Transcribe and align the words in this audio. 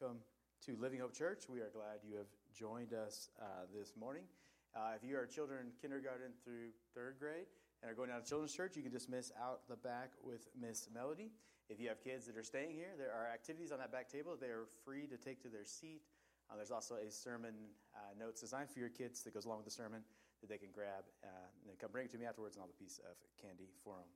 welcome 0.00 0.18
to 0.64 0.76
Living 0.76 1.00
Hope 1.00 1.14
Church. 1.14 1.44
We 1.48 1.60
are 1.60 1.70
glad 1.72 2.04
you 2.04 2.16
have 2.16 2.28
joined 2.52 2.92
us 2.92 3.30
uh, 3.40 3.64
this 3.72 3.94
morning. 3.98 4.24
Uh, 4.74 4.92
if 4.94 5.08
you 5.08 5.16
are 5.16 5.24
children 5.24 5.72
kindergarten 5.80 6.36
through 6.44 6.68
third 6.94 7.16
grade 7.18 7.46
and 7.80 7.90
are 7.90 7.94
going 7.94 8.10
out 8.10 8.24
to 8.24 8.28
children's 8.28 8.52
church, 8.52 8.76
you 8.76 8.82
can 8.82 8.92
dismiss 8.92 9.32
out 9.40 9.60
the 9.70 9.76
back 9.76 10.12
with 10.22 10.48
Miss 10.58 10.88
Melody. 10.92 11.30
If 11.70 11.80
you 11.80 11.88
have 11.88 12.02
kids 12.02 12.26
that 12.26 12.36
are 12.36 12.42
staying 12.42 12.72
here, 12.72 12.92
there 12.98 13.08
are 13.08 13.32
activities 13.32 13.72
on 13.72 13.78
that 13.78 13.90
back 13.90 14.10
table. 14.10 14.36
They 14.38 14.52
are 14.52 14.66
free 14.84 15.06
to 15.06 15.16
take 15.16 15.40
to 15.44 15.48
their 15.48 15.64
seat. 15.64 16.02
Uh, 16.50 16.56
there's 16.56 16.72
also 16.72 16.96
a 16.96 17.10
sermon 17.10 17.54
uh, 17.94 18.12
notes 18.18 18.42
designed 18.42 18.68
for 18.68 18.80
your 18.80 18.90
kids 18.90 19.22
that 19.22 19.32
goes 19.32 19.46
along 19.46 19.58
with 19.58 19.66
the 19.66 19.72
sermon 19.72 20.02
that 20.42 20.50
they 20.50 20.58
can 20.58 20.72
grab 20.74 21.08
uh, 21.24 21.28
and 21.62 21.70
then 21.70 21.76
come 21.80 21.88
bring 21.90 22.04
it 22.04 22.12
to 22.12 22.18
me 22.18 22.26
afterwards, 22.26 22.56
and 22.56 22.60
I'll 22.60 22.68
have 22.68 22.76
a 22.76 22.82
piece 22.82 23.00
of 23.08 23.16
candy 23.40 23.70
for 23.82 23.94
them. 23.94 24.10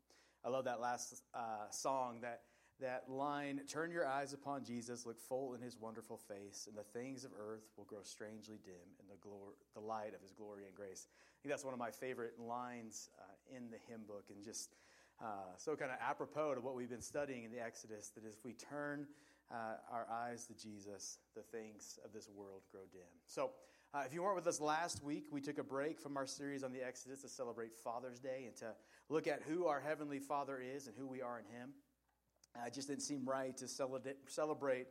I 0.45 0.51
love 0.51 0.65
that 0.67 0.81
last 0.81 1.23
uh, 1.33 1.71
song 1.71 2.21
that 2.21 2.43
that 2.81 3.05
line, 3.09 3.61
turn 3.69 3.91
your 3.91 4.07
eyes 4.07 4.33
upon 4.33 4.65
Jesus, 4.65 5.07
look 5.07 5.21
full 5.21 5.55
in 5.55 5.61
his 5.61 5.79
wonderful 5.79 6.17
face, 6.17 6.67
and 6.69 6.77
the 6.77 6.99
things 6.99 7.25
of 7.25 7.31
earth 7.39 7.71
will 7.77 7.85
grow 7.85 8.03
strangely 8.03 8.59
dim 8.65 8.75
in 9.01 9.07
the, 9.09 9.17
glory, 9.21 9.55
the 9.75 9.81
light 9.81 10.15
of 10.15 10.23
his 10.23 10.33
glory 10.33 10.65
and 10.67 10.75
grace. 10.75 11.07
I 11.09 11.37
think 11.43 11.53
that's 11.53 11.65
one 11.65 11.75
of 11.75 11.79
my 11.79 11.91
favorite 11.91 12.39
lines 12.39 13.11
uh, 13.19 13.57
in 13.57 13.71
the 13.71 13.79
hymn 13.89 14.03
book, 14.07 14.25
and 14.35 14.43
just 14.45 14.75
uh, 15.23 15.55
so 15.57 15.77
kind 15.77 15.91
of 15.91 15.99
apropos 16.01 16.55
to 16.55 16.61
what 16.61 16.75
we've 16.75 16.89
been 16.89 17.03
studying 17.03 17.45
in 17.45 17.53
the 17.53 17.61
Exodus 17.61 18.11
that 18.15 18.25
if 18.25 18.45
we 18.45 18.55
turn 18.55 19.07
uh, 19.51 19.75
our 19.93 20.07
eyes 20.11 20.47
to 20.47 20.55
Jesus, 20.55 21.19
the 21.35 21.43
things 21.43 21.99
of 22.05 22.13
this 22.13 22.29
world 22.35 22.63
grow 22.71 22.83
dim. 22.93 23.03
So, 23.27 23.51
uh, 23.93 24.03
if 24.07 24.15
you 24.15 24.23
weren't 24.23 24.37
with 24.37 24.47
us 24.47 24.61
last 24.61 25.03
week, 25.03 25.25
we 25.33 25.41
took 25.41 25.59
a 25.59 25.65
break 25.65 26.01
from 26.01 26.17
our 26.17 26.27
series 26.27 26.63
on 26.63 26.73
the 26.73 26.81
Exodus 26.81 27.23
to 27.23 27.29
celebrate 27.29 27.75
Father's 27.75 28.21
Day 28.21 28.45
and 28.47 28.57
to 28.59 28.67
look 29.09 29.27
at 29.27 29.43
who 29.43 29.67
our 29.67 29.81
Heavenly 29.81 30.21
Father 30.21 30.61
is 30.61 30.87
and 30.87 30.95
who 30.97 31.09
we 31.09 31.21
are 31.21 31.41
in 31.41 31.45
Him. 31.47 31.71
Uh, 32.57 32.67
it 32.67 32.75
just 32.75 32.89
didn't 32.89 33.03
seem 33.03 33.25
right 33.25 33.57
to 33.57 33.69
celebrate 33.69 34.87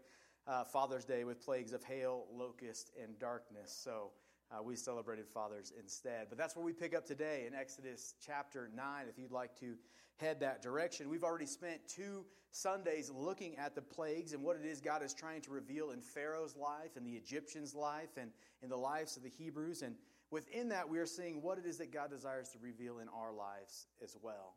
uh, 0.48 0.64
Father's 0.64 1.06
Day 1.06 1.24
with 1.24 1.44
plagues 1.44 1.74
of 1.74 1.84
hail, 1.84 2.26
locust, 2.34 2.92
and 3.02 3.18
darkness. 3.20 3.78
So 3.84 4.12
uh, 4.52 4.64
we 4.64 4.76
celebrated 4.76 5.28
Fathers 5.28 5.74
instead. 5.80 6.28
But 6.30 6.38
that's 6.38 6.56
where 6.56 6.66
we 6.66 6.74
pick 6.74 6.96
up 6.96 7.06
today 7.06 7.46
in 7.48 7.54
Exodus 7.54 8.16
chapter 8.26 8.70
9, 8.76 9.06
if 9.10 9.20
you'd 9.20 9.32
like 9.32 9.60
to 9.60 9.76
head 10.18 10.40
that 10.42 10.62
direction. 10.62 11.10
We've 11.10 11.24
already 11.24 11.46
spent 11.46 11.80
two 11.88 12.26
Sundays 12.52 13.12
looking 13.14 13.56
at 13.58 13.76
the 13.76 13.82
plagues 13.82 14.34
and 14.34 14.44
what 14.44 14.58
it 14.58 14.66
is 14.66 14.82
God 14.82 15.04
is 15.04 15.14
trying 15.14 15.42
to 15.42 15.52
reveal 15.52 15.92
in 15.92 16.02
Pharaoh's 16.02 16.56
life 16.56 16.98
and 16.98 17.06
the 17.06 17.14
Egyptians' 17.14 17.76
life 17.76 18.18
and 18.18 18.32
in 18.62 18.70
the 18.70 18.78
lives 18.78 19.18
of 19.18 19.24
the 19.24 19.30
Hebrews. 19.30 19.82
And 19.82 19.96
within 20.32 20.70
that, 20.70 20.90
we 20.90 20.98
are 20.98 21.06
seeing 21.06 21.42
what 21.42 21.58
it 21.58 21.66
is 21.66 21.78
that 21.78 21.94
God 21.94 22.10
desires 22.10 22.50
to 22.50 22.58
reveal 22.60 23.00
in 23.00 23.08
our 23.10 23.32
lives 23.32 23.88
as 24.04 24.18
well. 24.22 24.56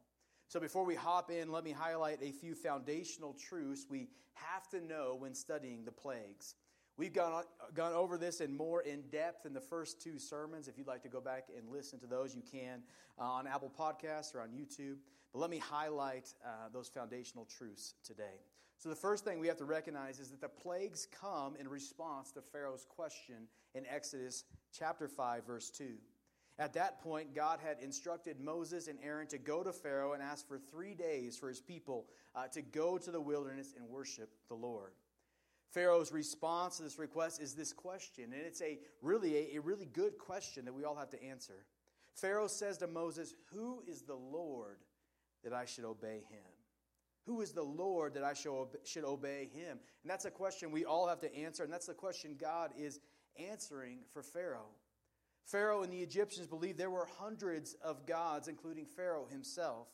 So, 0.53 0.61
before 0.61 0.84
we 0.84 0.95
hop 0.95 1.31
in, 1.31 1.50
let 1.50 1.64
me 1.64 1.70
highlight 1.72 2.19
a 2.20 2.31
few 2.31 2.55
foundational 2.55 3.33
truths 3.33 3.86
we 3.89 4.08
have 4.34 4.69
to 4.69 4.83
know 4.86 5.17
when 5.19 5.34
studying 5.34 5.83
the 5.86 5.92
plagues. 5.92 6.57
We've 6.98 7.14
gone, 7.14 7.45
gone 7.73 7.95
over 7.95 8.18
this 8.18 8.42
in 8.42 8.55
more 8.55 8.83
in 8.83 9.01
depth 9.11 9.46
in 9.46 9.55
the 9.55 9.62
first 9.62 10.02
two 10.02 10.18
sermons. 10.18 10.68
If 10.68 10.77
you'd 10.77 10.86
like 10.86 11.05
to 11.05 11.08
go 11.08 11.23
back 11.23 11.46
and 11.57 11.70
listen 11.70 11.98
to 12.01 12.07
those, 12.07 12.35
you 12.35 12.42
can 12.42 12.83
uh, 13.18 13.23
on 13.23 13.46
Apple 13.46 13.73
Podcasts 13.74 14.35
or 14.35 14.42
on 14.42 14.51
YouTube. 14.51 14.96
But 15.33 15.39
let 15.39 15.48
me 15.48 15.57
highlight 15.57 16.35
uh, 16.45 16.68
those 16.70 16.86
foundational 16.86 17.46
truths 17.46 17.95
today. 18.05 18.42
So, 18.77 18.91
the 18.91 18.95
first 18.95 19.24
thing 19.24 19.41
we 19.41 19.48
have 19.48 19.57
to 19.57 19.64
recognize 19.64 20.20
is 20.20 20.29
that 20.33 20.42
the 20.42 20.51
plagues 20.51 21.08
come 21.18 21.57
in 21.58 21.67
response 21.67 22.30
to 22.33 22.42
Pharaoh's 22.42 22.85
question 22.95 23.48
in 23.74 23.86
Exodus 23.86 24.45
chapter 24.70 25.08
5, 25.08 25.46
verse 25.46 25.70
2. 25.70 25.95
At 26.58 26.74
that 26.74 27.01
point, 27.02 27.35
God 27.35 27.61
had 27.64 27.79
instructed 27.80 28.39
Moses 28.39 28.86
and 28.86 28.98
Aaron 29.02 29.27
to 29.29 29.39
go 29.39 29.63
to 29.63 29.73
Pharaoh 29.73 30.13
and 30.13 30.23
ask 30.23 30.46
for 30.46 30.58
three 30.58 30.95
days 30.95 31.36
for 31.36 31.48
his 31.48 31.61
people 31.61 32.07
uh, 32.35 32.46
to 32.48 32.63
go 32.63 32.98
to 32.98 33.11
the 33.11 33.20
wilderness 33.20 33.74
and 33.77 33.89
worship 33.89 34.30
the 34.48 34.55
Lord. 34.55 34.92
Pharaoh's 35.70 36.12
response 36.12 36.77
to 36.77 36.83
this 36.83 36.98
request 36.98 37.41
is 37.41 37.55
this 37.55 37.73
question, 37.73 38.33
and 38.33 38.42
it's 38.42 38.61
a 38.61 38.79
really 39.01 39.36
a, 39.36 39.57
a 39.57 39.61
really 39.61 39.86
good 39.86 40.18
question 40.18 40.67
that 40.67 40.74
we 40.74 40.85
all 40.85 40.95
have 40.95 41.08
to 41.11 41.23
answer. 41.24 41.64
Pharaoh 42.14 42.46
says 42.46 42.77
to 42.79 42.86
Moses, 42.86 43.35
"Who 43.52 43.83
is 43.86 44.02
the 44.02 44.14
Lord 44.14 44.77
that 45.42 45.55
I 45.55 45.64
should 45.64 45.85
obey 45.85 46.24
him?" 46.29 46.52
Who 47.24 47.41
is 47.41 47.52
the 47.52 47.62
Lord 47.62 48.14
that 48.14 48.24
I 48.24 48.35
should 48.35 49.05
obey 49.05 49.48
him? 49.55 49.79
And 50.02 50.11
that's 50.11 50.24
a 50.24 50.30
question 50.30 50.73
we 50.73 50.85
all 50.85 51.07
have 51.07 51.20
to 51.20 51.35
answer, 51.35 51.62
and 51.62 51.73
that's 51.73 51.86
the 51.86 51.95
question 51.95 52.36
God 52.39 52.73
is 52.77 53.01
answering 53.39 54.01
for 54.12 54.23
Pharaoh. 54.23 54.70
Pharaoh 55.45 55.83
and 55.83 55.92
the 55.92 56.01
Egyptians 56.01 56.47
believed 56.47 56.79
there 56.79 56.91
were 56.91 57.08
hundreds 57.19 57.75
of 57.85 58.07
gods, 58.07 58.48
including 58.48 58.86
Pharaoh 58.86 59.27
himself. 59.30 59.89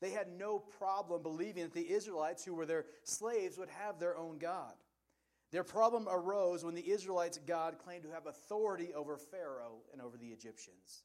They 0.00 0.10
had 0.10 0.28
no 0.28 0.58
problem 0.58 1.22
believing 1.22 1.64
that 1.64 1.74
the 1.74 1.90
Israelites, 1.90 2.44
who 2.44 2.54
were 2.54 2.66
their 2.66 2.86
slaves, 3.04 3.58
would 3.58 3.68
have 3.68 3.98
their 3.98 4.16
own 4.16 4.38
God. 4.38 4.74
Their 5.52 5.64
problem 5.64 6.06
arose 6.08 6.64
when 6.64 6.74
the 6.74 6.88
Israelites' 6.88 7.38
God 7.38 7.78
claimed 7.78 8.04
to 8.04 8.10
have 8.10 8.26
authority 8.26 8.94
over 8.94 9.16
Pharaoh 9.16 9.80
and 9.92 10.00
over 10.00 10.16
the 10.16 10.28
Egyptians. 10.28 11.02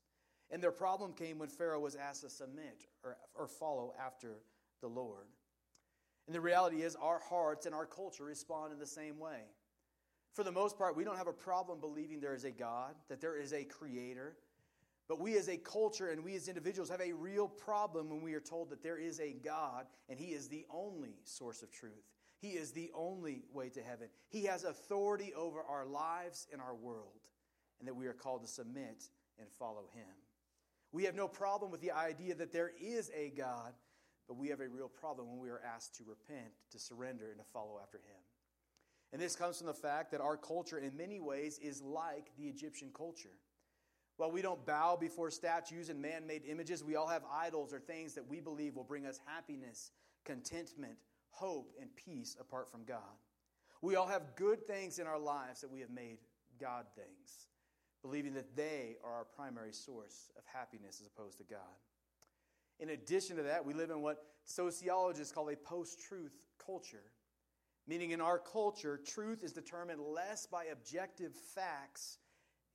And 0.51 0.61
their 0.61 0.71
problem 0.71 1.13
came 1.13 1.39
when 1.39 1.49
Pharaoh 1.49 1.79
was 1.79 1.95
asked 1.95 2.21
to 2.21 2.29
submit 2.29 2.85
or, 3.03 3.17
or 3.33 3.47
follow 3.47 3.93
after 3.99 4.37
the 4.81 4.87
Lord. 4.87 5.25
And 6.27 6.35
the 6.35 6.41
reality 6.41 6.83
is, 6.83 6.95
our 6.95 7.19
hearts 7.19 7.65
and 7.65 7.73
our 7.73 7.85
culture 7.85 8.23
respond 8.23 8.71
in 8.71 8.79
the 8.79 8.85
same 8.85 9.19
way. 9.19 9.41
For 10.35 10.43
the 10.43 10.51
most 10.51 10.77
part, 10.77 10.97
we 10.97 11.05
don't 11.05 11.17
have 11.17 11.27
a 11.27 11.33
problem 11.33 11.79
believing 11.79 12.19
there 12.19 12.35
is 12.35 12.43
a 12.43 12.51
God, 12.51 12.93
that 13.07 13.21
there 13.21 13.37
is 13.37 13.53
a 13.53 13.63
creator. 13.63 14.35
But 15.07 15.21
we 15.21 15.37
as 15.37 15.47
a 15.47 15.55
culture 15.55 16.09
and 16.09 16.25
we 16.25 16.35
as 16.35 16.49
individuals 16.49 16.89
have 16.89 16.99
a 16.99 17.13
real 17.13 17.47
problem 17.47 18.09
when 18.09 18.21
we 18.21 18.33
are 18.33 18.41
told 18.41 18.69
that 18.71 18.83
there 18.83 18.97
is 18.97 19.21
a 19.21 19.31
God 19.31 19.85
and 20.09 20.19
He 20.19 20.33
is 20.33 20.49
the 20.49 20.65
only 20.69 21.15
source 21.23 21.61
of 21.61 21.71
truth. 21.71 22.11
He 22.41 22.49
is 22.49 22.71
the 22.71 22.91
only 22.93 23.43
way 23.53 23.69
to 23.69 23.81
heaven. 23.81 24.09
He 24.27 24.43
has 24.43 24.65
authority 24.65 25.33
over 25.33 25.61
our 25.61 25.85
lives 25.85 26.47
and 26.51 26.61
our 26.61 26.75
world, 26.75 27.21
and 27.79 27.87
that 27.87 27.95
we 27.95 28.07
are 28.07 28.13
called 28.13 28.41
to 28.41 28.47
submit 28.47 29.05
and 29.39 29.49
follow 29.57 29.85
Him. 29.93 30.03
We 30.91 31.05
have 31.05 31.15
no 31.15 31.29
problem 31.29 31.71
with 31.71 31.79
the 31.79 31.91
idea 31.91 32.35
that 32.35 32.51
there 32.51 32.71
is 32.81 33.09
a 33.15 33.29
God, 33.37 33.73
but 34.27 34.35
we 34.35 34.49
have 34.49 34.59
a 34.59 34.67
real 34.67 34.89
problem 34.89 35.29
when 35.29 35.39
we 35.39 35.49
are 35.49 35.61
asked 35.75 35.95
to 35.95 36.03
repent, 36.03 36.51
to 36.71 36.79
surrender, 36.79 37.29
and 37.29 37.39
to 37.39 37.45
follow 37.53 37.79
after 37.81 37.99
Him. 37.99 38.19
And 39.13 39.21
this 39.21 39.35
comes 39.35 39.57
from 39.57 39.67
the 39.67 39.73
fact 39.73 40.11
that 40.11 40.21
our 40.21 40.37
culture, 40.37 40.77
in 40.77 40.95
many 40.97 41.19
ways, 41.19 41.59
is 41.59 41.81
like 41.81 42.31
the 42.37 42.45
Egyptian 42.47 42.89
culture. 42.95 43.37
While 44.17 44.31
we 44.31 44.41
don't 44.41 44.65
bow 44.65 44.95
before 44.95 45.29
statues 45.29 45.89
and 45.89 46.01
man 46.01 46.25
made 46.25 46.43
images, 46.45 46.83
we 46.83 46.95
all 46.95 47.07
have 47.07 47.23
idols 47.31 47.73
or 47.73 47.79
things 47.79 48.13
that 48.15 48.27
we 48.27 48.39
believe 48.39 48.75
will 48.75 48.83
bring 48.83 49.05
us 49.05 49.19
happiness, 49.25 49.91
contentment, 50.23 50.95
hope, 51.29 51.73
and 51.79 51.89
peace 51.95 52.37
apart 52.39 52.71
from 52.71 52.85
God. 52.85 52.99
We 53.81 53.95
all 53.95 54.07
have 54.07 54.35
good 54.35 54.65
things 54.65 54.99
in 54.99 55.07
our 55.07 55.19
lives 55.19 55.61
that 55.61 55.71
we 55.71 55.81
have 55.81 55.89
made 55.89 56.19
God 56.59 56.85
things, 56.95 57.47
believing 58.01 58.33
that 58.35 58.55
they 58.55 58.95
are 59.03 59.11
our 59.11 59.25
primary 59.25 59.73
source 59.73 60.31
of 60.37 60.43
happiness 60.51 61.01
as 61.01 61.07
opposed 61.07 61.37
to 61.39 61.43
God. 61.43 61.59
In 62.79 62.89
addition 62.89 63.35
to 63.37 63.43
that, 63.43 63.65
we 63.65 63.73
live 63.73 63.89
in 63.89 64.01
what 64.01 64.23
sociologists 64.45 65.33
call 65.33 65.49
a 65.49 65.55
post 65.55 65.99
truth 66.01 66.33
culture 66.63 67.03
Meaning, 67.87 68.11
in 68.11 68.21
our 68.21 68.39
culture, 68.39 68.99
truth 69.05 69.43
is 69.43 69.51
determined 69.51 70.01
less 70.01 70.47
by 70.47 70.65
objective 70.65 71.35
facts 71.35 72.17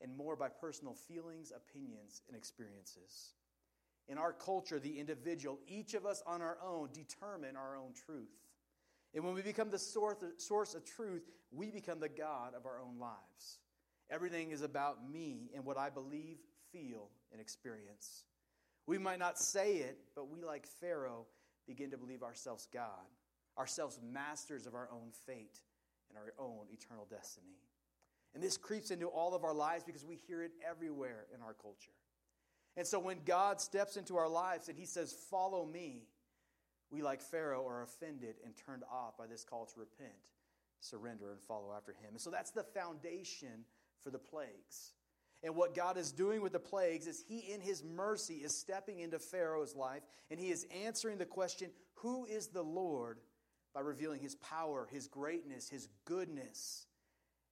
and 0.00 0.16
more 0.16 0.36
by 0.36 0.48
personal 0.48 0.94
feelings, 0.94 1.52
opinions, 1.54 2.22
and 2.28 2.36
experiences. 2.36 3.34
In 4.08 4.18
our 4.18 4.32
culture, 4.32 4.78
the 4.78 4.98
individual, 4.98 5.58
each 5.66 5.94
of 5.94 6.06
us 6.06 6.22
on 6.26 6.42
our 6.42 6.58
own, 6.64 6.90
determine 6.92 7.56
our 7.56 7.76
own 7.76 7.92
truth. 8.06 8.30
And 9.14 9.24
when 9.24 9.34
we 9.34 9.42
become 9.42 9.70
the 9.70 9.78
source 9.78 10.74
of 10.74 10.84
truth, 10.84 11.28
we 11.50 11.70
become 11.70 11.98
the 11.98 12.08
God 12.08 12.54
of 12.54 12.64
our 12.64 12.80
own 12.80 12.98
lives. 12.98 13.58
Everything 14.10 14.52
is 14.52 14.62
about 14.62 15.08
me 15.10 15.50
and 15.54 15.64
what 15.64 15.76
I 15.76 15.90
believe, 15.90 16.38
feel, 16.72 17.10
and 17.32 17.40
experience. 17.40 18.24
We 18.86 18.98
might 18.98 19.18
not 19.18 19.38
say 19.38 19.76
it, 19.78 19.98
but 20.14 20.28
we, 20.28 20.42
like 20.42 20.66
Pharaoh, 20.66 21.26
begin 21.66 21.90
to 21.90 21.98
believe 21.98 22.22
ourselves 22.22 22.68
God 22.72 23.06
ourselves 23.60 24.00
masters 24.02 24.66
of 24.66 24.74
our 24.74 24.88
own 24.90 25.10
fate 25.26 25.60
and 26.08 26.18
our 26.18 26.32
own 26.38 26.66
eternal 26.72 27.06
destiny. 27.10 27.58
And 28.34 28.42
this 28.42 28.56
creeps 28.56 28.90
into 28.90 29.06
all 29.06 29.34
of 29.34 29.44
our 29.44 29.52
lives 29.52 29.84
because 29.84 30.04
we 30.04 30.16
hear 30.26 30.42
it 30.42 30.52
everywhere 30.68 31.26
in 31.34 31.42
our 31.42 31.52
culture. 31.52 31.92
And 32.76 32.86
so 32.86 32.98
when 32.98 33.18
God 33.26 33.60
steps 33.60 33.96
into 33.96 34.16
our 34.16 34.28
lives 34.28 34.68
and 34.68 34.78
he 34.78 34.86
says, 34.86 35.14
Follow 35.30 35.66
me, 35.66 36.06
we, 36.90 37.02
like 37.02 37.20
Pharaoh, 37.20 37.66
are 37.66 37.82
offended 37.82 38.36
and 38.44 38.54
turned 38.56 38.82
off 38.90 39.18
by 39.18 39.26
this 39.26 39.44
call 39.44 39.66
to 39.66 39.80
repent, 39.80 40.30
surrender, 40.80 41.30
and 41.30 41.40
follow 41.40 41.72
after 41.76 41.92
him. 41.92 42.12
And 42.12 42.20
so 42.20 42.30
that's 42.30 42.52
the 42.52 42.62
foundation 42.62 43.64
for 44.02 44.10
the 44.10 44.18
plagues. 44.18 44.92
And 45.42 45.54
what 45.54 45.74
God 45.74 45.96
is 45.96 46.12
doing 46.12 46.42
with 46.42 46.52
the 46.52 46.60
plagues 46.60 47.06
is 47.06 47.24
He, 47.26 47.38
in 47.52 47.60
His 47.60 47.82
mercy, 47.82 48.34
is 48.36 48.58
stepping 48.58 49.00
into 49.00 49.18
Pharaoh's 49.18 49.74
life 49.74 50.02
and 50.30 50.38
He 50.38 50.50
is 50.50 50.66
answering 50.84 51.18
the 51.18 51.24
question 51.24 51.70
Who 51.96 52.26
is 52.26 52.48
the 52.48 52.62
Lord 52.62 53.18
by 53.74 53.80
revealing 53.80 54.20
his 54.20 54.34
power, 54.36 54.88
his 54.90 55.06
greatness, 55.06 55.68
his 55.68 55.88
goodness, 56.04 56.86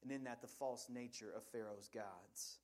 and 0.02 0.12
in 0.12 0.24
that, 0.24 0.40
the 0.40 0.48
false 0.48 0.88
nature 0.88 1.32
of 1.36 1.42
Pharaoh's 1.44 1.88
gods. 1.92 2.58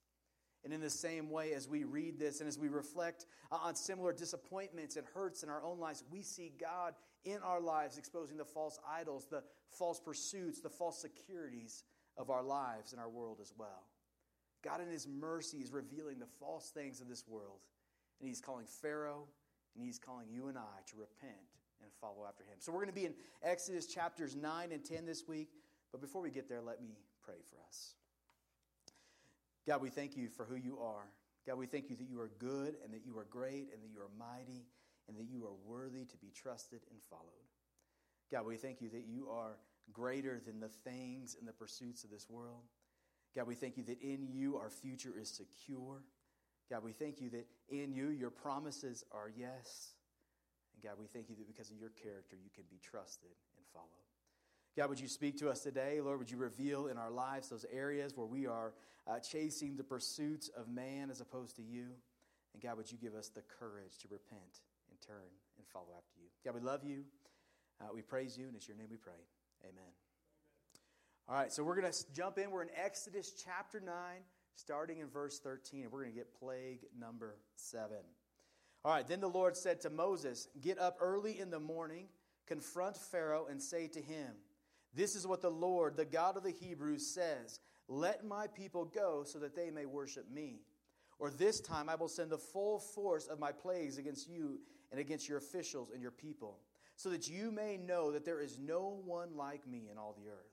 And 0.65 0.73
in 0.73 0.81
the 0.81 0.91
same 0.91 1.31
way, 1.31 1.53
as 1.53 1.69
we 1.69 1.85
read 1.85 2.19
this 2.19 2.41
and 2.41 2.49
as 2.49 2.59
we 2.59 2.69
reflect 2.69 3.27
on 3.51 3.75
similar 3.75 4.13
disappointments 4.13 4.97
and 4.97 5.05
hurts 5.15 5.43
in 5.43 5.51
our 5.51 5.63
own 5.63 5.79
lives, 5.79 6.05
we 6.11 6.23
see 6.23 6.53
God 6.59 6.95
in 7.25 7.39
our 7.43 7.61
lives 7.61 7.99
exposing 7.99 8.39
the 8.39 8.45
false 8.45 8.79
idols, 8.89 9.27
the 9.31 9.43
false 9.69 10.01
pursuits, 10.01 10.61
the 10.61 10.71
false 10.71 11.01
securities 11.01 11.85
of 12.17 12.31
our 12.31 12.43
lives 12.43 12.93
and 12.93 13.01
our 13.01 13.11
world 13.11 13.39
as 13.43 13.53
well. 13.59 13.85
God, 14.63 14.81
in 14.81 14.89
His 14.89 15.07
mercy, 15.07 15.59
is 15.59 15.71
revealing 15.71 16.19
the 16.19 16.27
false 16.41 16.71
things 16.71 17.03
of 17.03 17.09
this 17.09 17.25
world. 17.29 17.61
And 18.21 18.29
He's 18.29 18.41
calling 18.41 18.67
Pharaoh 18.67 19.27
and 19.75 19.85
He's 19.85 19.99
calling 19.99 20.29
you 20.31 20.49
and 20.49 20.57
I 20.57 20.81
to 20.87 20.97
repent 20.97 21.35
and 21.85 21.93
follow 22.01 22.27
after 22.27 22.43
Him. 22.45 22.57
So 22.59 22.73
we're 22.73 22.85
going 22.85 22.95
to 22.95 23.01
be 23.01 23.07
in 23.07 23.15
Exodus 23.43 23.87
chapters 23.87 24.35
9 24.35 24.73
and 24.73 24.85
10 24.85 25.07
this 25.07 25.29
week. 25.29 25.49
But 25.93 26.01
before 26.01 26.23
we 26.23 26.31
get 26.31 26.49
there, 26.49 26.61
let 26.61 26.83
me 26.83 26.97
pray 27.23 27.37
for 27.51 27.57
us. 27.69 27.95
God, 29.67 29.81
we 29.81 29.91
thank 29.91 30.17
you 30.17 30.29
for 30.29 30.45
who 30.45 30.57
you 30.57 30.79
are. 30.81 31.07
God, 31.47 31.59
we 31.59 31.67
thank 31.67 31.91
you 31.91 31.97
that 31.97 32.09
you 32.09 32.21
are 32.21 32.31
good 32.39 32.77
and 32.83 32.93
that 32.93 33.07
you 33.07 33.19
are 33.19 33.27
great 33.31 33.69
and 33.73 33.83
that 33.83 33.91
you 33.93 34.01
are 34.01 34.11
mighty 34.19 34.67
and 35.09 35.17
that 35.17 35.27
you 35.31 35.45
are 35.45 35.55
worthy 35.67 36.05
to 36.05 36.17
be 36.17 36.31
trusted 36.35 36.81
and 36.91 37.01
followed. 37.11 37.25
God, 38.33 38.47
we 38.47 38.57
thank 38.57 38.81
you 38.81 38.89
that 38.91 39.05
you 39.07 39.29
are 39.31 39.59
greater 39.93 40.41
than 40.45 40.61
the 40.61 40.69
things 40.69 41.37
and 41.39 41.47
the 41.47 41.53
pursuits 41.53 42.05
of 42.05 42.11
this 42.11 42.29
world. 42.29 42.63
God, 43.37 43.47
we 43.47 43.55
thank 43.55 43.77
you 43.77 43.85
that 43.85 44.01
in 44.01 44.29
you 44.31 44.57
our 44.57 44.71
future 44.71 45.13
is 45.21 45.29
secure. 45.29 46.03
God, 46.71 46.83
we 46.83 46.93
thank 46.93 47.21
you 47.21 47.31
that 47.31 47.47
in 47.69 47.93
you 47.93 48.09
your 48.09 48.31
promises 48.31 49.05
are 49.13 49.31
yes. 49.37 49.93
God, 50.85 50.95
we 51.01 51.07
thank 51.07 51.31
you 51.31 51.37
that 51.37 51.47
because 51.47 51.71
of 51.71 51.79
your 51.79 51.89
character 51.89 52.37
you 52.37 52.51
can 52.55 52.65
be 52.71 52.79
trusted 52.79 53.33
and 53.57 53.65
followed. 53.73 53.89
God, 54.77 54.91
would 54.91 55.01
you 55.01 55.09
speak 55.09 55.39
to 55.39 55.49
us 55.49 55.61
today? 55.61 56.01
Lord, 56.03 56.19
would 56.19 56.31
you 56.31 56.37
reveal 56.37 56.89
in 56.89 56.99
our 56.99 57.11
lives 57.11 57.49
those 57.49 57.65
areas 57.73 58.17
where 58.17 58.27
we 58.27 58.47
are 58.47 58.75
uh, 59.07 59.19
chasing 59.19 59.77
the 59.77 59.85
pursuits 59.85 60.51
of 60.55 60.69
man 60.69 61.11
as 61.11 61.23
opposed 61.23 61.57
to 61.57 61.63
you? 61.63 61.87
And 62.53 62.63
God, 62.63 62.77
would 62.77 62.93
you 62.93 62.99
give 62.99 63.15
us 63.15 63.29
the 63.29 63.43
courage 63.59 63.97
to 64.03 64.09
repent 64.09 64.61
and 64.91 65.01
turn 65.01 65.31
and 65.57 65.67
follow 65.73 65.87
after 65.97 66.21
you? 66.21 66.29
God, 66.45 66.55
we 66.55 66.61
love 66.61 66.85
you. 66.85 67.05
Uh, 67.81 67.87
we 67.95 68.03
praise 68.03 68.37
you, 68.37 68.47
and 68.47 68.55
it's 68.55 68.69
your 68.69 68.77
name 68.77 68.89
we 68.91 68.97
pray. 68.97 69.13
Amen. 69.63 69.93
All 71.29 71.37
right, 71.37 71.53
so 71.53 71.65
we're 71.65 71.81
going 71.81 71.91
to 71.91 72.05
jump 72.13 72.37
in. 72.39 72.51
We're 72.51 72.63
in 72.63 72.69
Exodus 72.77 73.33
chapter 73.43 73.81
9, 73.81 73.95
starting 74.57 74.99
in 74.99 75.09
verse 75.09 75.39
13, 75.39 75.85
and 75.85 75.93
we're 75.93 76.03
going 76.03 76.13
to 76.13 76.19
get 76.19 76.39
plague 76.39 76.81
number 76.99 77.37
7. 77.57 77.97
All 78.85 78.93
right, 78.93 79.07
then 79.07 79.21
the 79.21 79.29
Lord 79.29 79.57
said 79.57 79.81
to 79.81 79.91
Moses, 79.91 80.49
Get 80.61 80.79
up 80.79 80.99
early 81.01 81.41
in 81.41 81.51
the 81.51 81.61
morning, 81.61 82.07
confront 82.47 82.97
Pharaoh, 82.97 83.47
and 83.49 83.63
say 83.63 83.87
to 83.89 84.01
him, 84.01 84.33
This 84.95 85.17
is 85.17 85.27
what 85.27 85.41
the 85.41 85.51
Lord, 85.51 85.97
the 85.97 86.05
God 86.05 86.37
of 86.37 86.43
the 86.43 86.51
Hebrews, 86.53 87.07
says 87.07 87.61
Let 87.89 88.27
my 88.27 88.47
people 88.47 88.85
go 88.85 89.25
so 89.25 89.39
that 89.39 89.57
they 89.57 89.71
may 89.71 89.87
worship 89.87 90.31
me. 90.31 90.61
Or 91.19 91.31
this 91.31 91.61
time 91.61 91.89
I 91.89 91.95
will 91.95 92.09
send 92.09 92.31
the 92.31 92.39
full 92.39 92.79
force 92.79 93.27
of 93.27 93.39
my 93.39 93.53
plagues 93.53 93.97
against 93.97 94.29
you 94.29 94.59
and 94.91 95.01
against 95.01 95.29
your 95.29 95.39
officials 95.39 95.91
and 95.91 96.03
your 96.03 96.11
people, 96.11 96.59
so 96.97 97.09
that 97.09 97.29
you 97.29 97.51
may 97.51 97.79
know 97.79 98.13
that 98.13 98.27
there 98.27 98.41
is 98.41 98.59
no 98.59 99.01
one 99.05 99.35
like 99.35 99.67
me 99.67 99.89
in 99.91 99.97
all 99.97 100.15
the 100.19 100.29
earth. 100.29 100.53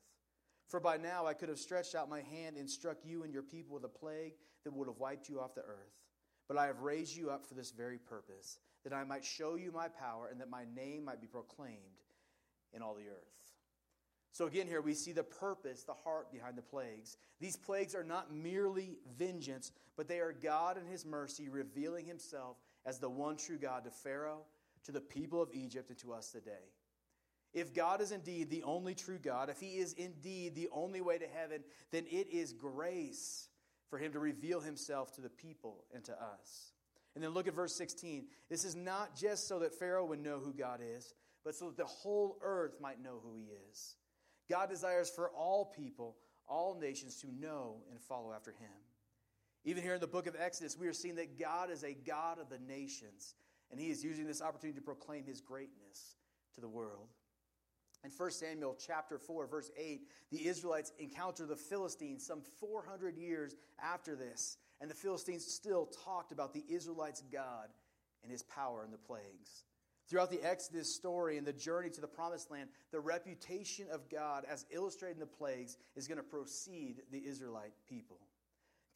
For 0.68 0.80
by 0.80 0.96
now 0.96 1.26
I 1.26 1.34
could 1.34 1.50
have 1.50 1.60
stretched 1.60 1.96
out 1.96 2.10
my 2.10 2.22
hand 2.22 2.56
and 2.56 2.70
struck 2.70 3.00
you 3.04 3.24
and 3.24 3.34
your 3.34 3.44
people 3.44 3.74
with 3.74 3.84
a 3.84 3.90
plague 3.90 4.36
that 4.64 4.72
would 4.72 4.88
have 4.88 5.00
wiped 5.00 5.28
you 5.28 5.42
off 5.42 5.54
the 5.54 5.62
earth. 5.62 5.92
But 6.48 6.58
I 6.58 6.66
have 6.68 6.82
raised 6.82 7.16
you 7.16 7.30
up 7.30 7.46
for 7.46 7.54
this 7.54 7.72
very 7.72 7.98
purpose, 7.98 8.60
that 8.84 8.94
I 8.94 9.04
might 9.04 9.24
show 9.24 9.56
you 9.56 9.72
my 9.72 9.88
power 9.88 10.28
and 10.30 10.40
that 10.42 10.50
my 10.50 10.66
name 10.76 11.06
might 11.06 11.22
be 11.22 11.28
proclaimed 11.28 11.78
in 12.74 12.82
all 12.82 12.96
the 12.96 13.08
earth. 13.08 13.32
So, 14.34 14.48
again, 14.48 14.68
here 14.68 14.82
we 14.82 14.94
see 14.94 15.12
the 15.12 15.24
purpose, 15.24 15.84
the 15.84 15.94
heart 15.94 16.32
behind 16.32 16.58
the 16.58 16.62
plagues. 16.62 17.18
These 17.42 17.58
plagues 17.58 17.94
are 17.96 18.04
not 18.04 18.34
merely 18.34 18.98
vengeance, 19.18 19.72
but 19.98 20.08
they 20.08 20.20
are 20.20 20.32
God 20.32 20.78
in 20.78 20.86
His 20.86 21.06
mercy 21.06 21.50
revealing 21.50 22.06
Himself 22.06 22.58
as 22.86 22.98
the 22.98 23.10
one 23.10 23.36
true 23.36 23.58
God 23.58 23.84
to 23.84 23.92
Pharaoh, 23.92 24.44
to 24.86 24.94
the 24.94 25.02
people 25.02 25.42
of 25.42 25.50
Egypt, 25.54 25.90
and 25.90 26.00
to 26.00 26.14
us 26.14 26.32
today. 26.32 26.72
If 27.54 27.74
God 27.74 28.00
is 28.00 28.14
indeed 28.14 28.50
the 28.50 28.64
only 28.64 28.96
true 28.96 29.20
God, 29.22 29.50
if 29.50 29.60
He 29.60 29.78
is 29.78 29.94
indeed 29.94 30.56
the 30.56 30.70
only 30.72 31.02
way 31.02 31.18
to 31.18 31.28
heaven, 31.28 31.62
then 31.92 32.06
it 32.10 32.30
is 32.32 32.54
grace 32.54 33.50
for 33.92 34.00
Him 34.00 34.14
to 34.14 34.20
reveal 34.20 34.62
Himself 34.62 35.14
to 35.16 35.22
the 35.22 35.30
people 35.30 35.84
and 35.94 36.04
to 36.06 36.14
us. 36.14 36.72
And 37.14 37.24
then 37.24 37.32
look 37.32 37.48
at 37.48 37.54
verse 37.54 37.76
16. 37.76 38.26
This 38.50 38.64
is 38.64 38.76
not 38.76 39.16
just 39.16 39.48
so 39.48 39.60
that 39.60 39.78
Pharaoh 39.78 40.06
would 40.06 40.24
know 40.24 40.40
who 40.40 40.54
God 40.54 40.80
is, 40.82 41.14
but 41.44 41.54
so 41.54 41.66
that 41.66 41.78
the 41.78 41.86
whole 41.86 42.40
earth 42.42 42.78
might 42.82 43.04
know 43.04 43.20
who 43.22 43.36
He 43.36 43.50
is. 43.70 43.98
God 44.50 44.70
desires 44.70 45.10
for 45.10 45.30
all 45.30 45.66
people, 45.66 46.16
all 46.48 46.80
nations, 46.80 47.18
to 47.18 47.28
know 47.28 47.82
and 47.92 48.02
follow 48.02 48.32
after 48.34 48.52
Him. 48.52 48.70
Even 49.66 49.84
here 49.84 49.94
in 49.94 50.02
the 50.02 50.08
book 50.08 50.26
of 50.26 50.36
Exodus, 50.40 50.78
we 50.78 50.88
are 50.88 50.94
seeing 50.94 51.16
that 51.16 51.38
God 51.38 51.70
is 51.70 51.84
a 51.84 51.94
God 51.94 52.40
of 52.40 52.50
the 52.50 52.60
nations, 52.60 53.36
and 53.70 53.80
He 53.80 53.90
is 53.90 54.04
using 54.04 54.26
this 54.26 54.42
opportunity 54.42 54.80
to 54.80 54.86
proclaim 54.86 55.26
His 55.26 55.42
greatness 55.42 56.16
to 56.56 56.62
the 56.62 56.70
world. 56.70 57.10
In 58.04 58.10
1 58.10 58.32
Samuel 58.32 58.76
chapter 58.80 59.20
4, 59.20 59.46
verse 59.46 59.70
8, 59.78 60.02
the 60.32 60.48
Israelites 60.48 60.92
encounter 60.98 61.46
the 61.46 61.56
Philistines 61.56 62.26
some 62.26 62.42
400 62.60 63.16
years 63.16 63.56
after 63.82 64.16
this, 64.16 64.58
and 64.80 64.90
the 64.90 64.96
Philistines 64.96 65.46
still 65.46 65.88
talked 66.04 66.32
about 66.32 66.54
the 66.54 66.64
Israelites' 66.68 67.22
God 67.32 67.70
and 68.24 68.32
his 68.32 68.42
power 68.42 68.84
in 68.84 68.92
the 68.92 68.98
plagues. 68.98 69.66
Throughout 70.10 70.32
the 70.32 70.44
Exodus 70.44 70.94
story 70.94 71.38
and 71.38 71.46
the 71.46 71.54
journey 71.54 71.92
to 71.92 72.02
the 72.02 72.08
promised 72.08 72.50
land, 72.50 72.70
the 72.92 73.00
reputation 73.00 73.86
of 73.92 74.10
God, 74.10 74.46
as 74.50 74.66
illustrated 74.72 75.18
in 75.18 75.20
the 75.20 75.28
plagues, 75.28 75.78
is 75.96 76.08
going 76.08 76.18
to 76.18 76.24
precede 76.24 77.04
the 77.12 77.24
Israelite 77.26 77.74
people. 77.88 78.18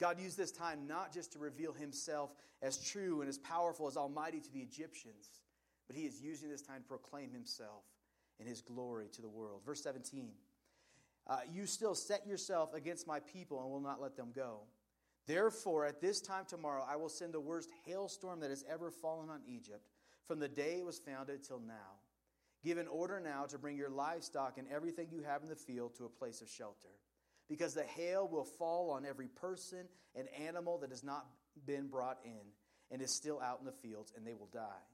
God 0.00 0.20
used 0.20 0.36
this 0.36 0.52
time 0.52 0.86
not 0.86 1.14
just 1.14 1.32
to 1.32 1.38
reveal 1.38 1.72
himself 1.72 2.34
as 2.60 2.84
true 2.84 3.20
and 3.20 3.28
as 3.28 3.38
powerful 3.38 3.86
as 3.86 3.96
Almighty 3.96 4.40
to 4.40 4.52
the 4.52 4.60
Egyptians, 4.60 5.40
but 5.86 5.96
he 5.96 6.02
is 6.02 6.20
using 6.20 6.50
this 6.50 6.60
time 6.60 6.82
to 6.82 6.88
proclaim 6.88 7.30
himself 7.30 7.84
and 8.38 8.48
his 8.48 8.60
glory 8.60 9.08
to 9.14 9.22
the 9.22 9.28
world. 9.28 9.62
Verse 9.64 9.82
17 9.82 10.30
uh, 11.26 11.38
You 11.52 11.66
still 11.66 11.94
set 11.94 12.26
yourself 12.26 12.74
against 12.74 13.06
my 13.06 13.20
people 13.20 13.62
and 13.62 13.70
will 13.70 13.80
not 13.80 14.00
let 14.00 14.16
them 14.16 14.32
go. 14.34 14.60
Therefore, 15.26 15.86
at 15.86 16.00
this 16.00 16.20
time 16.20 16.44
tomorrow, 16.46 16.86
I 16.88 16.96
will 16.96 17.08
send 17.08 17.34
the 17.34 17.40
worst 17.40 17.70
hailstorm 17.84 18.40
that 18.40 18.50
has 18.50 18.64
ever 18.70 18.90
fallen 18.90 19.28
on 19.28 19.40
Egypt 19.48 19.88
from 20.26 20.38
the 20.38 20.48
day 20.48 20.78
it 20.78 20.86
was 20.86 20.98
founded 20.98 21.42
till 21.42 21.60
now. 21.60 22.00
Give 22.64 22.78
an 22.78 22.88
order 22.88 23.20
now 23.20 23.44
to 23.46 23.58
bring 23.58 23.76
your 23.76 23.90
livestock 23.90 24.58
and 24.58 24.66
everything 24.68 25.08
you 25.10 25.22
have 25.22 25.42
in 25.42 25.48
the 25.48 25.56
field 25.56 25.94
to 25.96 26.04
a 26.04 26.08
place 26.08 26.40
of 26.40 26.48
shelter, 26.48 26.88
because 27.48 27.74
the 27.74 27.84
hail 27.84 28.26
will 28.28 28.44
fall 28.44 28.90
on 28.90 29.04
every 29.04 29.28
person 29.28 29.86
and 30.14 30.28
animal 30.40 30.78
that 30.78 30.90
has 30.90 31.04
not 31.04 31.26
been 31.64 31.88
brought 31.88 32.18
in 32.24 32.40
and 32.90 33.02
is 33.02 33.14
still 33.14 33.40
out 33.40 33.58
in 33.60 33.66
the 33.66 33.72
fields, 33.72 34.12
and 34.16 34.26
they 34.26 34.34
will 34.34 34.48
die. 34.52 34.84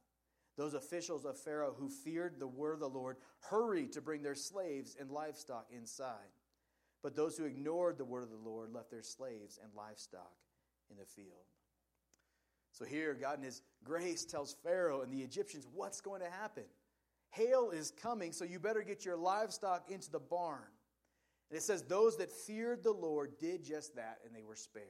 Those 0.57 0.75
officials 0.75 1.25
of 1.25 1.39
Pharaoh 1.39 1.75
who 1.79 1.89
feared 1.89 2.39
the 2.39 2.47
word 2.47 2.75
of 2.75 2.81
the 2.81 2.89
Lord 2.89 3.17
hurried 3.41 3.93
to 3.93 4.03
bring 4.03 4.23
their 4.23 4.35
slaves 4.35 4.97
and 5.01 5.11
livestock 5.11 5.67
inside. 5.71 6.31
But 7.03 7.17
those 7.17 7.37
who 7.37 7.45
ignored 7.45 7.99
the 7.99 8.05
word 8.05 8.23
of 8.23 8.31
the 8.31 8.37
Lord 8.37 8.73
left 8.73 8.91
their 8.91 9.03
slaves 9.03 9.59
and 9.63 9.73
livestock 9.75 10.33
in 10.91 10.97
the 10.97 11.05
field. 11.05 11.47
So 12.73 12.85
here, 12.85 13.15
God 13.15 13.39
in 13.39 13.45
His 13.45 13.63
grace 13.85 14.25
tells 14.25 14.57
Pharaoh 14.63 15.03
and 15.03 15.13
the 15.13 15.23
Egyptians 15.23 15.67
what's 15.73 16.01
going 16.01 16.21
to 16.21 16.31
happen. 16.31 16.65
Hail 17.31 17.71
is 17.71 17.91
coming, 17.91 18.33
so 18.33 18.45
you 18.45 18.59
better 18.59 18.83
get 18.83 19.05
your 19.05 19.17
livestock 19.17 19.91
into 19.91 20.11
the 20.11 20.21
barn. 20.21 20.61
And 21.51 21.59
it 21.59 21.63
says, 21.63 21.83
Those 21.83 22.19
that 22.19 22.31
feared 22.31 22.83
the 22.83 22.93
Lord 22.93 23.39
did 23.39 23.65
just 23.65 23.97
that, 23.97 24.19
and 24.25 24.35
they 24.35 24.43
were 24.43 24.57
spared. 24.57 24.87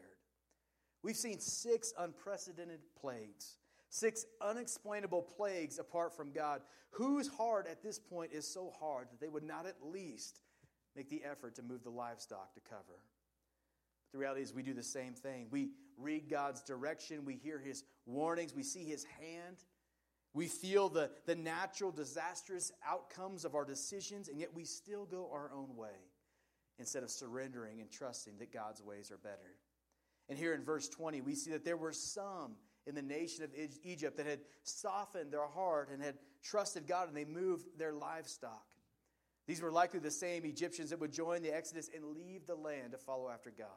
We've 1.02 1.16
seen 1.16 1.40
six 1.40 1.92
unprecedented 1.98 2.80
plagues 3.00 3.56
Six 3.92 4.24
unexplainable 4.40 5.20
plagues 5.20 5.78
apart 5.78 6.16
from 6.16 6.32
God. 6.32 6.62
Whose 6.92 7.28
heart 7.28 7.66
at 7.70 7.82
this 7.82 7.98
point 7.98 8.32
is 8.32 8.48
so 8.48 8.72
hard 8.80 9.08
that 9.10 9.20
they 9.20 9.28
would 9.28 9.44
not 9.44 9.66
at 9.66 9.84
least 9.84 10.40
make 10.96 11.10
the 11.10 11.22
effort 11.22 11.56
to 11.56 11.62
move 11.62 11.84
the 11.84 11.90
livestock 11.90 12.54
to 12.54 12.60
cover? 12.60 13.04
The 14.12 14.18
reality 14.18 14.40
is, 14.40 14.54
we 14.54 14.62
do 14.62 14.72
the 14.72 14.82
same 14.82 15.12
thing. 15.12 15.48
We 15.50 15.72
read 15.98 16.30
God's 16.30 16.62
direction, 16.62 17.26
we 17.26 17.34
hear 17.34 17.58
His 17.58 17.84
warnings, 18.06 18.54
we 18.54 18.62
see 18.62 18.84
His 18.84 19.04
hand, 19.04 19.58
we 20.32 20.46
feel 20.46 20.88
the, 20.88 21.10
the 21.26 21.34
natural, 21.34 21.92
disastrous 21.92 22.72
outcomes 22.88 23.44
of 23.44 23.54
our 23.54 23.66
decisions, 23.66 24.28
and 24.28 24.40
yet 24.40 24.54
we 24.54 24.64
still 24.64 25.04
go 25.04 25.28
our 25.30 25.50
own 25.54 25.76
way 25.76 26.08
instead 26.78 27.02
of 27.02 27.10
surrendering 27.10 27.82
and 27.82 27.90
trusting 27.90 28.38
that 28.38 28.54
God's 28.54 28.80
ways 28.82 29.10
are 29.10 29.18
better. 29.18 29.58
And 30.30 30.38
here 30.38 30.54
in 30.54 30.64
verse 30.64 30.88
20, 30.88 31.20
we 31.20 31.34
see 31.34 31.50
that 31.50 31.66
there 31.66 31.76
were 31.76 31.92
some 31.92 32.54
in 32.86 32.94
the 32.94 33.02
nation 33.02 33.44
of 33.44 33.50
Egypt 33.84 34.16
that 34.16 34.26
had 34.26 34.40
softened 34.64 35.32
their 35.32 35.46
heart 35.46 35.90
and 35.92 36.02
had 36.02 36.16
trusted 36.42 36.86
God 36.86 37.08
and 37.08 37.16
they 37.16 37.24
moved 37.24 37.78
their 37.78 37.92
livestock. 37.92 38.66
These 39.46 39.60
were 39.60 39.72
likely 39.72 40.00
the 40.00 40.10
same 40.10 40.44
Egyptians 40.44 40.90
that 40.90 41.00
would 41.00 41.12
join 41.12 41.42
the 41.42 41.54
Exodus 41.54 41.90
and 41.94 42.16
leave 42.16 42.46
the 42.46 42.54
land 42.54 42.92
to 42.92 42.98
follow 42.98 43.28
after 43.28 43.50
God. 43.50 43.68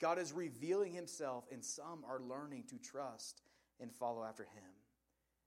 God 0.00 0.18
is 0.18 0.32
revealing 0.32 0.92
himself, 0.92 1.44
and 1.50 1.64
some 1.64 2.04
are 2.08 2.20
learning 2.20 2.64
to 2.70 2.78
trust 2.78 3.42
and 3.80 3.92
follow 3.92 4.22
after 4.22 4.44
him. 4.44 4.70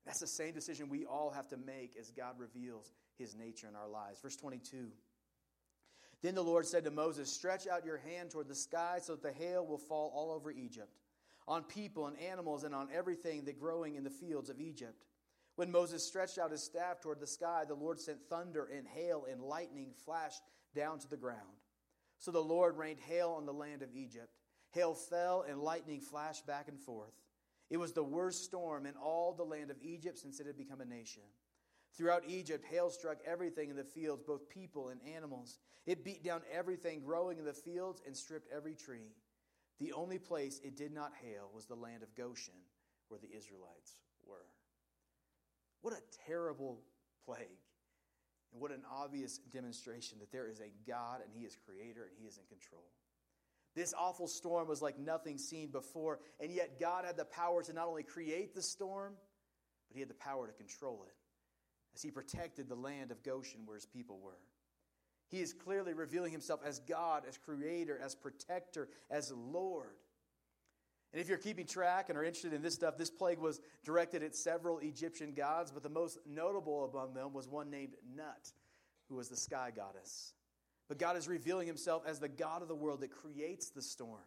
That's 0.06 0.20
the 0.20 0.28
same 0.28 0.54
decision 0.54 0.90
we 0.90 1.06
all 1.06 1.32
have 1.32 1.48
to 1.50 1.58
make 1.58 1.96
as 1.98 2.12
God 2.12 2.38
reveals 2.38 2.92
his 3.18 3.36
nature 3.36 3.68
in 3.68 3.76
our 3.76 3.88
lives. 3.88 4.20
Verse 4.20 4.36
22. 4.36 4.88
Then 6.22 6.36
the 6.36 6.44
Lord 6.44 6.66
said 6.66 6.84
to 6.84 6.92
Moses, 6.92 7.32
Stretch 7.32 7.68
out 7.68 7.86
your 7.86 7.98
hand 7.98 8.32
toward 8.32 8.48
the 8.48 8.56
sky 8.56 9.00
so 9.02 9.16
that 9.16 9.24
the 9.24 9.32
hail 9.32 9.66
will 9.66 9.78
fall 9.78 10.12
all 10.14 10.32
over 10.32 10.52
Egypt 10.52 10.92
on 11.48 11.64
people 11.64 12.08
and 12.08 12.20
animals 12.20 12.64
and 12.64 12.74
on 12.74 12.90
everything 12.94 13.46
that 13.46 13.60
growing 13.60 13.96
in 13.96 14.04
the 14.04 14.10
fields 14.10 14.50
of 14.50 14.60
Egypt. 14.60 15.06
When 15.56 15.72
Moses 15.72 16.06
stretched 16.06 16.38
out 16.38 16.52
his 16.52 16.64
staff 16.64 17.02
toward 17.02 17.20
the 17.20 17.28
sky, 17.28 17.64
the 17.68 17.76
Lord 17.76 18.00
sent 18.00 18.22
thunder 18.30 18.70
and 18.76 18.88
hail 18.88 19.26
and 19.30 19.42
lightning 19.42 19.92
flashed 20.06 20.42
down 20.74 21.00
to 21.00 21.10
the 21.10 21.18
ground. 21.18 21.40
So 22.20 22.32
the 22.32 22.40
Lord 22.40 22.78
rained 22.78 23.00
hail 23.00 23.32
on 23.38 23.46
the 23.46 23.54
land 23.54 23.82
of 23.82 23.94
Egypt. 23.94 24.38
Hail 24.72 24.94
fell 24.94 25.44
and 25.48 25.60
lightning 25.60 26.00
flashed 26.00 26.48
back 26.48 26.68
and 26.68 26.80
forth. 26.80 27.14
It 27.70 27.78
was 27.78 27.94
the 27.94 28.04
worst 28.04 28.44
storm 28.44 28.86
in 28.86 28.96
all 28.96 29.34
the 29.34 29.44
land 29.44 29.72
of 29.72 29.78
Egypt 29.82 30.20
since 30.20 30.40
it 30.40 30.48
had 30.48 30.58
become 30.58 30.82
a 30.82 30.86
nation. 30.86 31.24
Throughout 31.98 32.24
Egypt, 32.28 32.66
hail 32.70 32.90
struck 32.90 33.18
everything 33.26 33.70
in 33.70 33.76
the 33.76 33.84
fields, 33.84 34.24
both 34.24 34.50
people 34.50 34.90
and 34.90 35.02
animals. 35.16 35.60
It 35.86 36.06
beat 36.06 36.24
down 36.24 36.42
everything 36.52 37.02
growing 37.02 37.38
in 37.38 37.46
the 37.46 37.54
fields 37.54 38.02
and 38.06 38.16
stripped 38.16 38.48
every 38.56 38.76
tree. 38.76 39.14
The 39.82 39.94
only 39.94 40.20
place 40.20 40.62
it 40.64 40.78
did 40.78 40.94
not 40.94 41.12
hail 41.24 41.50
was 41.56 41.66
the 41.66 41.76
land 41.76 42.04
of 42.04 42.14
Goshen, 42.16 42.54
where 43.08 43.20
the 43.20 43.36
Israelites 43.36 43.98
were. 44.28 44.46
What 45.82 45.96
a 45.96 46.02
terrible 46.28 46.84
plague. 47.26 47.66
And 48.54 48.62
what 48.62 48.70
an 48.70 48.84
obvious 48.92 49.40
demonstration 49.52 50.20
that 50.20 50.32
there 50.32 50.48
is 50.48 50.60
a 50.60 50.72
God 50.88 51.22
and 51.24 51.32
He 51.34 51.46
is 51.46 51.58
creator 51.66 52.04
and 52.04 52.12
He 52.20 52.28
is 52.28 52.38
in 52.38 52.44
control. 52.46 52.86
This 53.76 53.92
awful 53.98 54.28
storm 54.28 54.68
was 54.68 54.84
like 54.84 55.00
nothing 55.00 55.40
seen 55.40 55.72
before, 55.72 56.20
and 56.40 56.52
yet 56.52 56.80
God 56.80 57.06
had 57.06 57.18
the 57.18 57.26
power 57.26 57.64
to 57.64 57.74
not 57.74 57.88
only 57.88 58.04
create 58.04 58.54
the 58.54 58.62
storm, 58.62 59.14
but 59.88 59.96
He 59.96 60.02
had 60.02 60.10
the 60.10 60.14
power 60.14 60.46
to 60.46 60.54
control 60.54 61.06
it 61.08 61.16
as 61.96 62.04
He 62.04 62.12
protected 62.12 62.70
the 62.70 62.76
land 62.76 63.10
of 63.10 63.24
Goshen 63.24 63.62
where 63.66 63.78
His 63.78 63.88
people 63.88 64.20
were. 64.20 64.38
He 65.32 65.40
is 65.40 65.54
clearly 65.54 65.94
revealing 65.94 66.32
Himself 66.32 66.60
as 66.66 66.80
God, 66.80 67.24
as 67.28 67.38
creator, 67.38 68.00
as 68.04 68.14
protector, 68.14 68.90
as 69.10 69.32
Lord. 69.32 69.96
And 71.14 71.22
if 71.22 71.28
you're 71.28 71.38
keeping 71.38 71.66
track 71.66 72.10
and 72.10 72.18
are 72.18 72.24
interested 72.24 72.54
in 72.54 72.62
this 72.62 72.76
stuff, 72.76 72.98
this 72.98 73.10
plague 73.10 73.40
was 73.40 73.60
directed 73.84 74.24
at 74.24 74.36
several 74.36 74.80
Egyptian 74.80 75.34
gods, 75.34 75.72
but 75.72 75.84
the 75.84 75.90
most 75.90 76.20
notable 76.26 76.86
among 76.86 77.14
them 77.14 77.34
was 77.34 77.48
one 77.48 77.70
named 77.70 77.96
Nut, 78.16 78.52
who 79.10 79.16
was 79.16 79.28
the 79.28 79.36
sky 79.36 79.72
goddess. 79.76 80.34
But 80.88 81.00
God 81.00 81.18
is 81.18 81.28
revealing 81.28 81.68
himself 81.68 82.04
as 82.06 82.20
the 82.20 82.30
God 82.30 82.62
of 82.62 82.68
the 82.68 82.76
world 82.76 83.02
that 83.02 83.12
creates 83.12 83.70
the 83.70 83.82
storm. 83.82 84.20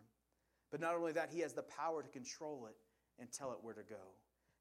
But 0.70 0.80
not 0.80 0.94
only 0.94 1.12
that, 1.12 1.30
he 1.30 1.40
has 1.40 1.52
the 1.52 1.62
power 1.62 2.02
to 2.02 2.08
control 2.08 2.66
it 2.66 2.76
and 3.20 3.30
tell 3.30 3.52
it 3.52 3.58
where 3.62 3.74
to 3.74 3.82
go. 3.82 4.00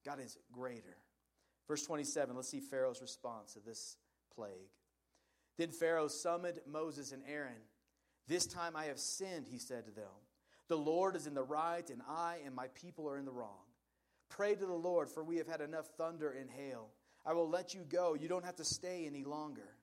God 0.05 0.19
is 0.19 0.38
greater. 0.51 0.97
Verse 1.67 1.83
27, 1.83 2.35
let's 2.35 2.50
see 2.50 2.59
Pharaoh's 2.59 3.01
response 3.01 3.53
to 3.53 3.59
this 3.65 3.97
plague. 4.35 4.69
Then 5.57 5.72
Pharaoh 5.72 6.07
summoned 6.07 6.60
Moses 6.67 7.12
and 7.12 7.22
Aaron. 7.27 7.62
This 8.27 8.45
time 8.45 8.75
I 8.75 8.86
have 8.86 9.00
sinned, 9.00 9.48
he 9.48 9.60
said 9.60 9.86
to 9.86 9.91
them. 9.91 10.05
The 10.67 10.77
Lord 10.77 11.15
is 11.15 11.27
in 11.27 11.33
the 11.33 11.43
right, 11.43 11.88
and 11.89 12.01
I 12.07 12.38
and 12.45 12.55
my 12.55 12.67
people 12.69 13.10
are 13.10 13.17
in 13.17 13.25
the 13.25 13.31
wrong. 13.31 13.65
Pray 14.29 14.55
to 14.55 14.65
the 14.65 14.74
Lord, 14.74 15.10
for 15.10 15.24
we 15.24 15.38
have 15.38 15.48
had 15.48 15.62
enough 15.62 15.88
thunder 15.98 16.31
and 16.31 16.50
hail. 16.50 16.89
I 17.25 17.33
will 17.33 17.50
let 17.50 17.74
you 17.74 17.86
go. 17.88 18.15
You 18.15 18.27
don't 18.27 18.45
have 18.45 18.55
to 18.55 18.65
stay 18.65 19.05
any 19.05 19.24
longer. 19.24 19.75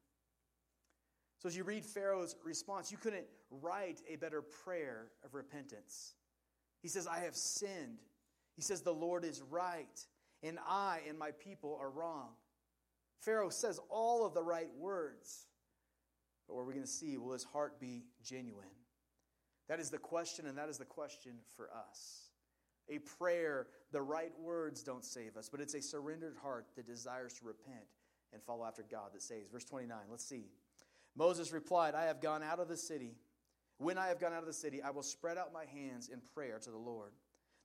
So, 1.39 1.49
as 1.49 1.57
you 1.57 1.65
read 1.65 1.85
Pharaoh's 1.85 2.37
response, 2.45 2.91
you 2.91 2.99
couldn't 2.99 3.27
write 3.51 4.01
a 4.09 4.17
better 4.17 4.43
prayer 4.43 5.07
of 5.25 5.35
repentance. 5.35 6.15
He 6.83 6.89
says, 6.89 7.07
I 7.07 7.21
have 7.21 7.35
sinned. 7.35 7.99
He 8.57 8.63
says, 8.63 8.83
The 8.83 8.93
Lord 8.93 9.25
is 9.25 9.43
right, 9.51 10.07
and 10.43 10.59
I 10.67 11.01
and 11.09 11.19
my 11.19 11.31
people 11.31 11.79
are 11.81 11.91
wrong. 11.91 12.31
Pharaoh 13.21 13.51
says 13.51 13.79
all 13.91 14.27
of 14.27 14.35
the 14.35 14.43
right 14.43 14.71
words. 14.79 15.47
But 16.51 16.57
what 16.57 16.67
we're 16.67 16.73
going 16.73 16.85
to 16.85 16.91
see 16.91 17.17
will 17.17 17.33
his 17.33 17.45
heart 17.45 17.79
be 17.79 18.03
genuine? 18.25 18.67
That 19.69 19.79
is 19.79 19.89
the 19.89 19.99
question, 19.99 20.49
and 20.49 20.59
that 20.59 20.69
is 20.69 20.79
the 20.79 20.85
question 20.85 21.35
for 21.57 21.71
us. 21.71 22.33
A 22.89 22.99
prayer, 22.99 23.69
the 23.93 24.03
right 24.03 24.33
words 24.37 24.83
don't 24.83 25.05
save 25.05 25.37
us, 25.37 25.49
but 25.49 25.61
it's 25.61 25.75
a 25.75 25.81
surrendered 25.81 26.35
heart 26.43 26.67
that 26.75 26.89
desires 26.89 27.35
to 27.35 27.45
repent 27.45 27.87
and 28.33 28.43
follow 28.43 28.65
after 28.65 28.83
God 28.83 29.11
that 29.13 29.23
saves. 29.23 29.49
Verse 29.53 29.65
29, 29.65 29.97
let's 30.11 30.29
see. 30.29 30.47
Moses 31.15 31.53
replied, 31.53 31.95
I 31.95 32.07
have 32.07 32.21
gone 32.21 32.43
out 32.43 32.59
of 32.59 32.67
the 32.67 32.77
city. 32.77 33.15
When 33.79 33.97
I 33.97 34.09
have 34.09 34.19
gone 34.19 34.33
out 34.33 34.41
of 34.41 34.47
the 34.47 34.53
city, 34.53 34.83
I 34.83 34.91
will 34.91 35.05
spread 35.05 35.39
out 35.39 35.53
my 35.53 35.67
hands 35.67 36.09
in 36.09 36.21
prayer 36.35 36.59
to 36.59 36.71
the 36.73 36.77
Lord. 36.77 37.13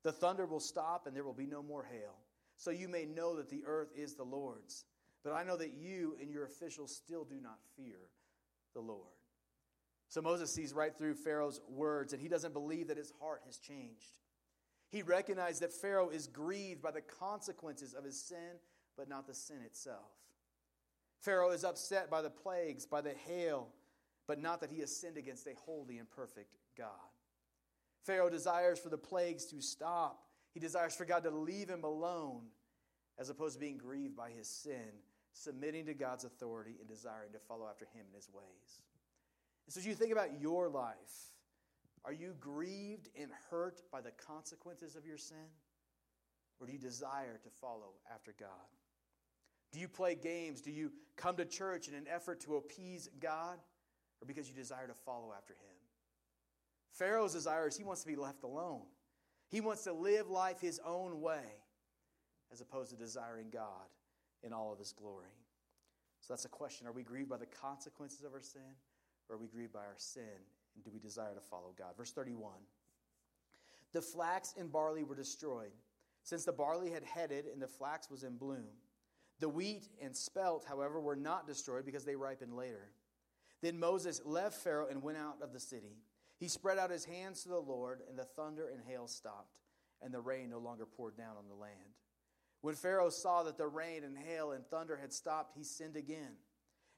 The 0.03 0.11
thunder 0.11 0.45
will 0.45 0.59
stop, 0.59 1.07
and 1.07 1.15
there 1.15 1.23
will 1.23 1.33
be 1.33 1.47
no 1.47 1.63
more 1.63 1.87
hail. 1.91 2.17
So 2.55 2.69
you 2.69 2.87
may 2.87 3.05
know 3.05 3.35
that 3.37 3.49
the 3.49 3.63
earth 3.65 3.89
is 3.95 4.13
the 4.13 4.23
Lord's. 4.23 4.85
But 5.23 5.33
I 5.33 5.43
know 5.43 5.57
that 5.57 5.73
you 5.73 6.15
and 6.21 6.29
your 6.29 6.45
officials 6.45 6.95
still 6.95 7.23
do 7.23 7.41
not 7.41 7.57
fear 7.75 7.97
the 8.75 8.81
Lord. 8.81 9.07
So 10.09 10.21
Moses 10.21 10.53
sees 10.53 10.71
right 10.71 10.95
through 10.95 11.15
Pharaoh's 11.15 11.59
words, 11.67 12.13
and 12.13 12.21
he 12.21 12.27
doesn't 12.27 12.53
believe 12.53 12.89
that 12.89 12.97
his 12.97 13.11
heart 13.19 13.41
has 13.47 13.57
changed. 13.57 14.19
He 14.91 15.01
recognized 15.01 15.61
that 15.61 15.73
Pharaoh 15.73 16.09
is 16.09 16.27
grieved 16.27 16.81
by 16.81 16.91
the 16.91 17.01
consequences 17.01 17.93
of 17.93 18.03
his 18.03 18.21
sin, 18.21 18.59
but 18.95 19.09
not 19.09 19.25
the 19.25 19.33
sin 19.33 19.57
itself. 19.65 20.11
Pharaoh 21.19 21.49
is 21.49 21.63
upset 21.63 22.09
by 22.09 22.21
the 22.21 22.29
plagues, 22.29 22.85
by 22.85 23.01
the 23.01 23.15
hail, 23.25 23.69
but 24.27 24.39
not 24.39 24.61
that 24.61 24.69
he 24.69 24.79
has 24.79 24.95
sinned 24.95 25.17
against 25.17 25.47
a 25.47 25.55
holy 25.65 25.97
and 25.97 26.09
perfect 26.09 26.55
God. 26.77 26.89
Pharaoh 28.05 28.29
desires 28.29 28.77
for 28.77 28.89
the 28.89 28.97
plagues 28.97 29.45
to 29.47 29.61
stop. 29.61 30.23
He 30.53 30.59
desires 30.59 30.95
for 30.95 31.05
God 31.05 31.23
to 31.23 31.31
leave 31.31 31.69
him 31.69 31.83
alone, 31.83 32.43
as 33.17 33.29
opposed 33.29 33.55
to 33.55 33.59
being 33.59 33.77
grieved 33.77 34.15
by 34.15 34.29
his 34.29 34.47
sin, 34.47 34.93
submitting 35.35 35.85
to 35.85 35.93
God's 35.93 36.23
authority 36.23 36.75
and 36.79 36.87
desiring 36.87 37.33
to 37.33 37.39
follow 37.39 37.67
after 37.69 37.85
him 37.85 38.05
in 38.07 38.15
his 38.15 38.29
ways. 38.33 38.81
And 39.65 39.73
so, 39.73 39.79
as 39.79 39.85
you 39.85 39.93
think 39.93 40.11
about 40.11 40.39
your 40.39 40.69
life, 40.69 41.33
are 42.05 42.13
you 42.13 42.35
grieved 42.39 43.09
and 43.19 43.29
hurt 43.49 43.81
by 43.91 43.99
the 43.99 44.11
consequences 44.11 44.95
of 44.95 45.05
your 45.05 45.17
sin? 45.17 45.49
Or 46.59 46.67
do 46.67 46.73
you 46.73 46.79
desire 46.79 47.39
to 47.43 47.49
follow 47.49 47.95
after 48.13 48.33
God? 48.39 48.49
Do 49.73 49.79
you 49.79 49.89
play 49.89 50.15
games? 50.15 50.61
Do 50.61 50.71
you 50.71 50.91
come 51.17 51.35
to 51.35 51.45
church 51.45 51.89
in 51.89 51.95
an 51.95 52.05
effort 52.09 52.39
to 52.41 52.55
appease 52.55 53.09
God? 53.19 53.57
Or 54.21 54.25
because 54.25 54.47
you 54.47 54.55
desire 54.55 54.87
to 54.87 54.93
follow 54.93 55.33
after 55.35 55.53
Him? 55.53 55.75
Pharaoh's 56.93 57.33
desire 57.33 57.67
is 57.67 57.75
he 57.75 57.83
wants 57.83 58.01
to 58.03 58.07
be 58.07 58.15
left 58.15 58.43
alone. 58.43 58.83
He 59.49 59.59
wants 59.59 59.83
to 59.83 59.91
live 59.91 60.29
life 60.29 60.61
his 60.61 60.79
own 60.85 61.19
way, 61.19 61.43
as 62.53 62.61
opposed 62.61 62.91
to 62.91 62.95
desiring 62.95 63.47
God 63.51 63.85
in 64.45 64.53
all 64.53 64.71
of 64.71 64.79
His 64.79 64.93
glory. 64.93 65.33
So 66.21 66.33
that's 66.33 66.45
a 66.45 66.49
question. 66.49 66.87
Are 66.87 66.91
we 66.91 67.03
grieved 67.03 67.29
by 67.29 67.37
the 67.37 67.45
consequences 67.45 68.23
of 68.23 68.33
our 68.33 68.41
sin? 68.41 68.61
or 69.29 69.35
are 69.35 69.39
we 69.39 69.47
grieved 69.47 69.73
by 69.73 69.79
our 69.79 69.95
sin? 69.97 70.23
And 70.75 70.83
do 70.83 70.91
we 70.93 70.99
desire 70.99 71.33
to 71.33 71.41
follow 71.41 71.73
God? 71.77 71.93
Verse 71.97 72.11
31 72.11 72.51
The 73.93 74.01
flax 74.01 74.53
and 74.57 74.71
barley 74.71 75.03
were 75.03 75.15
destroyed, 75.15 75.71
since 76.23 76.45
the 76.45 76.51
barley 76.51 76.91
had 76.91 77.03
headed 77.03 77.45
and 77.45 77.61
the 77.61 77.67
flax 77.67 78.09
was 78.09 78.23
in 78.23 78.37
bloom. 78.37 78.67
The 79.39 79.49
wheat 79.49 79.89
and 80.01 80.15
spelt, 80.15 80.65
however, 80.65 80.99
were 80.99 81.15
not 81.15 81.45
destroyed 81.45 81.85
because 81.85 82.05
they 82.05 82.15
ripened 82.15 82.55
later. 82.55 82.91
Then 83.61 83.79
Moses 83.79 84.21
left 84.23 84.63
Pharaoh 84.63 84.87
and 84.89 85.03
went 85.03 85.17
out 85.17 85.37
of 85.41 85.51
the 85.51 85.59
city. 85.59 85.97
He 86.37 86.47
spread 86.47 86.77
out 86.77 86.89
his 86.89 87.03
hands 87.03 87.43
to 87.43 87.49
the 87.49 87.59
Lord, 87.59 88.01
and 88.09 88.17
the 88.17 88.23
thunder 88.23 88.69
and 88.69 88.81
hail 88.87 89.07
stopped, 89.07 89.57
and 90.01 90.13
the 90.13 90.21
rain 90.21 90.49
no 90.49 90.59
longer 90.59 90.85
poured 90.85 91.17
down 91.17 91.35
on 91.37 91.47
the 91.49 91.55
land. 91.55 91.73
When 92.65 92.75
Pharaoh 92.75 93.09
saw 93.09 93.43
that 93.43 93.57
the 93.57 93.67
rain 93.67 94.03
and 94.03 94.17
hail 94.17 94.51
and 94.51 94.65
thunder 94.65 94.97
had 94.97 95.13
stopped, 95.13 95.53
he 95.55 95.63
sinned 95.63 95.95
again. 95.95 96.33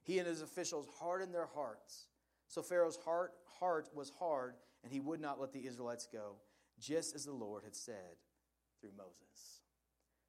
He 0.01 0.17
and 0.19 0.27
his 0.27 0.41
officials 0.41 0.87
hardened 0.99 1.33
their 1.33 1.49
hearts 1.53 2.07
so 2.47 2.61
Pharaoh's 2.61 2.97
heart, 2.97 3.33
heart 3.59 3.89
was 3.93 4.11
hard, 4.19 4.55
and 4.83 4.91
he 4.91 4.99
would 4.99 5.19
not 5.19 5.39
let 5.39 5.51
the 5.51 5.65
Israelites 5.65 6.07
go, 6.11 6.35
just 6.79 7.15
as 7.15 7.25
the 7.25 7.33
Lord 7.33 7.63
had 7.63 7.75
said 7.75 8.15
through 8.79 8.91
Moses. 8.97 9.61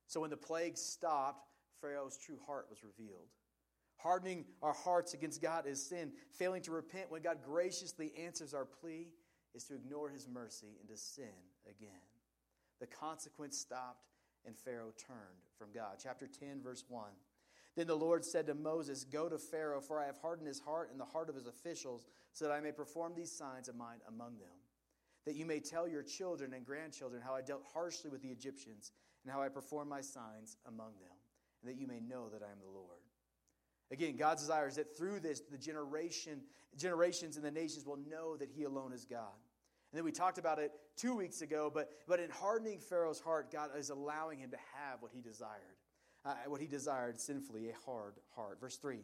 So 0.06 0.20
when 0.20 0.30
the 0.30 0.36
plague 0.36 0.76
stopped, 0.76 1.46
Pharaoh's 1.80 2.16
true 2.16 2.38
heart 2.46 2.66
was 2.68 2.82
revealed. 2.82 3.28
Hardening 3.96 4.44
our 4.62 4.72
hearts 4.72 5.14
against 5.14 5.42
God 5.42 5.66
is 5.66 5.84
sin. 5.84 6.12
Failing 6.32 6.62
to 6.62 6.70
repent 6.70 7.10
when 7.10 7.22
God 7.22 7.38
graciously 7.44 8.12
answers 8.18 8.54
our 8.54 8.64
plea 8.64 9.08
is 9.54 9.64
to 9.64 9.74
ignore 9.74 10.08
his 10.08 10.26
mercy 10.28 10.76
and 10.80 10.88
to 10.88 10.96
sin 10.96 11.24
again. 11.68 11.90
The 12.80 12.86
consequence 12.86 13.58
stopped, 13.58 14.06
and 14.46 14.56
Pharaoh 14.56 14.92
turned 15.06 15.42
from 15.58 15.68
God. 15.74 15.98
Chapter 16.02 16.26
10, 16.26 16.62
verse 16.62 16.84
1. 16.88 17.04
Then 17.76 17.86
the 17.86 17.94
Lord 17.94 18.24
said 18.24 18.46
to 18.46 18.54
Moses, 18.54 19.04
Go 19.04 19.28
to 19.28 19.38
Pharaoh, 19.38 19.80
for 19.80 20.00
I 20.00 20.06
have 20.06 20.18
hardened 20.18 20.48
his 20.48 20.60
heart 20.60 20.90
and 20.90 21.00
the 21.00 21.04
heart 21.04 21.28
of 21.28 21.36
his 21.36 21.46
officials, 21.46 22.06
so 22.32 22.44
that 22.44 22.52
I 22.52 22.60
may 22.60 22.72
perform 22.72 23.14
these 23.14 23.30
signs 23.30 23.68
of 23.68 23.76
mine 23.76 24.00
among 24.08 24.38
them. 24.38 24.56
That 25.26 25.36
you 25.36 25.46
may 25.46 25.60
tell 25.60 25.86
your 25.86 26.02
children 26.02 26.54
and 26.54 26.64
grandchildren 26.64 27.22
how 27.22 27.34
I 27.34 27.42
dealt 27.42 27.64
harshly 27.72 28.10
with 28.10 28.22
the 28.22 28.30
Egyptians, 28.30 28.90
and 29.22 29.32
how 29.32 29.42
I 29.42 29.48
performed 29.48 29.90
my 29.90 30.00
signs 30.00 30.56
among 30.66 30.92
them, 31.00 31.16
and 31.62 31.70
that 31.70 31.80
you 31.80 31.86
may 31.86 32.00
know 32.00 32.28
that 32.30 32.42
I 32.42 32.50
am 32.50 32.58
the 32.60 32.70
Lord. 32.70 32.98
Again, 33.90 34.16
God's 34.16 34.42
desire 34.42 34.68
is 34.68 34.76
that 34.76 34.96
through 34.96 35.20
this, 35.20 35.40
the 35.50 35.58
generation, 35.58 36.40
generations 36.76 37.36
and 37.36 37.44
the 37.44 37.50
nations 37.50 37.86
will 37.86 37.98
know 38.08 38.36
that 38.36 38.50
He 38.50 38.64
alone 38.64 38.92
is 38.92 39.04
God. 39.04 39.38
And 39.90 39.98
then 39.98 40.04
we 40.04 40.12
talked 40.12 40.38
about 40.38 40.58
it 40.58 40.72
two 40.96 41.14
weeks 41.16 41.40
ago, 41.40 41.70
but, 41.72 41.90
but 42.06 42.20
in 42.20 42.30
hardening 42.30 42.78
Pharaoh's 42.78 43.20
heart, 43.20 43.50
God 43.50 43.70
is 43.76 43.90
allowing 43.90 44.38
him 44.38 44.50
to 44.50 44.58
have 44.74 45.00
what 45.00 45.12
he 45.14 45.20
desired 45.20 45.76
uh, 46.24 46.34
what 46.46 46.60
he 46.60 46.66
desired 46.66 47.18
sinfully, 47.20 47.70
a 47.70 47.90
hard 47.90 48.14
heart. 48.34 48.60
Verse 48.60 48.76
3. 48.76 49.00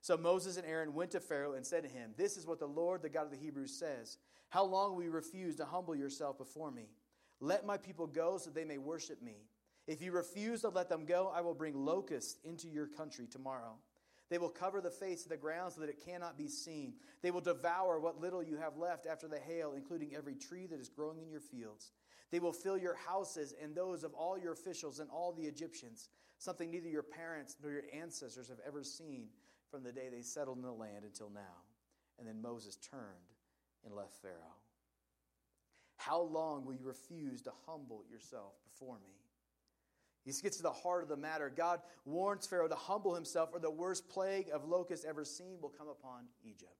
So 0.00 0.16
Moses 0.16 0.56
and 0.56 0.66
Aaron 0.66 0.94
went 0.94 1.10
to 1.12 1.20
Pharaoh 1.20 1.54
and 1.54 1.66
said 1.66 1.82
to 1.82 1.88
him, 1.88 2.12
This 2.16 2.36
is 2.36 2.46
what 2.46 2.58
the 2.58 2.66
Lord, 2.66 3.02
the 3.02 3.08
God 3.08 3.24
of 3.24 3.30
the 3.30 3.36
Hebrews, 3.36 3.72
says 3.72 4.18
How 4.50 4.64
long 4.64 4.94
will 4.94 5.02
you 5.02 5.10
refuse 5.10 5.56
to 5.56 5.64
humble 5.64 5.96
yourself 5.96 6.38
before 6.38 6.70
me? 6.70 6.88
Let 7.40 7.66
my 7.66 7.76
people 7.76 8.06
go 8.06 8.38
so 8.38 8.50
they 8.50 8.64
may 8.64 8.78
worship 8.78 9.22
me. 9.22 9.36
If 9.86 10.02
you 10.02 10.12
refuse 10.12 10.62
to 10.62 10.68
let 10.68 10.88
them 10.88 11.04
go, 11.06 11.32
I 11.34 11.40
will 11.40 11.54
bring 11.54 11.84
locusts 11.84 12.36
into 12.44 12.68
your 12.68 12.86
country 12.86 13.26
tomorrow. 13.26 13.74
They 14.28 14.38
will 14.38 14.48
cover 14.48 14.80
the 14.80 14.90
face 14.90 15.22
of 15.22 15.28
the 15.28 15.36
ground 15.36 15.72
so 15.72 15.80
that 15.80 15.90
it 15.90 16.04
cannot 16.04 16.36
be 16.36 16.48
seen. 16.48 16.94
They 17.22 17.30
will 17.30 17.40
devour 17.40 18.00
what 18.00 18.20
little 18.20 18.42
you 18.42 18.56
have 18.56 18.76
left 18.76 19.06
after 19.06 19.28
the 19.28 19.38
hail, 19.38 19.74
including 19.76 20.14
every 20.16 20.34
tree 20.34 20.66
that 20.66 20.80
is 20.80 20.88
growing 20.88 21.20
in 21.20 21.30
your 21.30 21.40
fields. 21.40 21.92
They 22.32 22.40
will 22.40 22.52
fill 22.52 22.76
your 22.76 22.96
houses 22.96 23.54
and 23.62 23.74
those 23.74 24.02
of 24.02 24.14
all 24.14 24.36
your 24.36 24.52
officials 24.52 24.98
and 24.98 25.08
all 25.10 25.32
the 25.32 25.44
Egyptians, 25.44 26.08
something 26.38 26.70
neither 26.70 26.88
your 26.88 27.04
parents 27.04 27.56
nor 27.62 27.70
your 27.70 27.84
ancestors 27.94 28.48
have 28.48 28.58
ever 28.66 28.82
seen 28.82 29.28
from 29.70 29.84
the 29.84 29.92
day 29.92 30.08
they 30.10 30.22
settled 30.22 30.56
in 30.56 30.64
the 30.64 30.72
land 30.72 31.04
until 31.04 31.30
now. 31.30 31.62
And 32.18 32.26
then 32.26 32.42
Moses 32.42 32.76
turned 32.76 33.32
and 33.84 33.94
left 33.94 34.14
Pharaoh. 34.22 34.56
How 35.96 36.20
long 36.20 36.64
will 36.64 36.74
you 36.74 36.84
refuse 36.84 37.42
to 37.42 37.52
humble 37.66 38.02
yourself 38.10 38.54
before 38.64 38.96
me? 38.96 39.14
He 40.26 40.32
gets 40.42 40.56
to 40.56 40.62
the 40.64 40.72
heart 40.72 41.04
of 41.04 41.08
the 41.08 41.16
matter. 41.16 41.52
God 41.54 41.80
warns 42.04 42.46
Pharaoh 42.46 42.66
to 42.66 42.74
humble 42.74 43.14
himself, 43.14 43.50
or 43.52 43.60
the 43.60 43.70
worst 43.70 44.08
plague 44.08 44.48
of 44.52 44.68
locusts 44.68 45.06
ever 45.08 45.24
seen 45.24 45.58
will 45.62 45.70
come 45.70 45.88
upon 45.88 46.24
Egypt. 46.42 46.72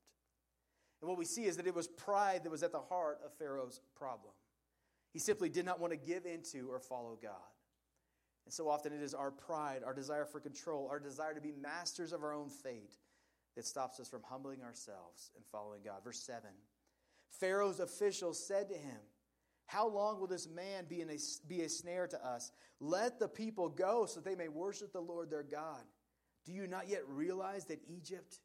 And 1.00 1.08
what 1.08 1.18
we 1.18 1.24
see 1.24 1.44
is 1.44 1.56
that 1.56 1.66
it 1.66 1.74
was 1.74 1.86
pride 1.86 2.42
that 2.42 2.50
was 2.50 2.64
at 2.64 2.72
the 2.72 2.80
heart 2.80 3.20
of 3.24 3.32
Pharaoh's 3.34 3.80
problem. 3.96 4.32
He 5.12 5.20
simply 5.20 5.48
did 5.48 5.64
not 5.64 5.78
want 5.78 5.92
to 5.92 5.96
give 5.96 6.26
into 6.26 6.68
or 6.68 6.80
follow 6.80 7.16
God. 7.22 7.32
And 8.46 8.52
so 8.52 8.68
often 8.68 8.92
it 8.92 9.02
is 9.02 9.14
our 9.14 9.30
pride, 9.30 9.82
our 9.84 9.94
desire 9.94 10.24
for 10.24 10.40
control, 10.40 10.88
our 10.90 10.98
desire 10.98 11.34
to 11.34 11.40
be 11.40 11.52
masters 11.52 12.12
of 12.12 12.24
our 12.24 12.32
own 12.32 12.48
fate 12.48 12.96
that 13.54 13.64
stops 13.64 14.00
us 14.00 14.08
from 14.08 14.22
humbling 14.24 14.62
ourselves 14.62 15.30
and 15.36 15.44
following 15.46 15.82
God. 15.84 16.02
Verse 16.02 16.20
7 16.20 16.42
Pharaoh's 17.30 17.80
officials 17.80 18.44
said 18.44 18.68
to 18.68 18.74
him, 18.74 18.98
How 19.66 19.88
long 19.88 20.20
will 20.20 20.28
this 20.28 20.48
man 20.48 20.84
be, 20.88 21.02
a, 21.02 21.06
be 21.48 21.62
a 21.62 21.68
snare 21.68 22.06
to 22.06 22.24
us? 22.24 22.52
Let 22.80 23.18
the 23.18 23.28
people 23.28 23.68
go 23.68 24.06
so 24.06 24.20
that 24.20 24.28
they 24.28 24.36
may 24.36 24.48
worship 24.48 24.92
the 24.92 25.00
Lord 25.00 25.30
their 25.30 25.42
God. 25.42 25.82
Do 26.44 26.52
you 26.52 26.68
not 26.68 26.88
yet 26.88 27.02
realize 27.08 27.64
that 27.66 27.80
Egypt 27.88 28.38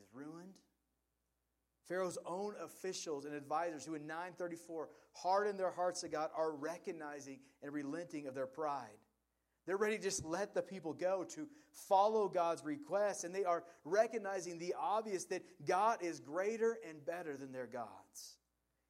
is 0.00 0.06
ruined? 0.12 0.54
Pharaoh's 1.86 2.18
own 2.26 2.54
officials 2.62 3.26
and 3.26 3.34
advisors, 3.34 3.84
who 3.84 3.94
in 3.94 4.06
934 4.06 4.88
hardened 5.14 5.58
their 5.58 5.70
hearts 5.70 6.00
to 6.00 6.08
God, 6.08 6.30
are 6.34 6.52
recognizing 6.52 7.40
and 7.62 7.72
relenting 7.72 8.26
of 8.26 8.34
their 8.34 8.46
pride. 8.46 8.88
They're 9.66 9.76
ready 9.76 9.98
to 9.98 10.02
just 10.02 10.24
let 10.24 10.54
the 10.54 10.62
people 10.62 10.94
go 10.94 11.24
to 11.34 11.46
follow 11.72 12.26
God's 12.28 12.64
request, 12.64 13.24
and 13.24 13.34
they 13.34 13.44
are 13.44 13.64
recognizing 13.84 14.58
the 14.58 14.74
obvious 14.80 15.24
that 15.26 15.42
God 15.66 15.98
is 16.02 16.20
greater 16.20 16.78
and 16.88 17.04
better 17.04 17.36
than 17.36 17.52
their 17.52 17.66
gods. 17.66 18.37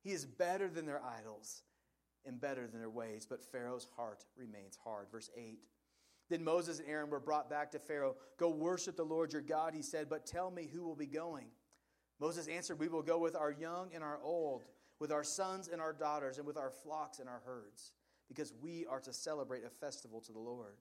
He 0.09 0.15
is 0.15 0.25
better 0.25 0.71
than 0.71 0.87
their 0.87 1.03
idols 1.05 1.65
and 2.25 2.41
better 2.41 2.67
than 2.67 2.81
their 2.81 2.89
ways, 2.89 3.27
but 3.29 3.45
Pharaoh's 3.45 3.87
heart 3.95 4.25
remains 4.39 4.79
hard. 4.83 5.09
Verse 5.13 5.29
8. 5.37 5.59
Then 6.31 6.43
Moses 6.43 6.79
and 6.79 6.89
Aaron 6.89 7.11
were 7.11 7.21
brought 7.21 7.51
back 7.51 7.71
to 7.73 7.79
Pharaoh. 7.79 8.17
Go 8.39 8.49
worship 8.49 8.97
the 8.97 9.05
Lord 9.05 9.35
your 9.35 9.43
God, 9.43 9.75
he 9.75 9.83
said, 9.83 10.09
but 10.09 10.25
tell 10.25 10.51
me 10.51 10.67
who 10.73 10.83
will 10.83 10.97
be 10.97 11.05
going. 11.05 11.49
Moses 12.19 12.49
answered, 12.49 12.79
We 12.79 12.89
will 12.89 13.03
go 13.03 13.19
with 13.19 13.37
our 13.37 13.53
young 13.53 13.91
and 13.95 14.03
our 14.03 14.19
old, 14.23 14.65
with 14.99 15.13
our 15.13 15.23
sons 15.23 15.69
and 15.69 15.79
our 15.79 15.93
daughters, 15.93 16.39
and 16.39 16.47
with 16.47 16.57
our 16.57 16.71
flocks 16.71 17.19
and 17.19 17.29
our 17.29 17.43
herds 17.45 17.93
because 18.31 18.55
we 18.63 18.87
are 18.87 19.01
to 19.01 19.13
celebrate 19.13 19.67
a 19.67 19.69
festival 19.69 20.23
to 20.23 20.33
the 20.33 20.39
Lord. 20.39 20.77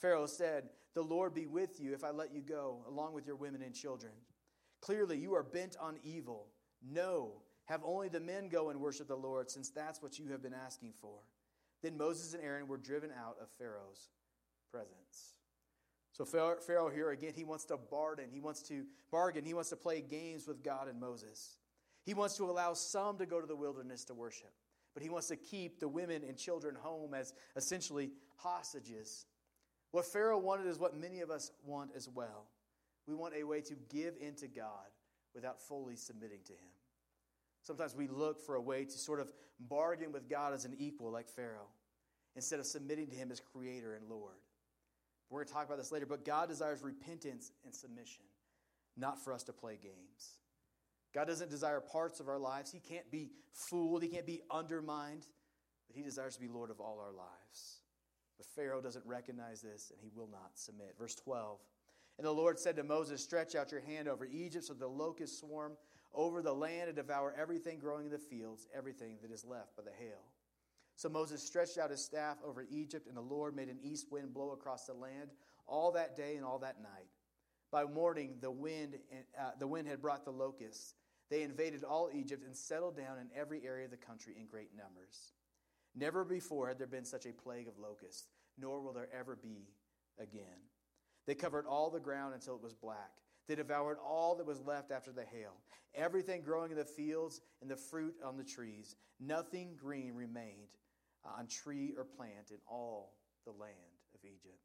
Pharaoh 0.00 0.26
said, 0.26 0.68
The 0.94 1.02
Lord 1.02 1.34
be 1.34 1.46
with 1.46 1.80
you 1.80 1.94
if 1.94 2.04
I 2.04 2.10
let 2.10 2.32
you 2.32 2.42
go, 2.42 2.84
along 2.86 3.12
with 3.12 3.26
your 3.26 3.34
women 3.34 3.62
and 3.62 3.74
children. 3.74 4.12
Clearly, 4.80 5.18
you 5.18 5.34
are 5.34 5.42
bent 5.42 5.76
on 5.80 5.98
evil. 6.04 6.46
No, 6.80 7.42
have 7.66 7.82
only 7.84 8.08
the 8.08 8.20
men 8.20 8.48
go 8.48 8.70
and 8.70 8.80
worship 8.80 9.08
the 9.08 9.16
Lord, 9.16 9.50
since 9.50 9.70
that's 9.70 10.02
what 10.02 10.18
you 10.18 10.28
have 10.28 10.42
been 10.42 10.54
asking 10.54 10.92
for. 11.00 11.18
Then 11.82 11.96
Moses 11.96 12.34
and 12.34 12.42
Aaron 12.42 12.68
were 12.68 12.76
driven 12.76 13.10
out 13.10 13.36
of 13.40 13.48
Pharaoh's 13.58 14.10
presence. 14.70 15.34
So 16.12 16.24
Pharaoh 16.24 16.90
here 16.90 17.10
again, 17.10 17.32
he 17.34 17.44
wants 17.44 17.64
to 17.66 17.76
bargain. 17.76 18.26
He 18.30 18.40
wants 18.40 18.62
to 18.64 18.84
bargain. 19.10 19.44
He 19.44 19.54
wants 19.54 19.70
to 19.70 19.76
play 19.76 20.00
games 20.02 20.46
with 20.46 20.62
God 20.62 20.88
and 20.88 21.00
Moses. 21.00 21.56
He 22.04 22.14
wants 22.14 22.36
to 22.36 22.44
allow 22.44 22.74
some 22.74 23.16
to 23.18 23.26
go 23.26 23.40
to 23.40 23.46
the 23.46 23.56
wilderness 23.56 24.04
to 24.04 24.14
worship 24.14 24.52
but 24.94 25.02
he 25.02 25.08
wants 25.08 25.28
to 25.28 25.36
keep 25.36 25.80
the 25.80 25.88
women 25.88 26.22
and 26.26 26.36
children 26.36 26.74
home 26.74 27.14
as 27.14 27.32
essentially 27.56 28.10
hostages. 28.36 29.26
What 29.90 30.04
Pharaoh 30.04 30.38
wanted 30.38 30.66
is 30.66 30.78
what 30.78 30.96
many 30.96 31.20
of 31.20 31.30
us 31.30 31.50
want 31.64 31.90
as 31.96 32.08
well. 32.08 32.46
We 33.06 33.14
want 33.14 33.34
a 33.34 33.44
way 33.44 33.60
to 33.62 33.74
give 33.90 34.14
into 34.20 34.48
God 34.48 34.90
without 35.34 35.60
fully 35.60 35.96
submitting 35.96 36.40
to 36.46 36.52
him. 36.52 36.70
Sometimes 37.62 37.94
we 37.94 38.08
look 38.08 38.40
for 38.44 38.56
a 38.56 38.60
way 38.60 38.84
to 38.84 38.98
sort 38.98 39.20
of 39.20 39.32
bargain 39.60 40.12
with 40.12 40.28
God 40.28 40.52
as 40.52 40.64
an 40.64 40.74
equal, 40.78 41.10
like 41.10 41.28
Pharaoh, 41.28 41.68
instead 42.34 42.58
of 42.58 42.66
submitting 42.66 43.06
to 43.08 43.14
him 43.14 43.30
as 43.30 43.40
creator 43.40 43.94
and 43.94 44.08
Lord. 44.08 44.34
We're 45.30 45.38
going 45.40 45.48
to 45.48 45.52
talk 45.54 45.66
about 45.66 45.78
this 45.78 45.92
later, 45.92 46.06
but 46.06 46.24
God 46.24 46.48
desires 46.48 46.82
repentance 46.82 47.52
and 47.64 47.74
submission, 47.74 48.24
not 48.96 49.22
for 49.22 49.32
us 49.32 49.42
to 49.44 49.52
play 49.52 49.78
games. 49.82 50.38
God 51.14 51.26
doesn't 51.26 51.50
desire 51.50 51.80
parts 51.80 52.20
of 52.20 52.28
our 52.28 52.38
lives. 52.38 52.70
He 52.70 52.80
can't 52.80 53.10
be 53.10 53.30
fooled, 53.52 54.02
He 54.02 54.08
can't 54.08 54.26
be 54.26 54.42
undermined, 54.50 55.26
but 55.86 55.96
He 55.96 56.02
desires 56.02 56.34
to 56.34 56.40
be 56.40 56.48
Lord 56.48 56.70
of 56.70 56.80
all 56.80 56.98
our 57.00 57.12
lives. 57.12 57.80
But 58.38 58.46
Pharaoh 58.46 58.80
doesn't 58.80 59.06
recognize 59.06 59.60
this, 59.60 59.90
and 59.90 60.00
he 60.02 60.10
will 60.14 60.28
not 60.28 60.50
submit. 60.54 60.94
Verse 60.98 61.14
12 61.14 61.60
And 62.18 62.26
the 62.26 62.32
Lord 62.32 62.58
said 62.58 62.76
to 62.76 62.82
Moses, 62.82 63.22
Stretch 63.22 63.54
out 63.54 63.70
your 63.70 63.82
hand 63.82 64.08
over 64.08 64.24
Egypt 64.24 64.64
so 64.64 64.74
the 64.74 64.86
locusts 64.86 65.38
swarm 65.38 65.72
over 66.14 66.42
the 66.42 66.52
land 66.52 66.88
and 66.88 66.96
devour 66.96 67.34
everything 67.38 67.78
growing 67.78 68.06
in 68.06 68.12
the 68.12 68.18
fields, 68.18 68.66
everything 68.76 69.16
that 69.22 69.30
is 69.30 69.44
left 69.44 69.76
by 69.76 69.82
the 69.82 69.90
hail. 69.90 70.20
So 70.96 71.08
Moses 71.08 71.42
stretched 71.42 71.78
out 71.78 71.90
his 71.90 72.04
staff 72.04 72.36
over 72.44 72.66
Egypt, 72.70 73.06
and 73.06 73.16
the 73.16 73.22
Lord 73.22 73.56
made 73.56 73.68
an 73.68 73.78
east 73.82 74.12
wind 74.12 74.34
blow 74.34 74.50
across 74.50 74.86
the 74.86 74.92
land 74.92 75.30
all 75.66 75.92
that 75.92 76.16
day 76.16 76.36
and 76.36 76.44
all 76.44 76.58
that 76.58 76.82
night. 76.82 77.08
By 77.70 77.84
morning, 77.84 78.34
the 78.40 78.50
wind, 78.50 78.98
uh, 79.38 79.52
the 79.58 79.66
wind 79.66 79.88
had 79.88 80.02
brought 80.02 80.24
the 80.24 80.32
locusts 80.32 80.94
they 81.32 81.44
invaded 81.44 81.82
all 81.82 82.10
Egypt 82.12 82.44
and 82.44 82.54
settled 82.54 82.94
down 82.94 83.16
in 83.16 83.30
every 83.34 83.64
area 83.64 83.86
of 83.86 83.90
the 83.90 83.96
country 83.96 84.34
in 84.38 84.44
great 84.44 84.68
numbers. 84.76 85.32
Never 85.94 86.26
before 86.26 86.68
had 86.68 86.78
there 86.78 86.86
been 86.86 87.06
such 87.06 87.24
a 87.24 87.32
plague 87.32 87.68
of 87.68 87.78
locusts, 87.78 88.26
nor 88.58 88.82
will 88.82 88.92
there 88.92 89.08
ever 89.18 89.34
be 89.34 89.70
again. 90.18 90.68
They 91.26 91.34
covered 91.34 91.64
all 91.64 91.88
the 91.88 92.00
ground 92.00 92.34
until 92.34 92.56
it 92.56 92.62
was 92.62 92.74
black. 92.74 93.21
They 93.48 93.54
devoured 93.54 93.98
all 93.98 94.36
that 94.36 94.46
was 94.46 94.60
left 94.60 94.90
after 94.90 95.12
the 95.12 95.24
hail, 95.24 95.52
everything 95.94 96.42
growing 96.42 96.70
in 96.70 96.76
the 96.76 96.84
fields 96.84 97.40
and 97.60 97.70
the 97.70 97.76
fruit 97.76 98.14
on 98.24 98.36
the 98.36 98.44
trees. 98.44 98.94
Nothing 99.20 99.76
green 99.76 100.14
remained 100.14 100.78
on 101.24 101.46
tree 101.46 101.92
or 101.96 102.04
plant 102.04 102.50
in 102.50 102.58
all 102.68 103.14
the 103.44 103.52
land 103.52 103.72
of 104.14 104.20
Egypt. 104.24 104.62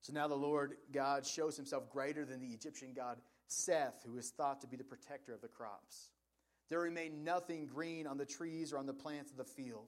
So 0.00 0.12
now 0.12 0.28
the 0.28 0.34
Lord 0.34 0.76
God 0.92 1.26
shows 1.26 1.56
himself 1.56 1.90
greater 1.90 2.24
than 2.24 2.40
the 2.40 2.54
Egyptian 2.54 2.92
God 2.94 3.18
Seth, 3.48 4.02
who 4.06 4.16
is 4.18 4.30
thought 4.30 4.60
to 4.60 4.66
be 4.66 4.76
the 4.76 4.84
protector 4.84 5.32
of 5.32 5.40
the 5.40 5.48
crops. 5.48 6.10
There 6.68 6.80
remained 6.80 7.24
nothing 7.24 7.66
green 7.66 8.06
on 8.06 8.16
the 8.18 8.24
trees 8.24 8.72
or 8.72 8.78
on 8.78 8.86
the 8.86 8.92
plants 8.92 9.30
of 9.30 9.36
the 9.36 9.44
field. 9.44 9.86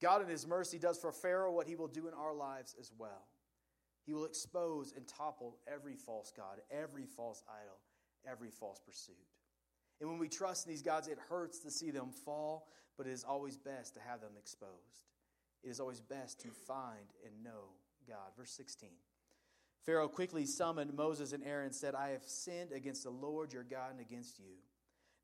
God, 0.00 0.22
in 0.22 0.28
His 0.28 0.46
mercy, 0.46 0.78
does 0.78 0.98
for 0.98 1.12
Pharaoh 1.12 1.52
what 1.52 1.66
He 1.66 1.76
will 1.76 1.88
do 1.88 2.08
in 2.08 2.14
our 2.14 2.34
lives 2.34 2.74
as 2.78 2.90
well. 2.98 3.26
He 4.04 4.12
will 4.12 4.26
expose 4.26 4.92
and 4.94 5.06
topple 5.06 5.58
every 5.66 5.94
false 5.94 6.32
God, 6.36 6.60
every 6.70 7.06
false 7.06 7.42
idol, 7.48 7.78
every 8.30 8.50
false 8.50 8.80
pursuit. 8.80 9.16
And 10.00 10.10
when 10.10 10.18
we 10.18 10.28
trust 10.28 10.66
in 10.66 10.72
these 10.72 10.82
gods, 10.82 11.08
it 11.08 11.18
hurts 11.30 11.60
to 11.60 11.70
see 11.70 11.90
them 11.90 12.10
fall, 12.10 12.68
but 12.96 13.06
it 13.06 13.12
is 13.12 13.24
always 13.24 13.56
best 13.56 13.94
to 13.94 14.00
have 14.00 14.20
them 14.20 14.32
exposed. 14.38 15.08
It 15.62 15.70
is 15.70 15.80
always 15.80 16.00
best 16.00 16.40
to 16.40 16.48
find 16.48 17.06
and 17.24 17.42
know 17.42 17.70
God. 18.06 18.32
Verse 18.36 18.50
16. 18.50 18.90
Pharaoh 19.84 20.08
quickly 20.08 20.46
summoned 20.46 20.94
Moses 20.94 21.32
and 21.32 21.44
Aaron 21.44 21.66
and 21.66 21.74
said, 21.74 21.94
I 21.94 22.10
have 22.10 22.24
sinned 22.24 22.72
against 22.72 23.04
the 23.04 23.10
Lord 23.10 23.52
your 23.52 23.64
God 23.64 23.92
and 23.92 24.00
against 24.00 24.38
you. 24.38 24.56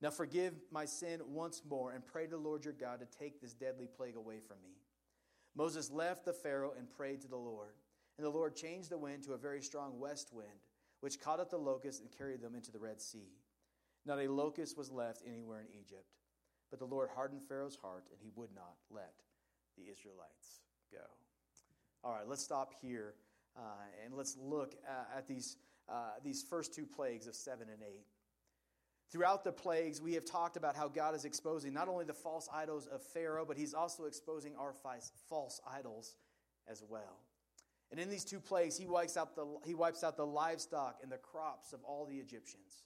Now 0.03 0.11
forgive 0.11 0.55
my 0.71 0.87
sin 0.87 1.21
once 1.29 1.63
more 1.69 1.93
and 1.93 2.07
pray 2.07 2.25
to 2.25 2.31
the 2.31 2.37
Lord 2.37 2.65
your 2.65 2.75
God 2.75 3.01
to 3.01 3.19
take 3.19 3.41
this 3.41 3.53
deadly 3.53 3.87
plague 3.87 4.17
away 4.17 4.39
from 4.39 4.57
me. 4.63 4.77
Moses 5.55 5.91
left 5.91 6.25
the 6.25 6.33
Pharaoh 6.33 6.73
and 6.79 6.91
prayed 6.91 7.21
to 7.23 7.29
the 7.29 7.37
Lord. 7.37 7.75
And 8.21 8.27
the 8.27 8.37
Lord 8.37 8.55
changed 8.55 8.91
the 8.91 8.99
wind 8.99 9.23
to 9.23 9.33
a 9.33 9.39
very 9.39 9.63
strong 9.63 9.99
west 9.99 10.29
wind, 10.31 10.61
which 11.01 11.23
caught 11.23 11.41
up 11.41 11.49
the 11.49 11.57
locusts 11.57 12.03
and 12.03 12.11
carried 12.19 12.43
them 12.43 12.55
into 12.55 12.71
the 12.71 12.79
Red 12.79 13.01
Sea. 13.01 13.33
Not 14.05 14.19
a 14.19 14.31
locust 14.31 14.77
was 14.77 14.91
left 14.91 15.23
anywhere 15.27 15.61
in 15.61 15.69
Egypt. 15.69 16.05
But 16.69 16.81
the 16.81 16.85
Lord 16.85 17.09
hardened 17.15 17.41
Pharaoh's 17.49 17.79
heart, 17.81 18.05
and 18.11 18.21
he 18.21 18.31
would 18.37 18.51
not 18.55 18.75
let 18.91 19.15
the 19.79 19.85
Israelites 19.91 20.61
go. 20.93 20.99
All 22.05 22.13
right, 22.13 22.29
let's 22.29 22.43
stop 22.43 22.75
here. 22.83 23.15
Uh, 23.57 23.63
and 24.05 24.13
let's 24.13 24.37
look 24.37 24.75
at, 24.87 25.09
at 25.17 25.27
these, 25.27 25.57
uh, 25.89 26.11
these 26.23 26.43
first 26.43 26.75
two 26.75 26.85
plagues 26.85 27.27
of 27.27 27.35
7 27.35 27.71
and 27.71 27.83
8. 27.83 28.05
Throughout 29.11 29.45
the 29.45 29.53
plagues, 29.53 30.03
we 30.03 30.13
have 30.13 30.27
talked 30.27 30.59
about 30.59 30.77
how 30.77 30.89
God 30.89 31.15
is 31.15 31.25
exposing 31.25 31.73
not 31.73 31.89
only 31.89 32.05
the 32.05 32.13
false 32.13 32.51
idols 32.53 32.87
of 32.87 33.03
Pharaoh, 33.03 33.47
but 33.47 33.57
he's 33.57 33.73
also 33.73 34.05
exposing 34.05 34.57
our 34.57 34.75
false 35.31 35.63
idols 35.67 36.17
as 36.69 36.85
well. 36.87 37.17
And 37.91 37.99
in 37.99 38.09
these 38.09 38.25
two 38.25 38.41
plagues, 38.41 38.77
he 38.77 38.87
wipes 38.87 39.17
out 39.17 39.35
the, 39.35 39.47
he 39.65 39.75
wipes 39.75 40.05
out 40.05 40.17
the 40.17 40.27
livestock 40.27 41.01
and 41.03 41.11
the 41.11 41.19
crops 41.19 41.73
of 41.73 41.83
all 41.85 42.07
the 42.07 42.17
Egyptians. 42.17 42.85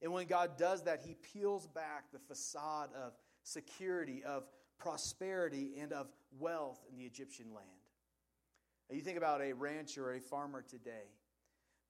And 0.00 0.12
when 0.12 0.26
God 0.26 0.56
does 0.56 0.84
that, 0.84 1.00
he 1.04 1.14
peels 1.14 1.66
back 1.66 2.12
the 2.12 2.20
facade 2.20 2.90
of 2.94 3.14
security, 3.42 4.22
of 4.24 4.44
prosperity 4.78 5.72
and 5.80 5.92
of 5.92 6.06
wealth 6.38 6.78
in 6.88 6.96
the 6.96 7.04
Egyptian 7.04 7.46
land. 7.52 7.66
Now, 8.88 8.96
you 8.96 9.02
think 9.02 9.18
about 9.18 9.42
a 9.42 9.52
rancher 9.52 10.06
or 10.08 10.14
a 10.14 10.20
farmer 10.20 10.62
today. 10.62 11.10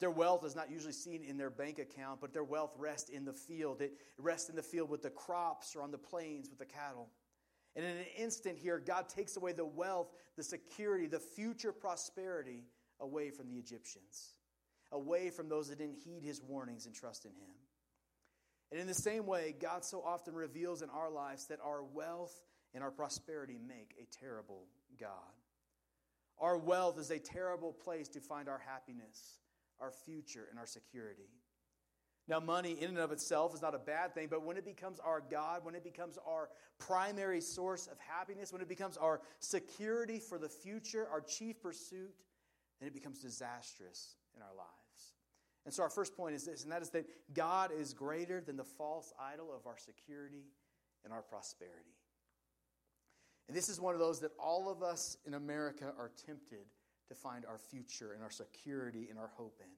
Their 0.00 0.10
wealth 0.10 0.44
is 0.44 0.54
not 0.54 0.70
usually 0.70 0.92
seen 0.92 1.24
in 1.24 1.36
their 1.36 1.50
bank 1.50 1.78
account, 1.78 2.20
but 2.20 2.32
their 2.32 2.44
wealth 2.44 2.74
rests 2.78 3.10
in 3.10 3.24
the 3.24 3.32
field. 3.32 3.82
It 3.82 3.92
rests 4.16 4.48
in 4.48 4.56
the 4.56 4.62
field 4.62 4.88
with 4.88 5.02
the 5.02 5.10
crops 5.10 5.74
or 5.76 5.82
on 5.82 5.90
the 5.90 5.98
plains 5.98 6.48
with 6.48 6.58
the 6.58 6.66
cattle. 6.66 7.08
And 7.78 7.86
in 7.86 7.96
an 7.96 8.06
instant 8.18 8.58
here, 8.58 8.82
God 8.84 9.08
takes 9.08 9.36
away 9.36 9.52
the 9.52 9.64
wealth, 9.64 10.08
the 10.36 10.42
security, 10.42 11.06
the 11.06 11.20
future 11.20 11.70
prosperity 11.70 12.64
away 12.98 13.30
from 13.30 13.48
the 13.48 13.54
Egyptians, 13.54 14.32
away 14.90 15.30
from 15.30 15.48
those 15.48 15.68
that 15.68 15.78
didn't 15.78 16.00
heed 16.04 16.24
his 16.24 16.42
warnings 16.42 16.86
and 16.86 16.94
trust 16.94 17.24
in 17.24 17.30
him. 17.30 17.54
And 18.72 18.80
in 18.80 18.88
the 18.88 18.94
same 18.94 19.26
way, 19.26 19.54
God 19.60 19.84
so 19.84 20.02
often 20.04 20.34
reveals 20.34 20.82
in 20.82 20.90
our 20.90 21.08
lives 21.08 21.46
that 21.46 21.60
our 21.64 21.84
wealth 21.84 22.34
and 22.74 22.82
our 22.82 22.90
prosperity 22.90 23.60
make 23.64 23.94
a 23.96 24.24
terrible 24.24 24.64
God. 24.98 25.12
Our 26.40 26.58
wealth 26.58 26.98
is 26.98 27.12
a 27.12 27.20
terrible 27.20 27.72
place 27.72 28.08
to 28.08 28.20
find 28.20 28.48
our 28.48 28.60
happiness, 28.66 29.38
our 29.78 29.92
future, 30.04 30.48
and 30.50 30.58
our 30.58 30.66
security. 30.66 31.30
Now, 32.28 32.40
money 32.40 32.72
in 32.72 32.90
and 32.90 32.98
of 32.98 33.10
itself 33.10 33.54
is 33.54 33.62
not 33.62 33.74
a 33.74 33.78
bad 33.78 34.12
thing, 34.14 34.28
but 34.30 34.44
when 34.44 34.58
it 34.58 34.64
becomes 34.64 35.00
our 35.00 35.22
God, 35.30 35.64
when 35.64 35.74
it 35.74 35.82
becomes 35.82 36.18
our 36.26 36.50
primary 36.78 37.40
source 37.40 37.86
of 37.86 37.98
happiness, 37.98 38.52
when 38.52 38.60
it 38.60 38.68
becomes 38.68 38.98
our 38.98 39.22
security 39.40 40.18
for 40.18 40.38
the 40.38 40.48
future, 40.48 41.08
our 41.10 41.22
chief 41.22 41.62
pursuit, 41.62 42.14
then 42.80 42.88
it 42.88 42.92
becomes 42.92 43.20
disastrous 43.20 44.16
in 44.36 44.42
our 44.42 44.54
lives. 44.54 45.14
And 45.64 45.72
so, 45.72 45.82
our 45.82 45.88
first 45.88 46.16
point 46.16 46.34
is 46.34 46.44
this, 46.44 46.64
and 46.64 46.72
that 46.72 46.82
is 46.82 46.90
that 46.90 47.06
God 47.32 47.70
is 47.72 47.94
greater 47.94 48.42
than 48.42 48.56
the 48.56 48.64
false 48.64 49.12
idol 49.18 49.48
of 49.54 49.66
our 49.66 49.78
security 49.78 50.44
and 51.04 51.12
our 51.12 51.22
prosperity. 51.22 51.96
And 53.48 53.56
this 53.56 53.70
is 53.70 53.80
one 53.80 53.94
of 53.94 54.00
those 54.00 54.20
that 54.20 54.32
all 54.38 54.70
of 54.70 54.82
us 54.82 55.16
in 55.26 55.32
America 55.32 55.94
are 55.98 56.10
tempted 56.26 56.66
to 57.08 57.14
find 57.14 57.46
our 57.46 57.56
future 57.56 58.12
and 58.12 58.22
our 58.22 58.30
security 58.30 59.06
and 59.08 59.18
our 59.18 59.30
hope 59.34 59.60
in. 59.60 59.70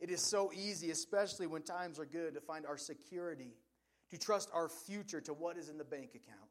It 0.00 0.10
is 0.10 0.20
so 0.20 0.52
easy, 0.52 0.90
especially 0.90 1.46
when 1.46 1.62
times 1.62 1.98
are 1.98 2.04
good, 2.04 2.34
to 2.34 2.40
find 2.40 2.66
our 2.66 2.76
security, 2.76 3.54
to 4.10 4.18
trust 4.18 4.50
our 4.52 4.68
future 4.68 5.20
to 5.22 5.32
what 5.32 5.56
is 5.56 5.68
in 5.68 5.78
the 5.78 5.84
bank 5.84 6.10
account, 6.14 6.50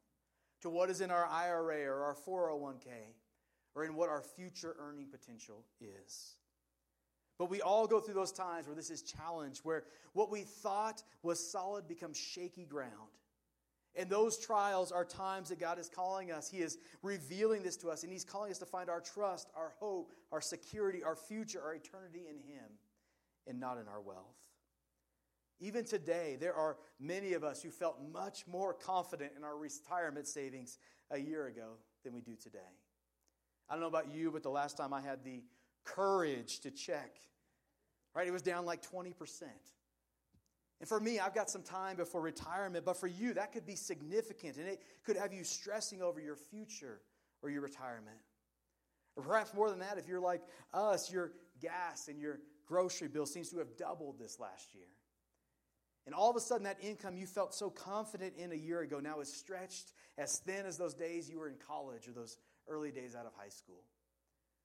to 0.62 0.70
what 0.70 0.90
is 0.90 1.00
in 1.00 1.10
our 1.10 1.26
IRA 1.26 1.84
or 1.84 2.02
our 2.02 2.14
401k, 2.14 2.88
or 3.74 3.84
in 3.84 3.94
what 3.94 4.08
our 4.08 4.22
future 4.22 4.76
earning 4.78 5.06
potential 5.06 5.64
is. 5.80 6.36
But 7.38 7.50
we 7.50 7.60
all 7.60 7.86
go 7.86 8.00
through 8.00 8.14
those 8.14 8.32
times 8.32 8.66
where 8.66 8.76
this 8.76 8.90
is 8.90 9.02
challenged, 9.02 9.60
where 9.64 9.84
what 10.12 10.30
we 10.30 10.42
thought 10.42 11.02
was 11.22 11.50
solid 11.50 11.88
becomes 11.88 12.16
shaky 12.16 12.64
ground. 12.64 12.92
And 13.96 14.10
those 14.10 14.38
trials 14.38 14.90
are 14.90 15.04
times 15.04 15.48
that 15.50 15.60
God 15.60 15.78
is 15.78 15.88
calling 15.88 16.32
us. 16.32 16.48
He 16.48 16.58
is 16.58 16.78
revealing 17.02 17.62
this 17.62 17.76
to 17.78 17.90
us, 17.90 18.02
and 18.02 18.12
He's 18.12 18.24
calling 18.24 18.50
us 18.50 18.58
to 18.58 18.66
find 18.66 18.88
our 18.88 19.00
trust, 19.00 19.50
our 19.56 19.72
hope, 19.78 20.12
our 20.32 20.40
security, 20.40 21.02
our 21.04 21.14
future, 21.14 21.62
our 21.62 21.74
eternity 21.74 22.24
in 22.28 22.36
Him, 22.36 22.64
and 23.46 23.60
not 23.60 23.78
in 23.78 23.88
our 23.88 24.00
wealth. 24.00 24.36
Even 25.60 25.84
today, 25.84 26.36
there 26.38 26.54
are 26.54 26.76
many 26.98 27.34
of 27.34 27.44
us 27.44 27.62
who 27.62 27.70
felt 27.70 27.98
much 28.12 28.46
more 28.46 28.74
confident 28.74 29.32
in 29.36 29.44
our 29.44 29.56
retirement 29.56 30.26
savings 30.26 30.78
a 31.10 31.18
year 31.18 31.46
ago 31.46 31.76
than 32.02 32.12
we 32.12 32.20
do 32.20 32.34
today. 32.34 32.58
I 33.68 33.74
don't 33.74 33.80
know 33.80 33.88
about 33.88 34.12
you, 34.12 34.30
but 34.30 34.42
the 34.42 34.50
last 34.50 34.76
time 34.76 34.92
I 34.92 35.00
had 35.00 35.24
the 35.24 35.42
courage 35.84 36.60
to 36.60 36.70
check. 36.70 37.16
Right? 38.14 38.26
It 38.26 38.32
was 38.32 38.42
down 38.42 38.64
like 38.64 38.82
20%. 38.82 39.14
And 40.80 40.88
for 40.88 41.00
me, 41.00 41.18
I've 41.18 41.34
got 41.34 41.48
some 41.48 41.62
time 41.62 41.96
before 41.96 42.20
retirement, 42.20 42.84
but 42.84 42.96
for 42.96 43.06
you, 43.06 43.32
that 43.34 43.52
could 43.52 43.64
be 43.64 43.76
significant 43.76 44.56
and 44.56 44.68
it 44.68 44.82
could 45.04 45.16
have 45.16 45.32
you 45.32 45.44
stressing 45.44 46.02
over 46.02 46.20
your 46.20 46.36
future 46.36 47.00
or 47.42 47.50
your 47.50 47.62
retirement. 47.62 48.18
Or 49.16 49.22
perhaps 49.22 49.54
more 49.54 49.70
than 49.70 49.78
that, 49.78 49.98
if 49.98 50.08
you're 50.08 50.20
like 50.20 50.42
us, 50.72 51.10
your 51.12 51.32
gas 51.60 52.08
and 52.08 52.20
your 52.20 52.40
grocery 52.66 53.08
bill 53.08 53.26
seems 53.26 53.50
to 53.50 53.58
have 53.58 53.76
doubled 53.76 54.18
this 54.18 54.38
last 54.38 54.74
year. 54.74 54.86
And 56.06 56.14
all 56.14 56.28
of 56.28 56.36
a 56.36 56.40
sudden, 56.40 56.64
that 56.64 56.78
income 56.82 57.16
you 57.16 57.26
felt 57.26 57.54
so 57.54 57.70
confident 57.70 58.34
in 58.36 58.52
a 58.52 58.56
year 58.56 58.80
ago 58.80 59.00
now 59.00 59.20
is 59.20 59.32
stretched 59.32 59.92
as 60.18 60.38
thin 60.38 60.66
as 60.66 60.76
those 60.76 60.94
days 60.94 61.30
you 61.30 61.38
were 61.38 61.48
in 61.48 61.56
college 61.66 62.06
or 62.06 62.12
those 62.12 62.36
early 62.68 62.90
days 62.90 63.14
out 63.14 63.26
of 63.26 63.32
high 63.34 63.48
school. 63.48 63.82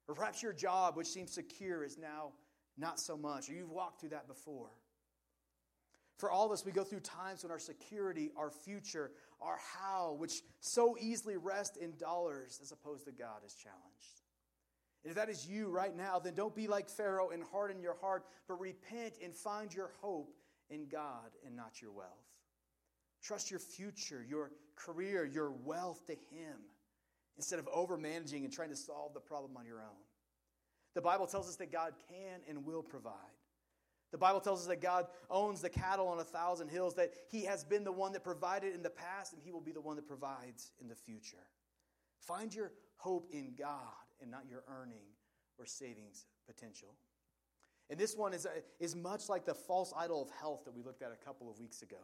Or 0.08 0.16
perhaps 0.16 0.44
your 0.44 0.54
job, 0.54 0.98
which 0.98 1.08
seems 1.08 1.32
secure, 1.32 1.84
is 1.84 1.98
now 1.98 2.34
not 2.78 3.00
so 3.00 3.16
much, 3.16 3.50
or 3.50 3.54
you've 3.54 3.72
walked 3.72 4.02
through 4.02 4.10
that 4.10 4.28
before. 4.28 4.72
For 6.18 6.30
all 6.30 6.46
of 6.46 6.52
us, 6.52 6.66
we 6.66 6.74
go 6.74 6.84
through 6.84 7.00
times 7.02 7.44
when 7.44 7.52
our 7.52 7.60
security, 7.60 8.32
our 8.36 8.50
future, 8.50 9.12
our 9.40 9.58
how, 9.58 10.16
which 10.20 10.42
so 10.60 10.98
easily 11.00 11.38
rest 11.38 11.78
in 11.78 11.96
dollars 11.98 12.60
as 12.62 12.74
opposed 12.74 13.06
to 13.06 13.12
God, 13.12 13.46
is 13.46 13.54
challenged. 13.54 14.22
If 15.04 15.16
that 15.16 15.30
is 15.30 15.48
you 15.48 15.70
right 15.70 15.96
now, 15.96 16.20
then 16.20 16.36
don't 16.36 16.56
be 16.56 16.68
like 16.68 16.90
Pharaoh 16.90 17.30
and 17.30 17.44
harden 17.44 17.82
your 17.82 17.96
heart, 17.96 18.26
but 18.48 18.60
repent 18.60 19.16
and 19.24 19.34
find 19.34 19.74
your 19.74 19.92
hope 20.02 20.34
in 20.70 20.88
God 20.88 21.32
and 21.46 21.56
not 21.56 21.82
your 21.82 21.92
wealth. 21.92 22.10
Trust 23.24 23.50
your 23.50 23.60
future, 23.60 24.26
your 24.28 24.52
career, 24.76 25.26
your 25.26 25.52
wealth 25.52 26.06
to 26.08 26.14
Him 26.14 26.58
instead 27.38 27.60
of 27.60 27.68
over 27.70 27.98
managing 27.98 28.44
and 28.44 28.54
trying 28.54 28.70
to 28.70 28.76
solve 28.76 29.14
the 29.14 29.20
problem 29.20 29.56
on 29.56 29.66
your 29.66 29.82
own. 29.82 30.04
The 30.96 31.02
Bible 31.02 31.28
tells 31.28 31.48
us 31.48 31.56
that 31.58 31.72
God 31.72 31.94
can 32.10 32.42
and 32.50 32.66
will 32.66 32.84
provide. 32.84 33.14
The 34.12 34.18
Bible 34.18 34.42
tells 34.42 34.62
us 34.62 34.68
that 34.68 34.82
God 34.82 35.06
owns 35.30 35.62
the 35.62 35.70
cattle 35.70 36.08
on 36.08 36.20
a 36.20 36.24
thousand 36.24 36.70
hills, 36.70 36.96
that 36.96 37.14
He 37.30 37.46
has 37.46 37.64
been 37.64 37.84
the 37.84 37.92
one 37.92 38.12
that 38.14 38.24
provided 38.24 38.74
in 38.74 38.82
the 38.82 38.90
past, 38.90 39.34
and 39.34 39.42
He 39.42 39.52
will 39.52 39.62
be 39.62 39.72
the 39.72 39.82
one 39.82 39.96
that 39.96 40.08
provides 40.08 40.72
in 40.82 40.90
the 40.90 40.96
future. 40.96 41.38
Find 42.20 42.54
your 42.54 42.72
hope 42.98 43.30
in 43.32 43.54
God 43.58 44.09
and 44.22 44.32
not 44.32 44.44
your 44.50 44.64
earning 44.68 45.04
or 45.58 45.66
savings 45.66 46.26
potential. 46.48 46.96
And 47.90 48.00
this 48.00 48.16
one 48.16 48.34
is, 48.34 48.48
is 48.80 48.96
much 48.96 49.30
like 49.30 49.46
the 49.46 49.54
false 49.54 49.94
idol 49.98 50.22
of 50.22 50.30
health 50.30 50.66
that 50.66 50.76
we 50.76 50.84
looked 50.84 51.02
at 51.02 51.12
a 51.12 51.26
couple 51.26 51.50
of 51.50 51.60
weeks 51.60 51.82
ago. 51.82 51.98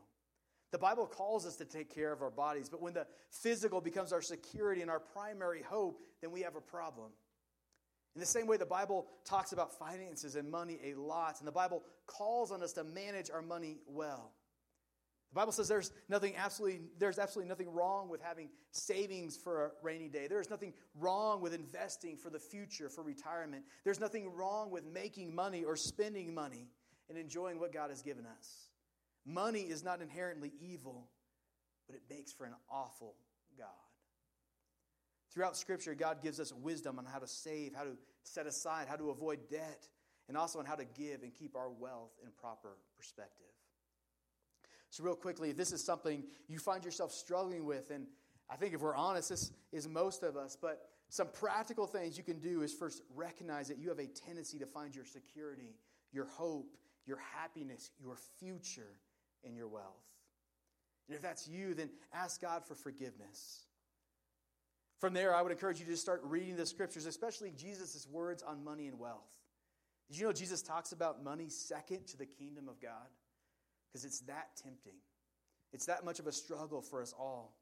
The 0.72 0.80
Bible 0.80 1.06
calls 1.06 1.46
us 1.46 1.56
to 1.58 1.66
take 1.66 1.94
care 1.94 2.12
of 2.12 2.22
our 2.22 2.32
bodies, 2.32 2.70
but 2.70 2.82
when 2.82 2.94
the 2.94 3.06
physical 3.30 3.82
becomes 3.82 4.12
our 4.12 4.22
security 4.22 4.82
and 4.82 4.90
our 4.90 5.00
primary 5.00 5.62
hope, 5.62 6.02
then 6.22 6.32
we 6.32 6.42
have 6.42 6.56
a 6.56 6.62
problem. 6.62 7.12
In 8.16 8.20
the 8.20 8.26
same 8.26 8.48
way, 8.48 8.58
the 8.58 8.66
Bible 8.66 9.08
talks 9.26 9.52
about 9.52 9.78
finances 9.78 10.36
and 10.36 10.50
money 10.50 10.80
a 10.84 10.96
lot, 10.96 11.36
and 11.40 11.48
the 11.48 11.52
Bible 11.52 11.84
calls 12.08 12.52
on 12.52 12.64
us 12.64 12.74
to 12.74 12.84
manage 12.84 13.30
our 13.30 13.42
money 13.42 13.78
well. 13.88 14.32
The 15.32 15.36
Bible 15.36 15.52
says 15.52 15.68
there's 15.68 15.92
nothing 16.08 16.36
absolutely 16.38 16.82
there's 16.98 17.20
absolutely 17.20 17.50
nothing 17.50 17.74
wrong 17.74 18.08
with 18.08 18.22
having 18.22 18.50
savings 18.72 19.36
for 19.36 19.66
a 19.66 19.72
rainy 19.82 20.08
day. 20.08 20.28
There's 20.28 20.50
nothing 20.50 20.74
wrong 20.98 21.42
with 21.42 21.54
investing 21.54 22.16
for 22.16 22.30
the 22.30 22.40
future, 22.40 22.90
for 22.90 23.04
retirement. 23.04 23.66
There's 23.84 24.00
nothing 24.00 24.34
wrong 24.34 24.72
with 24.72 24.86
making 24.86 25.36
money 25.36 25.64
or 25.64 25.76
spending 25.76 26.34
money 26.34 26.70
and 27.10 27.18
enjoying 27.18 27.60
what 27.60 27.74
God 27.74 27.90
has 27.90 28.02
given 28.02 28.26
us. 28.26 28.70
Money 29.26 29.62
is 29.62 29.84
not 29.84 30.02
inherently 30.02 30.54
evil, 30.60 31.10
but 31.88 31.96
it 31.96 32.04
makes 32.10 32.32
for 32.32 32.46
an 32.46 32.54
awful 32.70 33.16
God. 33.58 33.68
Throughout 35.34 35.58
Scripture, 35.58 35.96
God 35.96 36.22
gives 36.22 36.40
us 36.40 36.54
wisdom 36.54 36.98
on 36.98 37.06
how 37.06 37.20
to 37.20 37.28
save, 37.28 37.74
how 37.76 37.84
to 37.84 37.98
set 38.24 38.48
aside, 38.48 38.88
how 38.88 38.96
to 38.96 39.10
avoid 39.10 39.50
debt, 39.50 39.88
and 40.28 40.38
also 40.38 40.60
on 40.60 40.66
how 40.66 40.76
to 40.76 40.86
give 40.86 41.24
and 41.24 41.34
keep 41.34 41.56
our 41.56 41.70
wealth 41.70 42.14
in 42.24 42.30
proper 42.40 42.78
perspective. 42.96 43.55
So, 44.96 45.04
real 45.04 45.16
quickly, 45.18 45.52
this 45.52 45.74
is 45.74 45.84
something 45.84 46.24
you 46.48 46.58
find 46.58 46.86
yourself 46.86 47.12
struggling 47.12 47.66
with, 47.66 47.92
and 47.92 48.08
I 48.50 48.56
think 48.56 48.74
if 48.74 48.80
we're 48.80 48.96
honest, 48.96 49.28
this 49.28 49.52
is 49.74 49.90
most 49.90 50.24
of 50.24 50.38
us, 50.38 50.56
but 50.56 50.88
some 51.10 51.28
practical 51.34 51.86
things 51.86 52.18
you 52.18 52.24
can 52.24 52.40
do 52.40 52.62
is 52.62 52.74
first 52.74 53.02
recognize 53.14 53.68
that 53.68 53.78
you 53.78 53.90
have 53.90 54.00
a 54.00 54.08
tendency 54.08 54.58
to 54.58 54.66
find 54.66 54.96
your 54.96 55.04
security, 55.04 55.76
your 56.14 56.28
hope, 56.28 56.78
your 57.06 57.18
happiness, 57.18 57.92
your 58.02 58.16
future 58.40 59.02
in 59.44 59.54
your 59.54 59.68
wealth. 59.68 60.06
And 61.10 61.16
if 61.18 61.22
that's 61.22 61.46
you, 61.46 61.74
then 61.74 61.90
ask 62.14 62.40
God 62.40 62.64
for 62.66 62.74
forgiveness. 62.74 63.66
From 65.02 65.14
there, 65.14 65.36
I 65.36 65.42
would 65.42 65.52
encourage 65.52 65.82
you 65.82 65.86
to 65.88 65.98
start 65.98 66.22
reading 66.24 66.56
the 66.56 66.66
scriptures, 66.66 67.06
especially 67.06 67.52
Jesus' 67.52 68.08
words 68.10 68.44
on 68.44 68.64
money 68.64 68.88
and 68.88 68.98
wealth. 68.98 69.36
Did 70.08 70.20
you 70.20 70.26
know 70.26 70.32
Jesus 70.32 70.62
talks 70.62 70.94
about 70.94 71.22
money 71.22 71.50
second 71.50 72.08
to 72.08 72.18
the 72.18 72.26
kingdom 72.26 72.70
of 72.70 72.80
God? 72.80 73.10
Because 73.96 74.04
it's 74.04 74.20
that 74.24 74.50
tempting. 74.62 74.98
It's 75.72 75.86
that 75.86 76.04
much 76.04 76.20
of 76.20 76.28
a 76.28 76.32
struggle 76.34 76.82
for 76.82 77.02
us 77.02 77.14
all. 77.18 77.56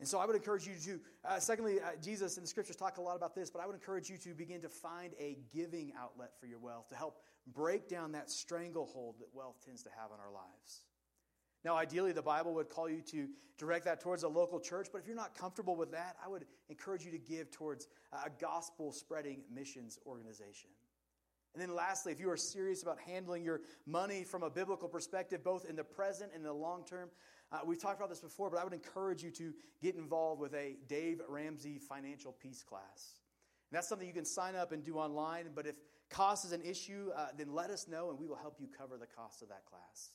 And 0.00 0.08
so 0.08 0.18
I 0.18 0.24
would 0.24 0.34
encourage 0.34 0.66
you 0.66 0.72
to, 0.86 1.00
uh, 1.22 1.38
secondly, 1.38 1.82
uh, 1.82 1.90
Jesus 2.02 2.38
in 2.38 2.42
the 2.42 2.48
scriptures 2.48 2.76
talk 2.76 2.96
a 2.96 3.02
lot 3.02 3.14
about 3.14 3.34
this, 3.34 3.50
but 3.50 3.60
I 3.60 3.66
would 3.66 3.74
encourage 3.74 4.08
you 4.08 4.16
to 4.16 4.32
begin 4.32 4.62
to 4.62 4.70
find 4.70 5.12
a 5.18 5.36
giving 5.54 5.92
outlet 6.00 6.30
for 6.40 6.46
your 6.46 6.58
wealth 6.58 6.88
to 6.88 6.96
help 6.96 7.18
break 7.46 7.90
down 7.90 8.12
that 8.12 8.30
stranglehold 8.30 9.16
that 9.18 9.28
wealth 9.34 9.56
tends 9.62 9.82
to 9.82 9.90
have 9.90 10.10
on 10.10 10.18
our 10.18 10.32
lives. 10.32 10.86
Now, 11.62 11.76
ideally, 11.76 12.12
the 12.12 12.22
Bible 12.22 12.54
would 12.54 12.70
call 12.70 12.88
you 12.88 13.02
to 13.10 13.28
direct 13.58 13.84
that 13.84 14.00
towards 14.00 14.22
a 14.22 14.28
local 14.28 14.60
church, 14.60 14.88
but 14.90 15.02
if 15.02 15.06
you're 15.06 15.14
not 15.14 15.36
comfortable 15.36 15.76
with 15.76 15.90
that, 15.90 16.16
I 16.24 16.28
would 16.28 16.46
encourage 16.70 17.04
you 17.04 17.10
to 17.10 17.18
give 17.18 17.50
towards 17.50 17.86
a 18.14 18.30
gospel 18.40 18.92
spreading 18.92 19.42
missions 19.54 19.98
organization. 20.06 20.70
And 21.56 21.62
then, 21.62 21.74
lastly, 21.74 22.12
if 22.12 22.20
you 22.20 22.28
are 22.28 22.36
serious 22.36 22.82
about 22.82 22.98
handling 23.00 23.42
your 23.42 23.62
money 23.86 24.24
from 24.24 24.42
a 24.42 24.50
biblical 24.50 24.88
perspective, 24.88 25.42
both 25.42 25.64
in 25.64 25.74
the 25.74 25.84
present 25.84 26.32
and 26.34 26.44
the 26.44 26.52
long 26.52 26.84
term, 26.84 27.08
Uh, 27.52 27.60
we've 27.64 27.80
talked 27.80 27.96
about 27.96 28.08
this 28.08 28.20
before, 28.20 28.50
but 28.50 28.58
I 28.58 28.64
would 28.64 28.72
encourage 28.72 29.22
you 29.22 29.30
to 29.30 29.54
get 29.80 29.94
involved 29.94 30.40
with 30.40 30.52
a 30.52 30.76
Dave 30.88 31.22
Ramsey 31.28 31.78
financial 31.78 32.32
peace 32.32 32.64
class. 32.64 33.20
And 33.70 33.76
that's 33.76 33.88
something 33.88 34.08
you 34.08 34.12
can 34.12 34.24
sign 34.24 34.56
up 34.56 34.72
and 34.72 34.82
do 34.82 34.96
online, 34.98 35.52
but 35.54 35.64
if 35.64 35.76
cost 36.10 36.44
is 36.44 36.50
an 36.50 36.62
issue, 36.62 37.12
uh, 37.14 37.28
then 37.38 37.54
let 37.54 37.70
us 37.70 37.86
know 37.86 38.10
and 38.10 38.18
we 38.18 38.26
will 38.26 38.36
help 38.36 38.60
you 38.60 38.66
cover 38.66 38.98
the 38.98 39.06
cost 39.06 39.42
of 39.42 39.48
that 39.48 39.64
class. 39.64 40.10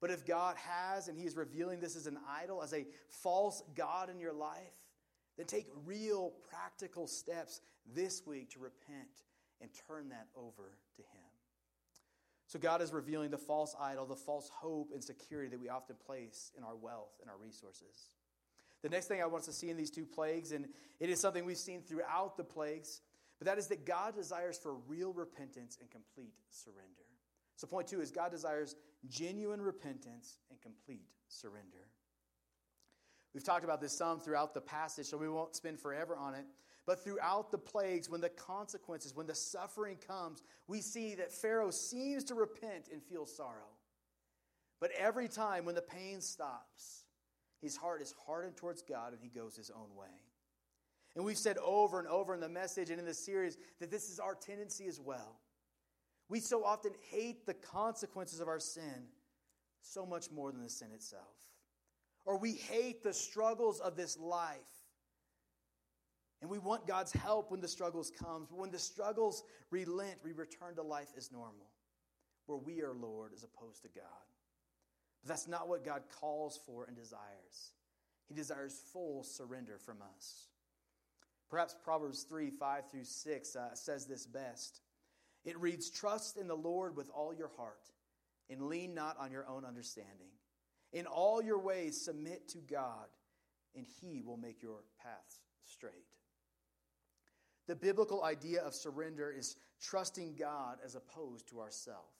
But 0.00 0.10
if 0.10 0.26
God 0.26 0.56
has 0.56 1.06
and 1.06 1.16
He 1.16 1.24
is 1.24 1.36
revealing 1.36 1.78
this 1.78 1.94
as 1.94 2.08
an 2.08 2.18
idol, 2.28 2.60
as 2.64 2.74
a 2.74 2.84
false 3.08 3.62
God 3.76 4.10
in 4.10 4.18
your 4.18 4.34
life, 4.34 4.74
then 5.36 5.46
take 5.46 5.68
real 5.84 6.32
practical 6.50 7.06
steps 7.06 7.60
this 7.94 8.26
week 8.26 8.50
to 8.50 8.58
repent 8.58 9.22
and 9.60 9.70
turn 9.88 10.10
that 10.10 10.28
over 10.36 10.78
to 10.96 11.02
Him. 11.02 11.30
So, 12.46 12.58
God 12.58 12.80
is 12.80 12.92
revealing 12.92 13.30
the 13.30 13.38
false 13.38 13.74
idol, 13.80 14.06
the 14.06 14.14
false 14.14 14.48
hope 14.48 14.90
and 14.92 15.02
security 15.02 15.48
that 15.50 15.60
we 15.60 15.68
often 15.68 15.96
place 16.06 16.52
in 16.56 16.62
our 16.62 16.76
wealth 16.76 17.18
and 17.20 17.28
our 17.28 17.36
resources. 17.36 18.10
The 18.82 18.88
next 18.88 19.06
thing 19.06 19.20
I 19.20 19.26
want 19.26 19.40
us 19.40 19.46
to 19.46 19.52
see 19.52 19.70
in 19.70 19.76
these 19.76 19.90
two 19.90 20.06
plagues, 20.06 20.52
and 20.52 20.66
it 21.00 21.10
is 21.10 21.18
something 21.20 21.44
we've 21.44 21.56
seen 21.56 21.82
throughout 21.82 22.36
the 22.36 22.44
plagues, 22.44 23.00
but 23.38 23.46
that 23.46 23.58
is 23.58 23.66
that 23.68 23.84
God 23.84 24.14
desires 24.14 24.58
for 24.58 24.74
real 24.86 25.12
repentance 25.12 25.76
and 25.80 25.90
complete 25.90 26.34
surrender. 26.50 27.06
So, 27.56 27.66
point 27.66 27.88
two 27.88 28.00
is 28.00 28.10
God 28.10 28.30
desires 28.30 28.76
genuine 29.08 29.60
repentance 29.60 30.38
and 30.50 30.60
complete 30.60 31.06
surrender. 31.28 31.88
We've 33.34 33.44
talked 33.44 33.64
about 33.64 33.80
this 33.80 33.96
some 33.96 34.20
throughout 34.20 34.54
the 34.54 34.60
passage, 34.60 35.06
so 35.06 35.18
we 35.18 35.28
won't 35.28 35.54
spend 35.56 35.80
forever 35.80 36.16
on 36.16 36.34
it. 36.34 36.46
But 36.86 37.02
throughout 37.02 37.50
the 37.50 37.58
plagues, 37.58 38.08
when 38.08 38.20
the 38.20 38.28
consequences, 38.28 39.14
when 39.14 39.26
the 39.26 39.34
suffering 39.34 39.98
comes, 40.06 40.42
we 40.68 40.80
see 40.80 41.16
that 41.16 41.32
Pharaoh 41.32 41.72
seems 41.72 42.22
to 42.24 42.34
repent 42.34 42.88
and 42.92 43.02
feel 43.02 43.26
sorrow. 43.26 43.72
But 44.80 44.92
every 44.96 45.26
time 45.28 45.64
when 45.64 45.74
the 45.74 45.82
pain 45.82 46.20
stops, 46.20 47.04
his 47.60 47.76
heart 47.76 48.02
is 48.02 48.14
hardened 48.26 48.56
towards 48.56 48.82
God 48.82 49.12
and 49.12 49.20
he 49.20 49.28
goes 49.28 49.56
his 49.56 49.70
own 49.70 49.96
way. 49.96 50.06
And 51.16 51.24
we've 51.24 51.38
said 51.38 51.56
over 51.58 51.98
and 51.98 52.06
over 52.06 52.34
in 52.34 52.40
the 52.40 52.48
message 52.48 52.90
and 52.90 53.00
in 53.00 53.06
the 53.06 53.14
series 53.14 53.56
that 53.80 53.90
this 53.90 54.10
is 54.10 54.20
our 54.20 54.34
tendency 54.34 54.86
as 54.86 55.00
well. 55.00 55.40
We 56.28 56.40
so 56.40 56.62
often 56.62 56.92
hate 57.10 57.46
the 57.46 57.54
consequences 57.54 58.40
of 58.40 58.48
our 58.48 58.60
sin 58.60 59.08
so 59.80 60.04
much 60.04 60.30
more 60.30 60.52
than 60.52 60.62
the 60.62 60.68
sin 60.68 60.88
itself. 60.92 61.22
Or 62.26 62.38
we 62.38 62.52
hate 62.52 63.02
the 63.02 63.14
struggles 63.14 63.80
of 63.80 63.96
this 63.96 64.18
life. 64.18 64.75
And 66.46 66.50
we 66.52 66.58
want 66.60 66.86
God's 66.86 67.10
help 67.10 67.50
when 67.50 67.60
the 67.60 67.66
struggles 67.66 68.12
come. 68.16 68.46
But 68.48 68.56
when 68.60 68.70
the 68.70 68.78
struggles 68.78 69.42
relent, 69.72 70.18
we 70.22 70.30
return 70.30 70.76
to 70.76 70.82
life 70.82 71.08
as 71.16 71.32
normal, 71.32 71.72
where 72.46 72.56
we 72.56 72.82
are 72.82 72.94
Lord 72.94 73.32
as 73.34 73.42
opposed 73.42 73.82
to 73.82 73.88
God. 73.88 74.04
But 75.24 75.30
that's 75.30 75.48
not 75.48 75.66
what 75.66 75.84
God 75.84 76.02
calls 76.20 76.60
for 76.64 76.84
and 76.84 76.96
desires. 76.96 77.72
He 78.28 78.34
desires 78.36 78.80
full 78.92 79.24
surrender 79.24 79.76
from 79.76 79.96
us. 80.14 80.46
Perhaps 81.50 81.74
Proverbs 81.82 82.22
3 82.22 82.50
5 82.50 82.90
through 82.92 83.02
6 83.02 83.56
uh, 83.56 83.74
says 83.74 84.06
this 84.06 84.24
best. 84.24 84.82
It 85.44 85.58
reads, 85.58 85.90
Trust 85.90 86.36
in 86.36 86.46
the 86.46 86.54
Lord 86.54 86.96
with 86.96 87.10
all 87.10 87.34
your 87.34 87.50
heart, 87.56 87.90
and 88.48 88.68
lean 88.68 88.94
not 88.94 89.16
on 89.18 89.32
your 89.32 89.48
own 89.48 89.64
understanding. 89.64 90.30
In 90.92 91.06
all 91.06 91.42
your 91.42 91.58
ways, 91.58 92.00
submit 92.00 92.46
to 92.50 92.58
God, 92.58 93.08
and 93.74 93.84
He 94.00 94.22
will 94.22 94.36
make 94.36 94.62
your 94.62 94.84
paths 95.02 95.40
straight. 95.64 96.15
The 97.66 97.76
biblical 97.76 98.24
idea 98.24 98.62
of 98.62 98.74
surrender 98.74 99.32
is 99.36 99.56
trusting 99.80 100.36
God 100.36 100.78
as 100.84 100.94
opposed 100.94 101.48
to 101.48 101.60
ourself. 101.60 102.12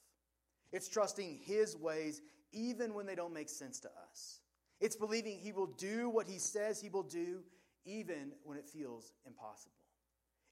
It's 0.73 0.89
trusting 0.89 1.41
His 1.45 1.77
ways 1.77 2.21
even 2.53 2.95
when 2.95 3.07
they 3.07 3.15
don't 3.15 3.35
make 3.35 3.49
sense 3.49 3.81
to 3.81 3.89
us. 4.11 4.41
It's 4.81 4.97
believing 4.97 5.39
He 5.39 5.53
will 5.53 5.69
do 5.79 6.09
what 6.09 6.27
He 6.27 6.39
says 6.39 6.81
He 6.81 6.89
will 6.89 7.05
do 7.05 7.43
even 7.85 8.33
when 8.43 8.59
it 8.59 8.69
feels 8.69 9.13
impossible. 9.27 9.73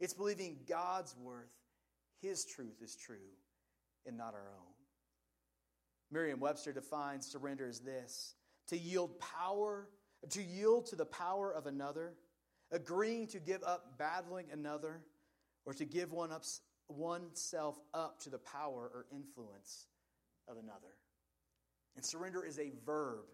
It's 0.00 0.14
believing 0.14 0.58
God's 0.68 1.16
worth 1.16 1.50
his 2.24 2.44
truth 2.46 2.80
is 2.82 2.96
true 2.96 3.16
and 4.06 4.16
not 4.16 4.32
our 4.34 4.48
own. 4.48 4.72
Merriam 6.10 6.40
Webster 6.40 6.72
defines 6.72 7.26
surrender 7.26 7.66
as 7.66 7.80
this 7.80 8.34
to 8.68 8.78
yield 8.78 9.20
power, 9.20 9.88
to 10.30 10.42
yield 10.42 10.86
to 10.86 10.96
the 10.96 11.04
power 11.04 11.52
of 11.52 11.66
another, 11.66 12.14
agreeing 12.74 13.26
to 13.28 13.40
give 13.40 13.62
up 13.62 13.96
battling 13.98 14.46
another, 14.52 15.00
or 15.64 15.72
to 15.74 15.84
give 15.84 16.12
one 16.12 16.30
up, 16.30 16.44
oneself 16.88 17.78
up 17.94 18.20
to 18.20 18.30
the 18.30 18.38
power 18.38 18.90
or 18.92 19.06
influence 19.10 19.86
of 20.48 20.56
another. 20.56 20.94
And 21.96 22.04
surrender 22.04 22.44
is 22.44 22.58
a 22.58 22.72
verb, 22.84 23.24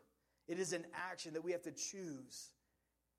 it 0.46 0.58
is 0.58 0.72
an 0.72 0.84
action 0.94 1.32
that 1.32 1.42
we 1.42 1.52
have 1.52 1.62
to 1.62 1.72
choose 1.72 2.50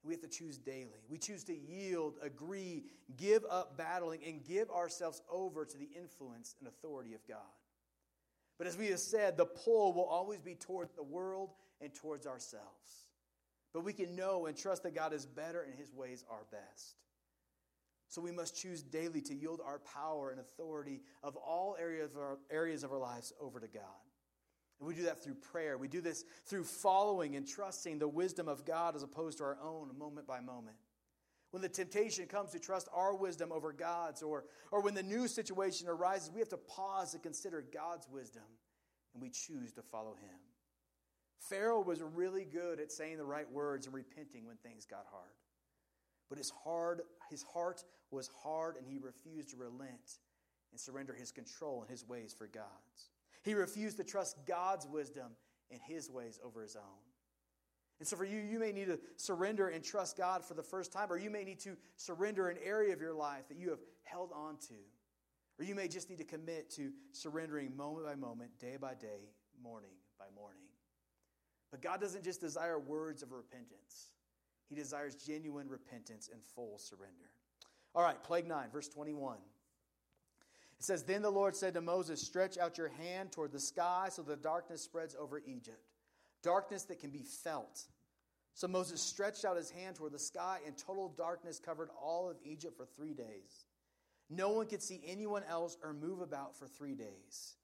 we 0.03 0.13
have 0.13 0.21
to 0.21 0.27
choose 0.27 0.57
daily. 0.57 1.03
We 1.09 1.17
choose 1.19 1.43
to 1.45 1.55
yield, 1.55 2.15
agree, 2.23 2.85
give 3.17 3.43
up 3.49 3.77
battling, 3.77 4.21
and 4.25 4.43
give 4.43 4.69
ourselves 4.71 5.21
over 5.31 5.63
to 5.63 5.77
the 5.77 5.89
influence 5.95 6.55
and 6.59 6.67
authority 6.67 7.13
of 7.13 7.25
God. 7.27 7.37
But 8.57 8.67
as 8.67 8.77
we 8.77 8.87
have 8.87 8.99
said, 8.99 9.37
the 9.37 9.45
pull 9.45 9.93
will 9.93 10.05
always 10.05 10.41
be 10.41 10.55
towards 10.55 10.93
the 10.93 11.03
world 11.03 11.51
and 11.81 11.93
towards 11.93 12.25
ourselves. 12.25 13.10
But 13.73 13.83
we 13.83 13.93
can 13.93 14.15
know 14.15 14.47
and 14.47 14.57
trust 14.57 14.83
that 14.83 14.95
God 14.95 15.13
is 15.13 15.25
better 15.25 15.61
and 15.61 15.73
his 15.73 15.93
ways 15.93 16.23
are 16.29 16.45
best. 16.51 16.95
So 18.09 18.21
we 18.21 18.31
must 18.31 18.59
choose 18.59 18.83
daily 18.83 19.21
to 19.21 19.33
yield 19.33 19.61
our 19.65 19.79
power 19.79 20.31
and 20.31 20.39
authority 20.39 21.01
of 21.23 21.37
all 21.37 21.77
areas 21.79 22.11
of 22.11 22.17
our, 22.17 22.37
areas 22.49 22.83
of 22.83 22.91
our 22.91 22.99
lives 22.99 23.31
over 23.39 23.59
to 23.59 23.67
God. 23.67 23.83
And 24.79 24.87
we 24.87 24.95
do 24.95 25.03
that 25.03 25.23
through 25.23 25.35
prayer. 25.35 25.77
We 25.77 25.87
do 25.87 26.01
this 26.01 26.25
through 26.45 26.65
following 26.65 27.35
and 27.37 27.47
trusting 27.47 27.99
the 27.99 28.07
wisdom 28.07 28.49
of 28.49 28.65
God 28.65 28.95
as 28.95 29.03
opposed 29.03 29.37
to 29.37 29.45
our 29.45 29.57
own 29.63 29.97
moment 29.97 30.27
by 30.27 30.41
moment. 30.41 30.75
When 31.51 31.61
the 31.61 31.69
temptation 31.69 32.25
comes 32.25 32.51
to 32.51 32.59
trust 32.59 32.89
our 32.93 33.15
wisdom 33.15 33.51
over 33.51 33.71
God's, 33.71 34.23
or, 34.23 34.45
or 34.71 34.81
when 34.81 34.93
the 34.93 35.03
new 35.03 35.27
situation 35.27 35.87
arises, 35.87 36.31
we 36.31 36.39
have 36.39 36.49
to 36.49 36.57
pause 36.57 37.13
and 37.13 37.21
consider 37.21 37.63
God's 37.73 38.07
wisdom 38.09 38.43
and 39.13 39.21
we 39.21 39.29
choose 39.29 39.71
to 39.73 39.81
follow 39.81 40.15
Him. 40.15 40.37
Pharaoh 41.41 41.81
was 41.81 42.01
really 42.01 42.45
good 42.45 42.79
at 42.79 42.91
saying 42.91 43.17
the 43.17 43.25
right 43.25 43.51
words 43.51 43.87
and 43.87 43.95
repenting 43.95 44.45
when 44.45 44.57
things 44.57 44.85
got 44.85 45.05
hard. 45.11 45.31
But 46.29 46.37
his, 46.37 46.51
hard, 46.63 47.01
his 47.29 47.43
heart 47.43 47.83
was 48.11 48.29
hard 48.43 48.77
and 48.77 48.85
he 48.87 48.97
refused 48.99 49.49
to 49.49 49.57
relent 49.57 50.19
and 50.71 50.79
surrender 50.79 51.13
his 51.13 51.31
control 51.31 51.81
and 51.81 51.89
his 51.89 52.07
ways 52.07 52.33
for 52.37 52.47
God's. 52.47 53.09
He 53.43 53.53
refused 53.55 53.97
to 53.97 54.03
trust 54.03 54.37
God's 54.45 54.87
wisdom 54.87 55.31
and 55.71 55.81
his 55.81 56.09
ways 56.09 56.39
over 56.45 56.61
his 56.61 56.75
own. 56.75 56.83
And 57.99 58.07
so, 58.07 58.15
for 58.15 58.25
you, 58.25 58.39
you 58.39 58.59
may 58.59 58.71
need 58.71 58.87
to 58.87 58.99
surrender 59.15 59.69
and 59.69 59.83
trust 59.83 60.17
God 60.17 60.43
for 60.43 60.55
the 60.55 60.63
first 60.63 60.91
time, 60.91 61.11
or 61.11 61.17
you 61.17 61.29
may 61.29 61.43
need 61.43 61.59
to 61.59 61.77
surrender 61.97 62.49
an 62.49 62.57
area 62.63 62.93
of 62.93 63.01
your 63.01 63.13
life 63.13 63.47
that 63.49 63.57
you 63.57 63.69
have 63.69 63.79
held 64.03 64.31
on 64.33 64.57
to. 64.69 64.73
Or 65.59 65.65
you 65.65 65.75
may 65.75 65.87
just 65.87 66.09
need 66.09 66.17
to 66.17 66.23
commit 66.23 66.71
to 66.71 66.91
surrendering 67.11 67.75
moment 67.77 68.07
by 68.07 68.15
moment, 68.15 68.51
day 68.59 68.77
by 68.79 68.95
day, 68.95 69.29
morning 69.61 69.91
by 70.17 70.25
morning. 70.35 70.70
But 71.71 71.81
God 71.81 72.01
doesn't 72.01 72.23
just 72.23 72.41
desire 72.41 72.77
words 72.77 73.23
of 73.23 73.31
repentance, 73.31 74.11
He 74.69 74.75
desires 74.75 75.15
genuine 75.15 75.69
repentance 75.69 76.29
and 76.31 76.43
full 76.43 76.77
surrender. 76.77 77.31
All 77.95 78.03
right, 78.03 78.21
plague 78.23 78.47
9, 78.47 78.69
verse 78.71 78.87
21. 78.87 79.37
It 80.79 80.85
says, 80.85 81.03
Then 81.03 81.21
the 81.21 81.29
Lord 81.29 81.55
said 81.55 81.73
to 81.73 81.81
Moses, 81.81 82.21
Stretch 82.21 82.57
out 82.57 82.77
your 82.77 82.87
hand 82.89 83.31
toward 83.31 83.51
the 83.51 83.59
sky 83.59 84.07
so 84.09 84.21
the 84.21 84.37
darkness 84.37 84.81
spreads 84.81 85.15
over 85.19 85.39
Egypt, 85.45 85.89
darkness 86.41 86.83
that 86.83 86.99
can 86.99 87.09
be 87.09 87.23
felt. 87.43 87.83
So 88.53 88.67
Moses 88.67 89.01
stretched 89.01 89.45
out 89.45 89.57
his 89.57 89.69
hand 89.69 89.95
toward 89.95 90.13
the 90.13 90.19
sky, 90.19 90.59
and 90.65 90.77
total 90.77 91.09
darkness 91.09 91.59
covered 91.59 91.89
all 92.01 92.29
of 92.29 92.37
Egypt 92.43 92.77
for 92.77 92.85
three 92.85 93.13
days. 93.13 93.65
No 94.29 94.49
one 94.49 94.67
could 94.67 94.81
see 94.81 95.01
anyone 95.05 95.43
else 95.49 95.77
or 95.83 95.93
move 95.93 96.21
about 96.21 96.57
for 96.57 96.67
three 96.67 96.95
days. 96.95 97.55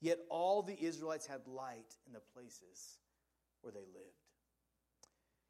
Yet 0.00 0.18
all 0.28 0.62
the 0.62 0.78
Israelites 0.78 1.26
had 1.26 1.46
light 1.46 1.96
in 2.06 2.12
the 2.12 2.20
places 2.34 2.98
where 3.62 3.72
they 3.72 3.80
lived. 3.80 4.22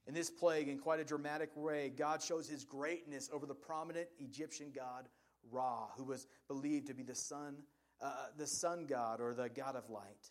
In 0.07 0.15
this 0.15 0.31
plague, 0.31 0.69
in 0.69 0.79
quite 0.79 1.01
a 1.01 1.05
dramatic 1.05 1.51
way, 1.55 1.93
God 1.97 2.23
shows 2.23 2.49
his 2.49 2.65
greatness 2.65 3.31
over 3.33 3.47
the 3.47 3.55
prominent 3.55 4.09
Egyptian 4.19 4.73
god 4.75 5.09
Ra, 5.51 5.89
who 5.97 6.05
was 6.05 6.27
believed 6.49 6.87
to 6.87 6.95
be 6.95 7.03
the 7.03 7.15
sun, 7.15 7.57
uh, 8.01 8.27
the 8.37 8.47
sun 8.47 8.87
god 8.87 9.21
or 9.21 9.35
the 9.35 9.49
god 9.49 9.77
of 9.77 9.91
light. 9.91 10.31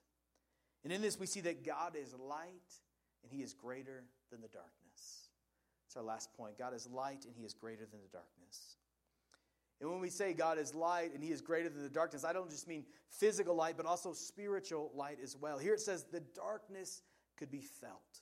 And 0.83 0.91
in 0.91 1.01
this, 1.01 1.19
we 1.19 1.25
see 1.25 1.41
that 1.41 1.65
God 1.65 1.95
is 1.95 2.13
light 2.13 2.51
and 3.23 3.31
he 3.31 3.43
is 3.43 3.53
greater 3.53 4.03
than 4.31 4.41
the 4.41 4.47
darkness. 4.47 5.29
That's 5.85 5.97
our 5.97 6.03
last 6.03 6.33
point. 6.33 6.57
God 6.57 6.73
is 6.73 6.87
light 6.87 7.25
and 7.25 7.35
he 7.35 7.43
is 7.43 7.53
greater 7.53 7.85
than 7.85 8.01
the 8.01 8.07
darkness. 8.07 8.77
And 9.79 9.89
when 9.89 9.99
we 9.99 10.09
say 10.09 10.33
God 10.33 10.57
is 10.57 10.75
light 10.75 11.13
and 11.13 11.23
he 11.23 11.31
is 11.31 11.41
greater 11.41 11.69
than 11.69 11.83
the 11.83 11.89
darkness, 11.89 12.23
I 12.23 12.33
don't 12.33 12.49
just 12.49 12.67
mean 12.67 12.85
physical 13.09 13.55
light, 13.55 13.77
but 13.77 13.85
also 13.85 14.13
spiritual 14.13 14.91
light 14.95 15.17
as 15.23 15.35
well. 15.35 15.57
Here 15.57 15.73
it 15.73 15.81
says 15.81 16.05
the 16.11 16.21
darkness 16.35 17.01
could 17.37 17.51
be 17.51 17.61
felt. 17.61 18.21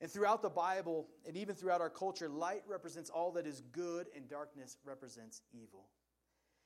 And 0.00 0.10
throughout 0.10 0.42
the 0.42 0.50
Bible, 0.50 1.08
and 1.26 1.36
even 1.36 1.54
throughout 1.54 1.80
our 1.80 1.90
culture, 1.90 2.28
light 2.28 2.62
represents 2.66 3.08
all 3.08 3.32
that 3.32 3.46
is 3.46 3.62
good, 3.72 4.08
and 4.14 4.28
darkness 4.28 4.76
represents 4.84 5.40
evil. 5.52 5.86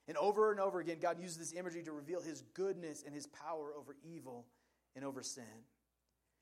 And 0.08 0.16
over 0.16 0.50
and 0.50 0.58
over 0.58 0.80
again, 0.80 0.98
God 1.00 1.20
uses 1.20 1.36
this 1.36 1.52
imagery 1.52 1.84
to 1.84 1.92
reveal 1.92 2.20
his 2.20 2.42
goodness 2.54 3.04
and 3.04 3.14
his 3.14 3.28
power 3.28 3.72
over 3.78 3.94
evil 4.02 4.46
and 4.96 5.04
over 5.04 5.22
sin. 5.22 5.44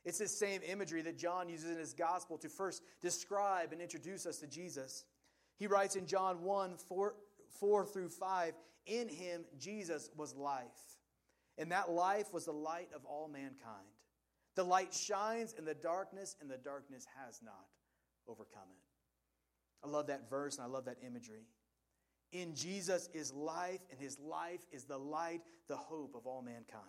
It's 0.04 0.18
this 0.18 0.38
same 0.38 0.62
imagery 0.66 1.02
that 1.02 1.18
John 1.18 1.50
uses 1.50 1.70
in 1.70 1.78
his 1.78 1.92
gospel 1.92 2.38
to 2.38 2.48
first 2.48 2.82
describe 3.02 3.72
and 3.72 3.82
introduce 3.82 4.24
us 4.24 4.38
to 4.38 4.46
Jesus. 4.46 5.04
He 5.58 5.66
writes 5.66 5.96
in 5.96 6.06
John 6.06 6.42
1 6.42 6.76
4, 6.88 7.14
4 7.60 7.86
through 7.86 8.08
5 8.08 8.54
In 8.86 9.08
him, 9.08 9.44
Jesus 9.58 10.08
was 10.16 10.34
life, 10.34 10.64
and 11.58 11.72
that 11.72 11.90
life 11.90 12.32
was 12.32 12.46
the 12.46 12.52
light 12.52 12.88
of 12.94 13.04
all 13.04 13.28
mankind. 13.28 13.97
The 14.58 14.64
light 14.64 14.92
shines 14.92 15.54
in 15.56 15.64
the 15.64 15.72
darkness, 15.72 16.34
and 16.40 16.50
the 16.50 16.56
darkness 16.56 17.06
has 17.24 17.38
not 17.44 17.68
overcome 18.26 18.68
it. 18.72 19.86
I 19.86 19.88
love 19.88 20.08
that 20.08 20.28
verse 20.28 20.56
and 20.56 20.64
I 20.64 20.68
love 20.68 20.86
that 20.86 20.96
imagery. 21.06 21.46
In 22.32 22.56
Jesus 22.56 23.08
is 23.14 23.32
life, 23.32 23.78
and 23.88 24.00
his 24.00 24.18
life 24.18 24.66
is 24.72 24.82
the 24.82 24.98
light, 24.98 25.42
the 25.68 25.76
hope 25.76 26.16
of 26.16 26.26
all 26.26 26.42
mankind. 26.42 26.82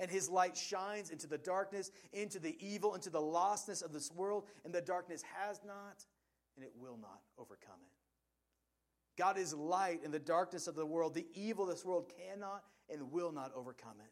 And 0.00 0.10
his 0.10 0.28
light 0.28 0.56
shines 0.56 1.10
into 1.10 1.28
the 1.28 1.38
darkness, 1.38 1.92
into 2.12 2.40
the 2.40 2.56
evil, 2.58 2.96
into 2.96 3.10
the 3.10 3.20
lostness 3.20 3.84
of 3.84 3.92
this 3.92 4.10
world, 4.10 4.46
and 4.64 4.74
the 4.74 4.80
darkness 4.80 5.22
has 5.38 5.60
not, 5.64 6.04
and 6.56 6.64
it 6.64 6.72
will 6.76 6.98
not 7.00 7.20
overcome 7.38 7.78
it. 7.82 9.16
God 9.16 9.38
is 9.38 9.54
light 9.54 10.00
in 10.02 10.10
the 10.10 10.18
darkness 10.18 10.66
of 10.66 10.74
the 10.74 10.84
world. 10.84 11.14
The 11.14 11.28
evil 11.34 11.68
of 11.68 11.70
this 11.70 11.84
world 11.84 12.10
cannot 12.18 12.64
and 12.90 13.12
will 13.12 13.30
not 13.30 13.52
overcome 13.54 14.00
it. 14.00 14.10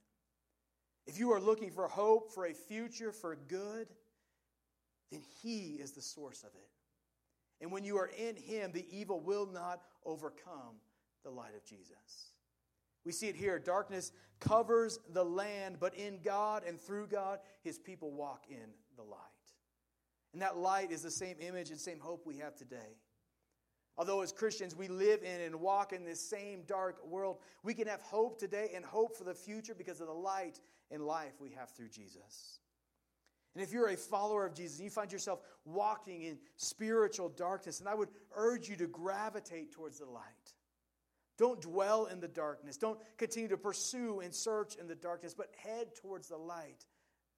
If 1.06 1.18
you 1.18 1.32
are 1.32 1.40
looking 1.40 1.70
for 1.70 1.86
hope, 1.86 2.32
for 2.32 2.46
a 2.46 2.54
future, 2.54 3.12
for 3.12 3.36
good, 3.36 3.88
then 5.10 5.20
He 5.42 5.78
is 5.80 5.92
the 5.92 6.02
source 6.02 6.42
of 6.42 6.50
it. 6.54 6.70
And 7.60 7.70
when 7.70 7.84
you 7.84 7.96
are 7.98 8.10
in 8.18 8.36
Him, 8.36 8.72
the 8.72 8.86
evil 8.90 9.20
will 9.20 9.46
not 9.46 9.82
overcome 10.04 10.76
the 11.22 11.30
light 11.30 11.54
of 11.54 11.64
Jesus. 11.64 12.32
We 13.04 13.12
see 13.12 13.28
it 13.28 13.36
here. 13.36 13.58
Darkness 13.58 14.12
covers 14.40 14.98
the 15.12 15.24
land, 15.24 15.76
but 15.78 15.94
in 15.94 16.20
God 16.22 16.62
and 16.66 16.80
through 16.80 17.08
God, 17.08 17.38
His 17.62 17.78
people 17.78 18.10
walk 18.10 18.44
in 18.48 18.70
the 18.96 19.02
light. 19.02 19.18
And 20.32 20.42
that 20.42 20.56
light 20.56 20.90
is 20.90 21.02
the 21.02 21.10
same 21.10 21.36
image 21.40 21.70
and 21.70 21.78
same 21.78 22.00
hope 22.00 22.26
we 22.26 22.38
have 22.38 22.56
today. 22.56 22.98
Although, 23.96 24.22
as 24.22 24.32
Christians, 24.32 24.74
we 24.74 24.88
live 24.88 25.22
in 25.22 25.40
and 25.40 25.60
walk 25.60 25.92
in 25.92 26.04
this 26.04 26.20
same 26.20 26.62
dark 26.66 27.04
world, 27.06 27.38
we 27.62 27.74
can 27.74 27.86
have 27.86 28.02
hope 28.02 28.38
today 28.38 28.70
and 28.74 28.84
hope 28.84 29.16
for 29.16 29.24
the 29.24 29.34
future 29.34 29.74
because 29.74 30.00
of 30.00 30.08
the 30.08 30.12
light 30.12 30.60
and 30.90 31.02
life 31.02 31.32
we 31.40 31.50
have 31.50 31.70
through 31.70 31.90
Jesus. 31.90 32.58
And 33.54 33.62
if 33.62 33.72
you're 33.72 33.88
a 33.88 33.96
follower 33.96 34.44
of 34.44 34.54
Jesus 34.54 34.78
and 34.78 34.84
you 34.84 34.90
find 34.90 35.12
yourself 35.12 35.40
walking 35.64 36.22
in 36.22 36.38
spiritual 36.56 37.28
darkness, 37.28 37.78
and 37.78 37.88
I 37.88 37.94
would 37.94 38.08
urge 38.34 38.68
you 38.68 38.76
to 38.76 38.88
gravitate 38.88 39.70
towards 39.72 40.00
the 40.00 40.06
light. 40.06 40.24
Don't 41.38 41.60
dwell 41.60 42.06
in 42.06 42.20
the 42.20 42.28
darkness. 42.28 42.76
Don't 42.76 42.98
continue 43.16 43.48
to 43.48 43.56
pursue 43.56 44.20
and 44.20 44.34
search 44.34 44.74
in 44.76 44.88
the 44.88 44.94
darkness, 44.94 45.34
but 45.34 45.50
head 45.56 45.94
towards 45.94 46.28
the 46.28 46.36
light 46.36 46.84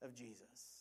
of 0.01 0.13
Jesus. 0.13 0.76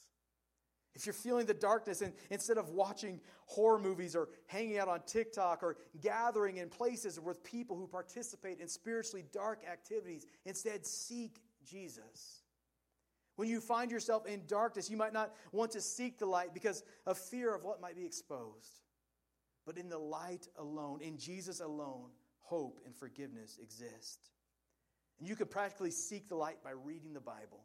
If 0.96 1.04
you're 1.04 1.12
feeling 1.12 1.44
the 1.44 1.52
darkness 1.52 2.00
and 2.00 2.14
instead 2.30 2.56
of 2.56 2.70
watching 2.70 3.20
horror 3.44 3.78
movies 3.78 4.16
or 4.16 4.30
hanging 4.46 4.78
out 4.78 4.88
on 4.88 5.00
TikTok 5.06 5.62
or 5.62 5.76
gathering 6.00 6.56
in 6.56 6.70
places 6.70 7.20
with 7.20 7.44
people 7.44 7.76
who 7.76 7.86
participate 7.86 8.60
in 8.60 8.66
spiritually 8.66 9.22
dark 9.30 9.60
activities, 9.70 10.24
instead 10.46 10.86
seek 10.86 11.42
Jesus. 11.70 12.40
When 13.36 13.46
you 13.46 13.60
find 13.60 13.90
yourself 13.90 14.24
in 14.26 14.46
darkness, 14.46 14.88
you 14.88 14.96
might 14.96 15.12
not 15.12 15.34
want 15.52 15.72
to 15.72 15.82
seek 15.82 16.18
the 16.18 16.24
light 16.24 16.54
because 16.54 16.82
of 17.04 17.18
fear 17.18 17.54
of 17.54 17.62
what 17.62 17.82
might 17.82 17.94
be 17.94 18.06
exposed. 18.06 18.80
But 19.66 19.76
in 19.76 19.90
the 19.90 19.98
light 19.98 20.48
alone, 20.56 21.02
in 21.02 21.18
Jesus 21.18 21.60
alone, 21.60 22.08
hope 22.40 22.80
and 22.86 22.96
forgiveness 22.96 23.58
exist. 23.62 24.30
And 25.18 25.28
you 25.28 25.36
can 25.36 25.48
practically 25.48 25.90
seek 25.90 26.26
the 26.28 26.36
light 26.36 26.64
by 26.64 26.70
reading 26.70 27.12
the 27.12 27.20
Bible 27.20 27.64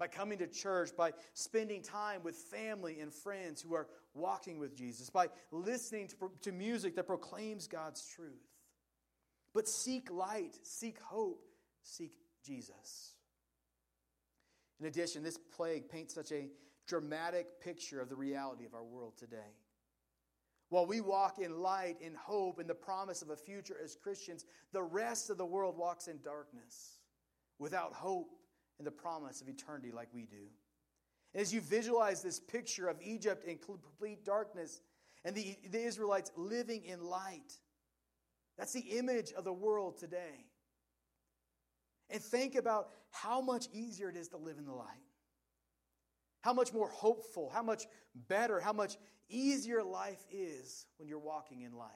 by 0.00 0.08
coming 0.08 0.38
to 0.38 0.46
church, 0.46 0.96
by 0.96 1.12
spending 1.34 1.82
time 1.82 2.22
with 2.24 2.34
family 2.34 3.00
and 3.00 3.12
friends 3.12 3.60
who 3.60 3.74
are 3.74 3.86
walking 4.14 4.58
with 4.58 4.74
Jesus, 4.74 5.10
by 5.10 5.28
listening 5.52 6.08
to, 6.08 6.16
to 6.40 6.52
music 6.52 6.96
that 6.96 7.06
proclaims 7.06 7.68
God's 7.68 8.02
truth. 8.06 8.48
But 9.52 9.68
seek 9.68 10.10
light, 10.10 10.58
seek 10.62 10.98
hope, 11.00 11.44
seek 11.82 12.12
Jesus. 12.42 13.14
In 14.80 14.86
addition, 14.86 15.22
this 15.22 15.38
plague 15.54 15.90
paints 15.90 16.14
such 16.14 16.32
a 16.32 16.48
dramatic 16.86 17.60
picture 17.60 18.00
of 18.00 18.08
the 18.08 18.16
reality 18.16 18.64
of 18.64 18.72
our 18.72 18.82
world 18.82 19.18
today. 19.18 19.54
While 20.70 20.86
we 20.86 21.02
walk 21.02 21.38
in 21.38 21.60
light, 21.60 22.00
in 22.00 22.14
hope, 22.14 22.58
in 22.58 22.66
the 22.66 22.74
promise 22.74 23.20
of 23.20 23.28
a 23.28 23.36
future 23.36 23.76
as 23.84 23.96
Christians, 23.96 24.46
the 24.72 24.82
rest 24.82 25.28
of 25.28 25.36
the 25.36 25.44
world 25.44 25.76
walks 25.76 26.08
in 26.08 26.20
darkness, 26.22 27.00
without 27.58 27.92
hope, 27.92 28.30
and 28.80 28.86
the 28.86 28.90
promise 28.90 29.42
of 29.42 29.48
eternity 29.48 29.92
like 29.92 30.08
we 30.14 30.22
do. 30.22 30.48
And 31.34 31.42
as 31.42 31.52
you 31.52 31.60
visualize 31.60 32.22
this 32.22 32.40
picture 32.40 32.88
of 32.88 32.96
Egypt 33.02 33.44
in 33.44 33.58
complete 33.58 34.24
darkness 34.24 34.80
and 35.22 35.36
the, 35.36 35.54
the 35.70 35.78
Israelites 35.78 36.32
living 36.34 36.86
in 36.86 37.04
light, 37.04 37.52
that's 38.56 38.72
the 38.72 38.80
image 38.80 39.32
of 39.32 39.44
the 39.44 39.52
world 39.52 39.98
today. 39.98 40.46
And 42.08 42.22
think 42.22 42.54
about 42.54 42.88
how 43.10 43.42
much 43.42 43.68
easier 43.70 44.08
it 44.08 44.16
is 44.16 44.28
to 44.28 44.38
live 44.38 44.56
in 44.56 44.64
the 44.64 44.72
light. 44.72 44.86
How 46.40 46.54
much 46.54 46.72
more 46.72 46.88
hopeful, 46.88 47.50
how 47.52 47.62
much 47.62 47.84
better, 48.28 48.60
how 48.60 48.72
much 48.72 48.96
easier 49.28 49.82
life 49.82 50.24
is 50.32 50.86
when 50.96 51.06
you're 51.06 51.18
walking 51.18 51.60
in 51.60 51.74
light. 51.74 51.90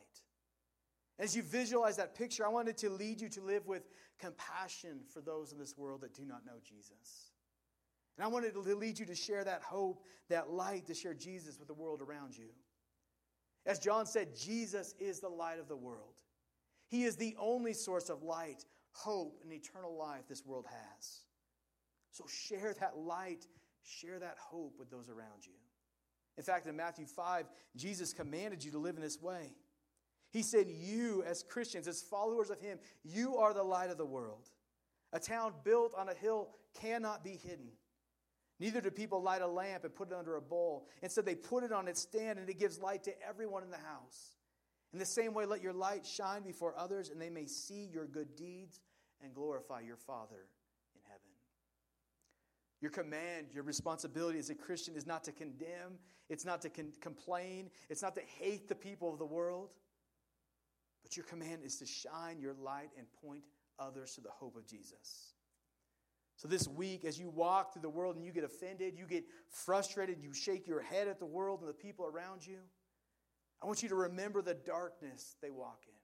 As 1.19 1.37
you 1.37 1.43
visualize 1.43 1.97
that 1.97 2.15
picture, 2.15 2.45
I 2.45 2.49
wanted 2.49 2.77
to 2.79 2.91
lead 2.91 3.21
you 3.21 3.29
to 3.31 3.41
live 3.41 3.67
with 3.67 3.89
compassion 4.19 5.01
for 5.13 5.21
those 5.21 5.53
in 5.53 5.59
this 5.59 5.77
world 5.77 6.01
that 6.01 6.15
do 6.15 6.25
not 6.25 6.45
know 6.45 6.59
Jesus. 6.63 7.31
And 8.17 8.25
I 8.25 8.29
wanted 8.29 8.55
to 8.55 8.61
lead 8.61 8.99
you 8.99 9.07
to 9.07 9.15
share 9.15 9.45
that 9.45 9.63
hope, 9.63 10.03
that 10.29 10.51
light, 10.51 10.87
to 10.87 10.95
share 10.95 11.15
Jesus 11.15 11.59
with 11.59 11.69
the 11.69 11.75
world 11.75 12.01
around 12.01 12.37
you. 12.37 12.49
As 13.67 13.79
John 13.79 14.07
said, 14.07 14.37
Jesus 14.37 14.95
is 14.99 15.21
the 15.21 15.29
light 15.29 15.59
of 15.59 15.69
the 15.69 15.77
world. 15.77 16.21
He 16.89 17.05
is 17.05 17.17
the 17.17 17.35
only 17.39 17.73
source 17.73 18.11
of 18.11 18.23
light, 18.23 18.65
hope, 18.93 19.41
and 19.43 19.53
eternal 19.53 19.97
life 19.97 20.29
this 20.29 20.45
world 20.45 20.67
has. 20.69 21.21
So 22.11 22.25
share 22.29 22.75
that 22.81 22.99
light, 22.99 23.47
share 23.83 24.19
that 24.19 24.37
hope 24.39 24.75
with 24.79 24.91
those 24.91 25.09
around 25.09 25.47
you. 25.47 25.55
In 26.37 26.45
fact, 26.45 26.67
in 26.67 26.77
Matthew 26.77 27.07
5, 27.07 27.47
Jesus 27.77 28.13
commanded 28.13 28.63
you 28.63 28.71
to 28.73 28.79
live 28.79 28.97
in 28.97 29.03
this 29.03 29.21
way. 29.21 29.53
He 30.35 30.43
said, 30.43 30.67
You, 30.69 31.23
as 31.23 31.45
Christians, 31.45 31.87
as 31.87 32.03
followers 32.03 32.51
of 32.51 32.61
Him, 32.61 32.81
you 33.05 33.37
are 33.37 33.55
the 33.55 33.63
light 33.63 33.89
of 33.89 33.97
the 33.97 34.05
world. 34.05 34.51
A 35.13 35.21
town 35.21 35.53
built 35.63 35.95
on 35.97 36.09
a 36.09 36.15
hill 36.15 36.49
cannot 36.79 37.23
be 37.23 37.39
hidden. 37.41 37.69
Neither 38.59 38.81
do 38.81 38.91
people 38.91 39.23
light 39.23 39.43
a 39.43 39.47
lamp 39.47 39.85
and 39.85 39.95
put 39.95 40.11
it 40.11 40.15
under 40.15 40.35
a 40.35 40.43
bowl. 40.43 40.89
Instead, 41.03 41.25
they 41.25 41.37
put 41.37 41.63
it 41.63 41.71
on 41.71 41.87
its 41.87 42.01
stand 42.01 42.41
and 42.41 42.49
it 42.49 42.59
gives 42.59 42.81
light 42.81 43.05
to 43.05 43.13
everyone 43.27 43.63
in 43.63 43.71
the 43.71 43.77
house. 43.77 44.35
In 44.93 44.99
the 44.99 45.07
same 45.07 45.35
way, 45.35 45.47
let 45.47 45.63
your 45.63 45.73
light 45.73 46.05
shine 46.05 46.43
before 46.43 46.75
others 46.77 47.11
and 47.11 47.21
they 47.21 47.31
may 47.31 47.47
see 47.47 47.89
your 47.93 48.07
good 48.07 48.35
deeds 48.35 48.81
and 49.23 49.35
glorify 49.35 49.81
your 49.81 49.97
Father 49.97 50.49
in 50.97 51.01
heaven. 51.05 51.31
Your 52.81 52.91
command, 52.91 53.49
your 53.53 53.63
responsibility 53.63 54.41
as 54.41 54.51
a 54.51 54.55
Christian 54.57 54.97
is 54.97 55.07
not 55.07 55.23
to 55.25 55.33
condemn, 55.33 55.99
it's 56.29 56.45
not 56.45 56.61
to 56.63 56.71
con- 56.71 56.93
complain, 57.01 57.71
it's 57.89 58.03
not 58.03 58.17
to 58.17 58.23
hate 58.41 58.69
the 58.69 58.75
people 58.75 59.13
of 59.13 59.21
the 59.21 59.25
world. 59.25 59.71
But 61.05 61.17
your 61.17 61.27
command 61.27 61.63
is 61.63 61.77
to 61.77 61.87
shine 61.87 62.41
your 62.41 62.55
light 62.55 62.91
and 62.99 63.07
point 63.25 63.45
others 63.79 64.15
to 64.17 64.21
the 64.21 64.31
hope 64.31 64.57
of 64.57 64.67
Jesus. 64.67 65.35
So, 66.37 66.49
this 66.49 66.67
week, 66.67 67.05
as 67.05 67.21
you 67.21 67.29
walk 67.29 67.73
through 67.73 67.83
the 67.83 67.91
world 67.91 68.17
and 68.17 68.25
you 68.25 68.33
get 68.33 68.43
offended, 68.43 68.95
you 68.99 69.07
get 69.07 69.25
frustrated, 69.49 70.19
you 70.21 70.35
shake 70.35 70.67
your 70.67 70.81
head 70.81 71.07
at 71.07 71.21
the 71.21 71.27
world 71.27 71.61
and 71.61 71.69
the 71.69 71.75
people 71.75 72.07
around 72.07 72.45
you, 72.45 72.59
I 73.63 73.67
want 73.67 73.83
you 73.83 73.89
to 73.91 73.95
remember 73.95 74.43
the 74.43 74.55
darkness 74.55 75.37
they 75.41 75.51
walk 75.51 75.83
in. 75.87 75.95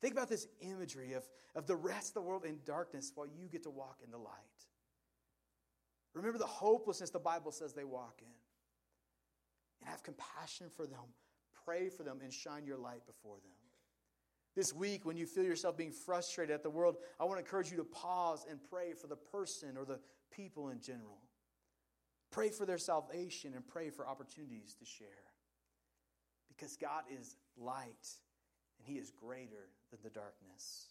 Think 0.00 0.12
about 0.12 0.28
this 0.28 0.46
imagery 0.60 1.14
of, 1.14 1.28
of 1.56 1.66
the 1.66 1.74
rest 1.74 2.10
of 2.10 2.14
the 2.14 2.22
world 2.22 2.44
in 2.44 2.60
darkness 2.64 3.10
while 3.14 3.26
you 3.26 3.48
get 3.48 3.64
to 3.64 3.70
walk 3.70 3.98
in 4.04 4.10
the 4.12 4.18
light. 4.18 4.32
Remember 6.14 6.38
the 6.38 6.46
hopelessness 6.46 7.10
the 7.10 7.18
Bible 7.18 7.50
says 7.50 7.72
they 7.72 7.84
walk 7.84 8.20
in. 8.20 8.28
And 9.80 9.90
have 9.90 10.02
compassion 10.02 10.68
for 10.74 10.86
them, 10.86 11.14
pray 11.64 11.88
for 11.88 12.02
them, 12.02 12.20
and 12.22 12.32
shine 12.32 12.64
your 12.64 12.78
light 12.78 13.06
before 13.06 13.36
them. 13.36 13.57
This 14.58 14.74
week, 14.74 15.06
when 15.06 15.16
you 15.16 15.24
feel 15.24 15.44
yourself 15.44 15.76
being 15.76 15.92
frustrated 15.92 16.52
at 16.52 16.64
the 16.64 16.68
world, 16.68 16.96
I 17.20 17.24
want 17.24 17.36
to 17.36 17.44
encourage 17.44 17.70
you 17.70 17.76
to 17.76 17.84
pause 17.84 18.44
and 18.50 18.58
pray 18.68 18.92
for 18.92 19.06
the 19.06 19.14
person 19.14 19.76
or 19.76 19.84
the 19.84 20.00
people 20.32 20.70
in 20.70 20.80
general. 20.80 21.20
Pray 22.32 22.48
for 22.48 22.66
their 22.66 22.76
salvation 22.76 23.54
and 23.54 23.64
pray 23.64 23.90
for 23.90 24.04
opportunities 24.04 24.74
to 24.80 24.84
share. 24.84 25.06
Because 26.48 26.76
God 26.76 27.04
is 27.08 27.36
light 27.56 28.08
and 28.80 28.88
He 28.88 28.94
is 28.94 29.12
greater 29.12 29.70
than 29.92 30.00
the 30.02 30.10
darkness. 30.10 30.86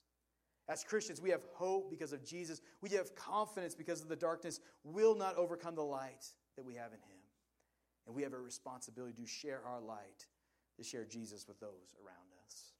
As 0.69 0.85
Christians, 0.85 1.19
we 1.19 1.31
have 1.31 1.43
hope 1.51 1.89
because 1.89 2.13
of 2.13 2.23
Jesus. 2.23 2.61
We 2.79 2.91
have 2.91 3.15
confidence 3.15 3.75
because 3.75 4.01
of 4.01 4.07
the 4.07 4.15
darkness 4.15 4.61
will 4.85 5.13
not 5.13 5.35
overcome 5.35 5.75
the 5.75 5.81
light 5.81 6.25
that 6.55 6.63
we 6.63 6.75
have 6.75 6.93
in 6.93 6.99
Him. 6.99 7.19
And 8.05 8.15
we 8.15 8.23
have 8.23 8.31
a 8.31 8.39
responsibility 8.39 9.21
to 9.21 9.27
share 9.27 9.59
our 9.67 9.81
light, 9.81 10.25
to 10.77 10.85
share 10.85 11.03
Jesus 11.03 11.49
with 11.49 11.59
those 11.59 11.97
around 12.01 12.15
us. 12.45 12.76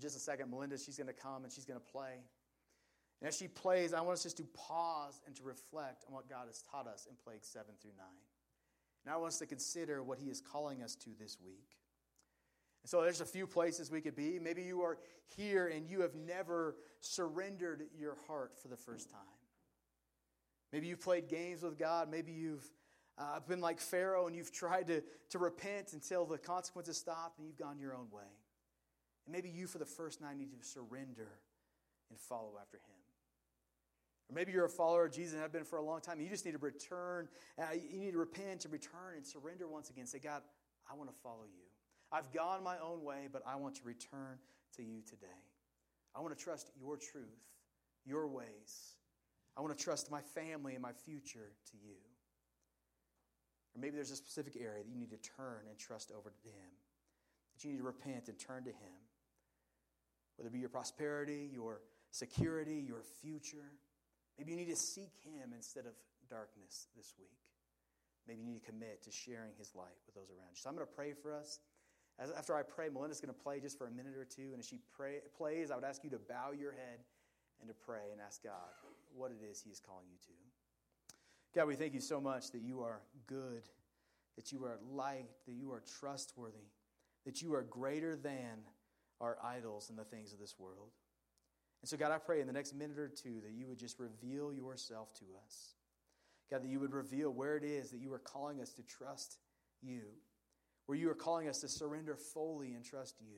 Just 0.00 0.16
a 0.16 0.20
second, 0.20 0.50
Melinda, 0.50 0.78
she's 0.78 0.96
going 0.96 1.08
to 1.08 1.12
come 1.12 1.44
and 1.44 1.52
she's 1.52 1.64
going 1.64 1.80
to 1.80 1.92
play. 1.92 2.22
And 3.20 3.28
as 3.28 3.36
she 3.36 3.48
plays, 3.48 3.92
I 3.92 4.00
want 4.00 4.14
us 4.14 4.22
just 4.22 4.36
to 4.36 4.44
pause 4.54 5.20
and 5.26 5.34
to 5.36 5.42
reflect 5.42 6.04
on 6.06 6.14
what 6.14 6.28
God 6.28 6.46
has 6.46 6.62
taught 6.70 6.86
us 6.86 7.06
in 7.08 7.16
plagues 7.24 7.48
7 7.48 7.66
through 7.80 7.92
9. 7.96 8.06
And 9.04 9.14
I 9.14 9.16
want 9.16 9.32
us 9.32 9.38
to 9.38 9.46
consider 9.46 10.02
what 10.02 10.18
He 10.18 10.30
is 10.30 10.40
calling 10.40 10.82
us 10.82 10.94
to 10.96 11.10
this 11.18 11.38
week. 11.44 11.76
And 12.82 12.90
so 12.90 13.02
there's 13.02 13.20
a 13.20 13.26
few 13.26 13.46
places 13.46 13.90
we 13.90 14.00
could 14.00 14.14
be. 14.14 14.38
Maybe 14.38 14.62
you 14.62 14.82
are 14.82 14.98
here 15.36 15.66
and 15.66 15.88
you 15.88 16.02
have 16.02 16.14
never 16.14 16.76
surrendered 17.00 17.86
your 17.98 18.16
heart 18.26 18.52
for 18.60 18.68
the 18.68 18.76
first 18.76 19.10
time. 19.10 19.20
Maybe 20.72 20.86
you've 20.86 21.00
played 21.00 21.28
games 21.28 21.62
with 21.62 21.78
God. 21.78 22.10
Maybe 22.10 22.32
you've 22.32 22.70
uh, 23.16 23.40
been 23.40 23.60
like 23.60 23.80
Pharaoh 23.80 24.26
and 24.26 24.36
you've 24.36 24.52
tried 24.52 24.86
to, 24.88 25.02
to 25.30 25.38
repent 25.38 25.92
until 25.92 26.24
the 26.24 26.38
consequences 26.38 26.98
stopped 26.98 27.38
and 27.38 27.46
you've 27.46 27.58
gone 27.58 27.78
your 27.78 27.94
own 27.94 28.06
way. 28.12 28.22
And 29.28 29.34
maybe 29.34 29.50
you, 29.50 29.66
for 29.66 29.76
the 29.76 29.84
first 29.84 30.20
time, 30.20 30.38
need 30.38 30.58
to 30.58 30.66
surrender 30.66 31.28
and 32.08 32.18
follow 32.18 32.52
after 32.58 32.78
Him. 32.78 32.96
Or 34.30 34.34
maybe 34.34 34.52
you're 34.52 34.64
a 34.64 34.70
follower 34.70 35.04
of 35.04 35.12
Jesus 35.12 35.34
and 35.34 35.42
have 35.42 35.52
been 35.52 35.64
for 35.64 35.76
a 35.76 35.82
long 35.82 36.00
time. 36.00 36.18
You 36.18 36.30
just 36.30 36.46
need 36.46 36.52
to 36.52 36.58
return. 36.58 37.28
Uh, 37.58 37.64
you 37.74 38.00
need 38.00 38.12
to 38.12 38.18
repent 38.18 38.64
and 38.64 38.72
return 38.72 39.16
and 39.16 39.26
surrender 39.26 39.68
once 39.68 39.90
again. 39.90 40.06
Say, 40.06 40.18
God, 40.18 40.40
I 40.90 40.94
want 40.94 41.10
to 41.10 41.16
follow 41.22 41.44
you. 41.44 41.64
I've 42.10 42.32
gone 42.32 42.64
my 42.64 42.78
own 42.78 43.04
way, 43.04 43.28
but 43.30 43.42
I 43.46 43.56
want 43.56 43.74
to 43.74 43.82
return 43.84 44.38
to 44.76 44.82
you 44.82 45.02
today. 45.02 45.26
I 46.16 46.20
want 46.20 46.36
to 46.36 46.42
trust 46.42 46.70
your 46.80 46.96
truth, 46.96 47.44
your 48.06 48.26
ways. 48.28 48.96
I 49.58 49.60
want 49.60 49.76
to 49.76 49.84
trust 49.84 50.10
my 50.10 50.22
family 50.22 50.72
and 50.72 50.80
my 50.82 50.92
future 50.92 51.52
to 51.70 51.76
you. 51.76 51.96
Or 53.76 53.80
maybe 53.82 53.96
there's 53.96 54.10
a 54.10 54.16
specific 54.16 54.56
area 54.58 54.84
that 54.84 54.88
you 54.88 54.96
need 54.96 55.10
to 55.10 55.18
turn 55.18 55.68
and 55.68 55.78
trust 55.78 56.12
over 56.16 56.30
to 56.30 56.48
Him, 56.48 56.70
that 57.54 57.62
you 57.62 57.72
need 57.72 57.78
to 57.78 57.84
repent 57.84 58.28
and 58.28 58.38
turn 58.38 58.64
to 58.64 58.70
Him. 58.70 59.07
Whether 60.38 60.48
it 60.48 60.52
be 60.52 60.60
your 60.60 60.70
prosperity, 60.70 61.50
your 61.52 61.82
security, 62.10 62.82
your 62.86 63.02
future. 63.20 63.74
Maybe 64.38 64.52
you 64.52 64.56
need 64.56 64.70
to 64.70 64.76
seek 64.76 65.12
Him 65.24 65.50
instead 65.54 65.84
of 65.84 65.92
darkness 66.30 66.86
this 66.96 67.14
week. 67.18 67.36
Maybe 68.26 68.42
you 68.42 68.46
need 68.46 68.64
to 68.64 68.70
commit 68.70 69.02
to 69.04 69.10
sharing 69.10 69.52
His 69.58 69.74
light 69.74 69.98
with 70.06 70.14
those 70.14 70.30
around 70.30 70.50
you. 70.50 70.56
So 70.56 70.70
I'm 70.70 70.76
going 70.76 70.86
to 70.86 70.94
pray 70.94 71.12
for 71.12 71.34
us. 71.34 71.58
As, 72.18 72.30
after 72.30 72.54
I 72.54 72.62
pray, 72.62 72.88
Melinda's 72.88 73.20
going 73.20 73.34
to 73.34 73.40
play 73.40 73.60
just 73.60 73.78
for 73.78 73.86
a 73.86 73.90
minute 73.90 74.14
or 74.16 74.24
two. 74.24 74.50
And 74.52 74.60
as 74.60 74.66
she 74.66 74.78
pray, 74.96 75.18
plays, 75.36 75.70
I 75.70 75.74
would 75.74 75.84
ask 75.84 76.04
you 76.04 76.10
to 76.10 76.18
bow 76.18 76.52
your 76.58 76.72
head 76.72 77.00
and 77.60 77.68
to 77.68 77.74
pray 77.74 78.12
and 78.12 78.20
ask 78.20 78.42
God 78.42 78.70
what 79.14 79.30
it 79.30 79.44
is 79.44 79.60
He 79.60 79.70
is 79.70 79.80
calling 79.80 80.06
you 80.10 80.18
to. 80.26 80.32
God, 81.54 81.66
we 81.66 81.76
thank 81.76 81.94
you 81.94 82.00
so 82.00 82.20
much 82.20 82.52
that 82.52 82.62
you 82.62 82.82
are 82.82 83.00
good, 83.26 83.62
that 84.36 84.52
you 84.52 84.64
are 84.64 84.78
light, 84.92 85.26
that 85.46 85.54
you 85.54 85.72
are 85.72 85.82
trustworthy, 85.98 86.68
that 87.24 87.42
you 87.42 87.54
are 87.54 87.62
greater 87.62 88.14
than 88.14 88.60
our 89.20 89.36
idols 89.44 89.90
and 89.90 89.98
the 89.98 90.04
things 90.04 90.32
of 90.32 90.38
this 90.38 90.54
world. 90.58 90.90
And 91.82 91.88
so, 91.88 91.96
God, 91.96 92.10
I 92.10 92.18
pray 92.18 92.40
in 92.40 92.46
the 92.46 92.52
next 92.52 92.74
minute 92.74 92.98
or 92.98 93.08
two 93.08 93.40
that 93.42 93.52
you 93.52 93.68
would 93.68 93.78
just 93.78 93.98
reveal 93.98 94.52
yourself 94.52 95.12
to 95.14 95.24
us. 95.44 95.74
God, 96.50 96.62
that 96.62 96.68
you 96.68 96.80
would 96.80 96.92
reveal 96.92 97.30
where 97.30 97.56
it 97.56 97.64
is 97.64 97.90
that 97.90 98.00
you 98.00 98.12
are 98.12 98.18
calling 98.18 98.60
us 98.60 98.72
to 98.74 98.82
trust 98.82 99.38
you, 99.82 100.00
where 100.86 100.96
you 100.96 101.10
are 101.10 101.14
calling 101.14 101.48
us 101.48 101.58
to 101.58 101.68
surrender 101.68 102.16
fully 102.16 102.74
and 102.74 102.84
trust 102.84 103.16
you. 103.20 103.36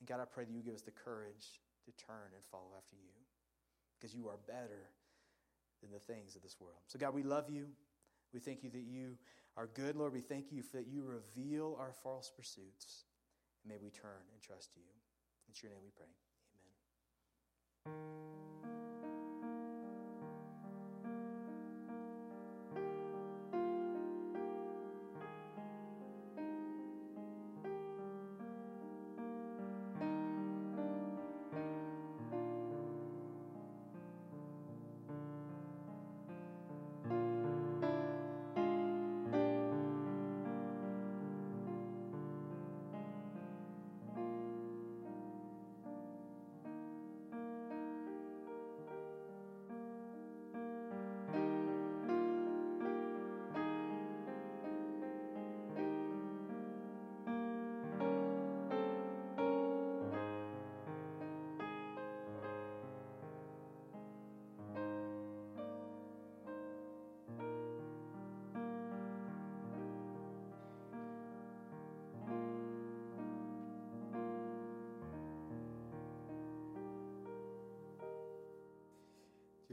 And 0.00 0.08
God, 0.08 0.20
I 0.20 0.24
pray 0.24 0.44
that 0.44 0.52
you 0.52 0.62
give 0.62 0.74
us 0.74 0.82
the 0.82 0.90
courage 0.90 1.60
to 1.84 1.92
turn 2.06 2.34
and 2.34 2.44
follow 2.50 2.74
after 2.76 2.96
you 2.96 3.12
because 3.98 4.14
you 4.14 4.28
are 4.28 4.38
better 4.46 4.90
than 5.80 5.90
the 5.90 6.00
things 6.12 6.36
of 6.36 6.42
this 6.42 6.56
world. 6.60 6.80
So, 6.88 6.98
God, 6.98 7.14
we 7.14 7.22
love 7.22 7.48
you. 7.48 7.68
We 8.34 8.40
thank 8.40 8.62
you 8.62 8.70
that 8.70 8.84
you 8.84 9.16
are 9.56 9.68
good, 9.68 9.96
Lord. 9.96 10.12
We 10.12 10.20
thank 10.20 10.52
you 10.52 10.62
that 10.74 10.86
you 10.86 11.02
reveal 11.02 11.76
our 11.78 11.92
false 12.02 12.30
pursuits. 12.34 13.05
May 13.68 13.78
we 13.82 13.90
turn 13.90 14.22
and 14.32 14.40
trust 14.40 14.70
you. 14.76 14.84
It's 15.48 15.60
your 15.60 15.72
name 15.72 15.82
we 15.82 15.90
pray. 15.90 16.06
Amen. 17.86 18.55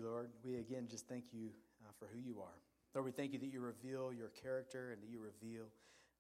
Lord. 0.04 0.30
We 0.43 0.58
again 0.58 0.88
just 0.89 1.08
thank 1.08 1.32
you 1.32 1.49
uh, 1.82 1.91
for 1.97 2.08
who 2.12 2.20
you 2.20 2.41
are. 2.41 2.60
Lord, 2.93 3.06
we 3.06 3.12
thank 3.12 3.34
you 3.34 3.39
that 3.39 3.51
you 3.51 3.60
reveal 3.60 4.14
your 4.14 4.30
character 4.30 4.91
and 4.91 5.01
that 5.01 5.10
you 5.10 5.20
reveal 5.20 5.66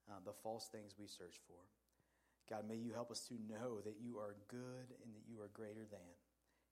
uh, 0.09 0.23
the 0.25 0.33
false 0.33 0.67
things 0.71 0.95
we 0.97 1.05
search 1.05 1.37
for. 1.47 1.59
God, 2.49 2.67
may 2.67 2.75
you 2.75 2.91
help 2.91 3.11
us 3.11 3.21
to 3.27 3.35
know 3.47 3.79
that 3.85 3.95
you 4.01 4.17
are 4.17 4.35
good 4.47 4.87
and 5.03 5.13
that 5.13 5.23
you 5.29 5.39
are 5.39 5.51
greater 5.53 5.85
than. 5.89 6.11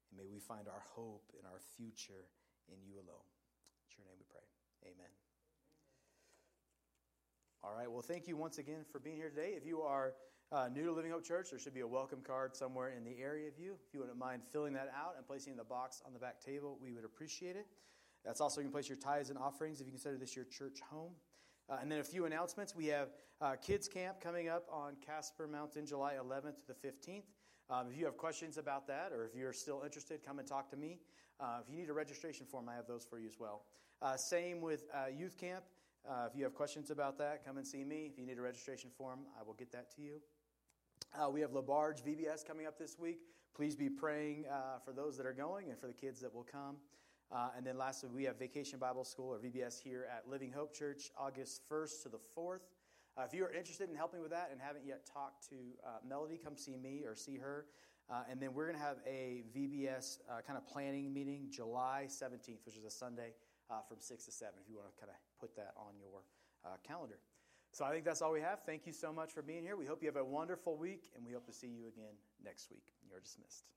And 0.10 0.18
may 0.18 0.28
we 0.28 0.40
find 0.40 0.68
our 0.68 0.84
hope 0.96 1.32
and 1.38 1.48
our 1.48 1.60
future 1.78 2.28
in 2.68 2.80
you 2.84 2.96
alone. 2.96 3.28
In 3.92 4.04
your 4.04 4.08
name 4.08 4.20
we 4.20 4.28
pray. 4.28 4.48
Amen. 4.92 5.21
All 7.64 7.76
right. 7.78 7.92
Well, 7.92 8.02
thank 8.02 8.28
you 8.28 8.36
once 8.36 8.58
again 8.58 8.84
for 8.92 8.98
being 8.98 9.18
here 9.18 9.30
today. 9.30 9.54
If 9.56 9.68
you 9.68 9.82
are 9.82 10.14
uh, 10.52 10.68
new 10.74 10.86
to 10.86 10.92
Living 10.92 11.12
Hope 11.12 11.24
Church, 11.24 11.52
there 11.52 11.60
should 11.60 11.76
be 11.76 11.82
a 11.82 11.88
welcome 11.88 12.22
card 12.26 12.56
somewhere 12.56 12.90
in 12.90 13.04
the 13.04 13.22
area 13.22 13.48
of 13.48 13.60
you. 13.60 13.76
If 13.88 13.94
you 13.94 14.00
wouldn't 14.00 14.18
mind 14.18 14.42
filling 14.52 14.74
that 14.74 14.92
out 14.98 15.14
and 15.16 15.28
placing 15.28 15.52
in 15.52 15.58
the 15.58 15.64
box 15.64 16.02
on 16.04 16.12
the 16.12 16.18
back 16.18 16.44
table, 16.44 16.80
we 16.82 16.92
would 16.92 17.06
appreciate 17.06 17.56
it. 17.56 17.68
That's 18.26 18.42
also 18.42 18.62
you 18.62 18.66
can 18.66 18.72
place 18.72 18.90
your 18.90 18.98
tithes 18.98 19.30
and 19.30 19.38
offerings 19.38 19.80
if 19.80 19.86
you 19.86 19.92
consider 19.92 20.18
this 20.18 20.36
your 20.36 20.46
church 20.46 20.80
home. 20.90 21.12
Uh, 21.70 21.78
and 21.84 21.92
then 21.92 22.00
a 22.00 22.04
few 22.04 22.26
announcements. 22.26 22.76
We 22.76 22.88
have 22.88 23.10
uh, 23.42 23.58
Kids 23.62 23.88
Camp 23.88 24.20
coming 24.20 24.50
up 24.50 24.66
on 24.72 24.96
Casper 25.06 25.48
Mountain, 25.48 25.86
July 25.86 26.16
11th 26.16 26.56
to 26.66 26.68
the 26.68 26.88
15th. 26.88 27.26
Um, 27.70 27.90
if 27.92 27.96
you 27.96 28.06
have 28.06 28.18
questions 28.18 28.58
about 28.58 28.88
that, 28.88 29.12
or 29.12 29.24
if 29.24 29.36
you're 29.36 29.54
still 29.54 29.84
interested, 29.86 30.26
come 30.26 30.40
and 30.40 30.48
talk 30.48 30.72
to 30.72 30.78
me. 30.78 30.98
Uh, 31.40 31.60
if 31.64 31.70
you 31.70 31.80
need 31.80 31.90
a 31.90 31.94
registration 31.94 32.48
form, 32.48 32.68
I 32.68 32.74
have 32.74 32.88
those 32.88 33.06
for 33.06 33.20
you 33.20 33.28
as 33.28 33.38
well. 33.40 33.66
Uh, 34.02 34.18
same 34.18 34.62
with 34.62 34.86
uh, 34.96 35.10
Youth 35.16 35.38
Camp. 35.38 35.64
Uh, 36.10 36.26
if 36.30 36.36
you 36.36 36.44
have 36.44 36.56
questions 36.56 36.90
about 36.90 37.18
that, 37.20 37.46
come 37.46 37.58
and 37.58 37.66
see 37.66 37.84
me. 37.84 38.10
If 38.12 38.18
you 38.18 38.26
need 38.26 38.38
a 38.38 38.42
registration 38.42 38.90
form, 38.98 39.20
I 39.40 39.44
will 39.44 39.54
get 39.54 39.72
that 39.72 39.96
to 39.96 40.02
you. 40.02 40.22
Uh, 41.14 41.30
we 41.30 41.42
have 41.42 41.52
LaBarge 41.52 42.04
VBS 42.04 42.46
coming 42.46 42.66
up 42.66 42.78
this 42.80 42.98
week. 42.98 43.20
Please 43.56 43.76
be 43.76 43.90
praying 43.90 44.46
uh, 44.52 44.80
for 44.84 44.94
those 44.94 45.16
that 45.18 45.26
are 45.26 45.34
going 45.34 45.70
and 45.70 45.80
for 45.80 45.88
the 45.88 45.94
kids 45.94 46.20
that 46.22 46.34
will 46.34 46.46
come. 46.50 46.78
Uh, 47.32 47.50
and 47.56 47.66
then 47.66 47.78
lastly, 47.78 48.10
we 48.14 48.24
have 48.24 48.40
Vacation 48.40 48.80
Bible 48.80 49.04
School 49.04 49.30
or 49.30 49.38
VBS 49.38 49.80
here 49.80 50.08
at 50.12 50.28
Living 50.30 50.52
Hope 50.52 50.74
Church, 50.74 51.12
August 51.18 51.62
1st 51.70 52.04
to 52.04 52.10
the 52.10 52.20
4th. 52.36 52.62
Uh, 53.18 53.24
if 53.24 53.34
you 53.34 53.46
are 53.46 53.52
interested 53.52 53.90
in 53.90 53.96
helping 53.96 54.22
with 54.22 54.32
that 54.32 54.50
and 54.52 54.60
haven't 54.60 54.86
yet 54.86 55.06
talked 55.06 55.48
to 55.50 55.56
uh, 55.86 55.90
Melody, 56.08 56.40
come 56.44 56.58
see 56.58 56.78
me 56.78 57.04
or 57.06 57.16
see 57.16 57.38
her. 57.38 57.66
And 58.30 58.42
then 58.42 58.54
we're 58.54 58.66
going 58.66 58.78
to 58.78 58.84
have 58.84 58.98
a 59.08 59.46
VBS 59.56 60.18
kind 60.46 60.58
of 60.58 60.68
planning 60.68 61.14
meeting 61.14 61.48
July 61.50 62.08
17th, 62.10 62.66
which 62.66 62.76
is 62.76 62.84
a 62.84 62.92
Sunday 62.92 63.32
Uh, 63.72 63.76
from 63.88 64.02
6 64.02 64.26
to 64.26 64.32
7, 64.32 64.54
if 64.62 64.70
you 64.70 64.76
want 64.76 64.94
to 64.94 65.00
kind 65.00 65.10
of 65.10 65.16
put 65.40 65.56
that 65.56 65.72
on 65.78 65.96
your 65.98 66.24
uh, 66.66 66.76
calendar. 66.86 67.20
So 67.72 67.86
I 67.86 67.92
think 67.92 68.04
that's 68.04 68.22
all 68.22 68.34
we 68.34 68.42
have. 68.42 68.60
Thank 68.66 68.86
you 68.86 68.92
so 68.92 69.14
much 69.14 69.32
for 69.32 69.42
being 69.42 69.64
here. 69.64 69.78
We 69.78 69.86
hope 69.86 70.02
you 70.02 70.10
have 70.10 70.18
a 70.18 70.26
wonderful 70.26 70.76
week, 70.76 71.10
and 71.16 71.26
we 71.26 71.32
hope 71.32 71.46
to 71.46 71.54
see 71.54 71.68
you 71.68 71.88
again 71.88 72.16
next 72.44 72.70
week. 72.70 72.84
You're 73.10 73.22
dismissed. 73.22 73.72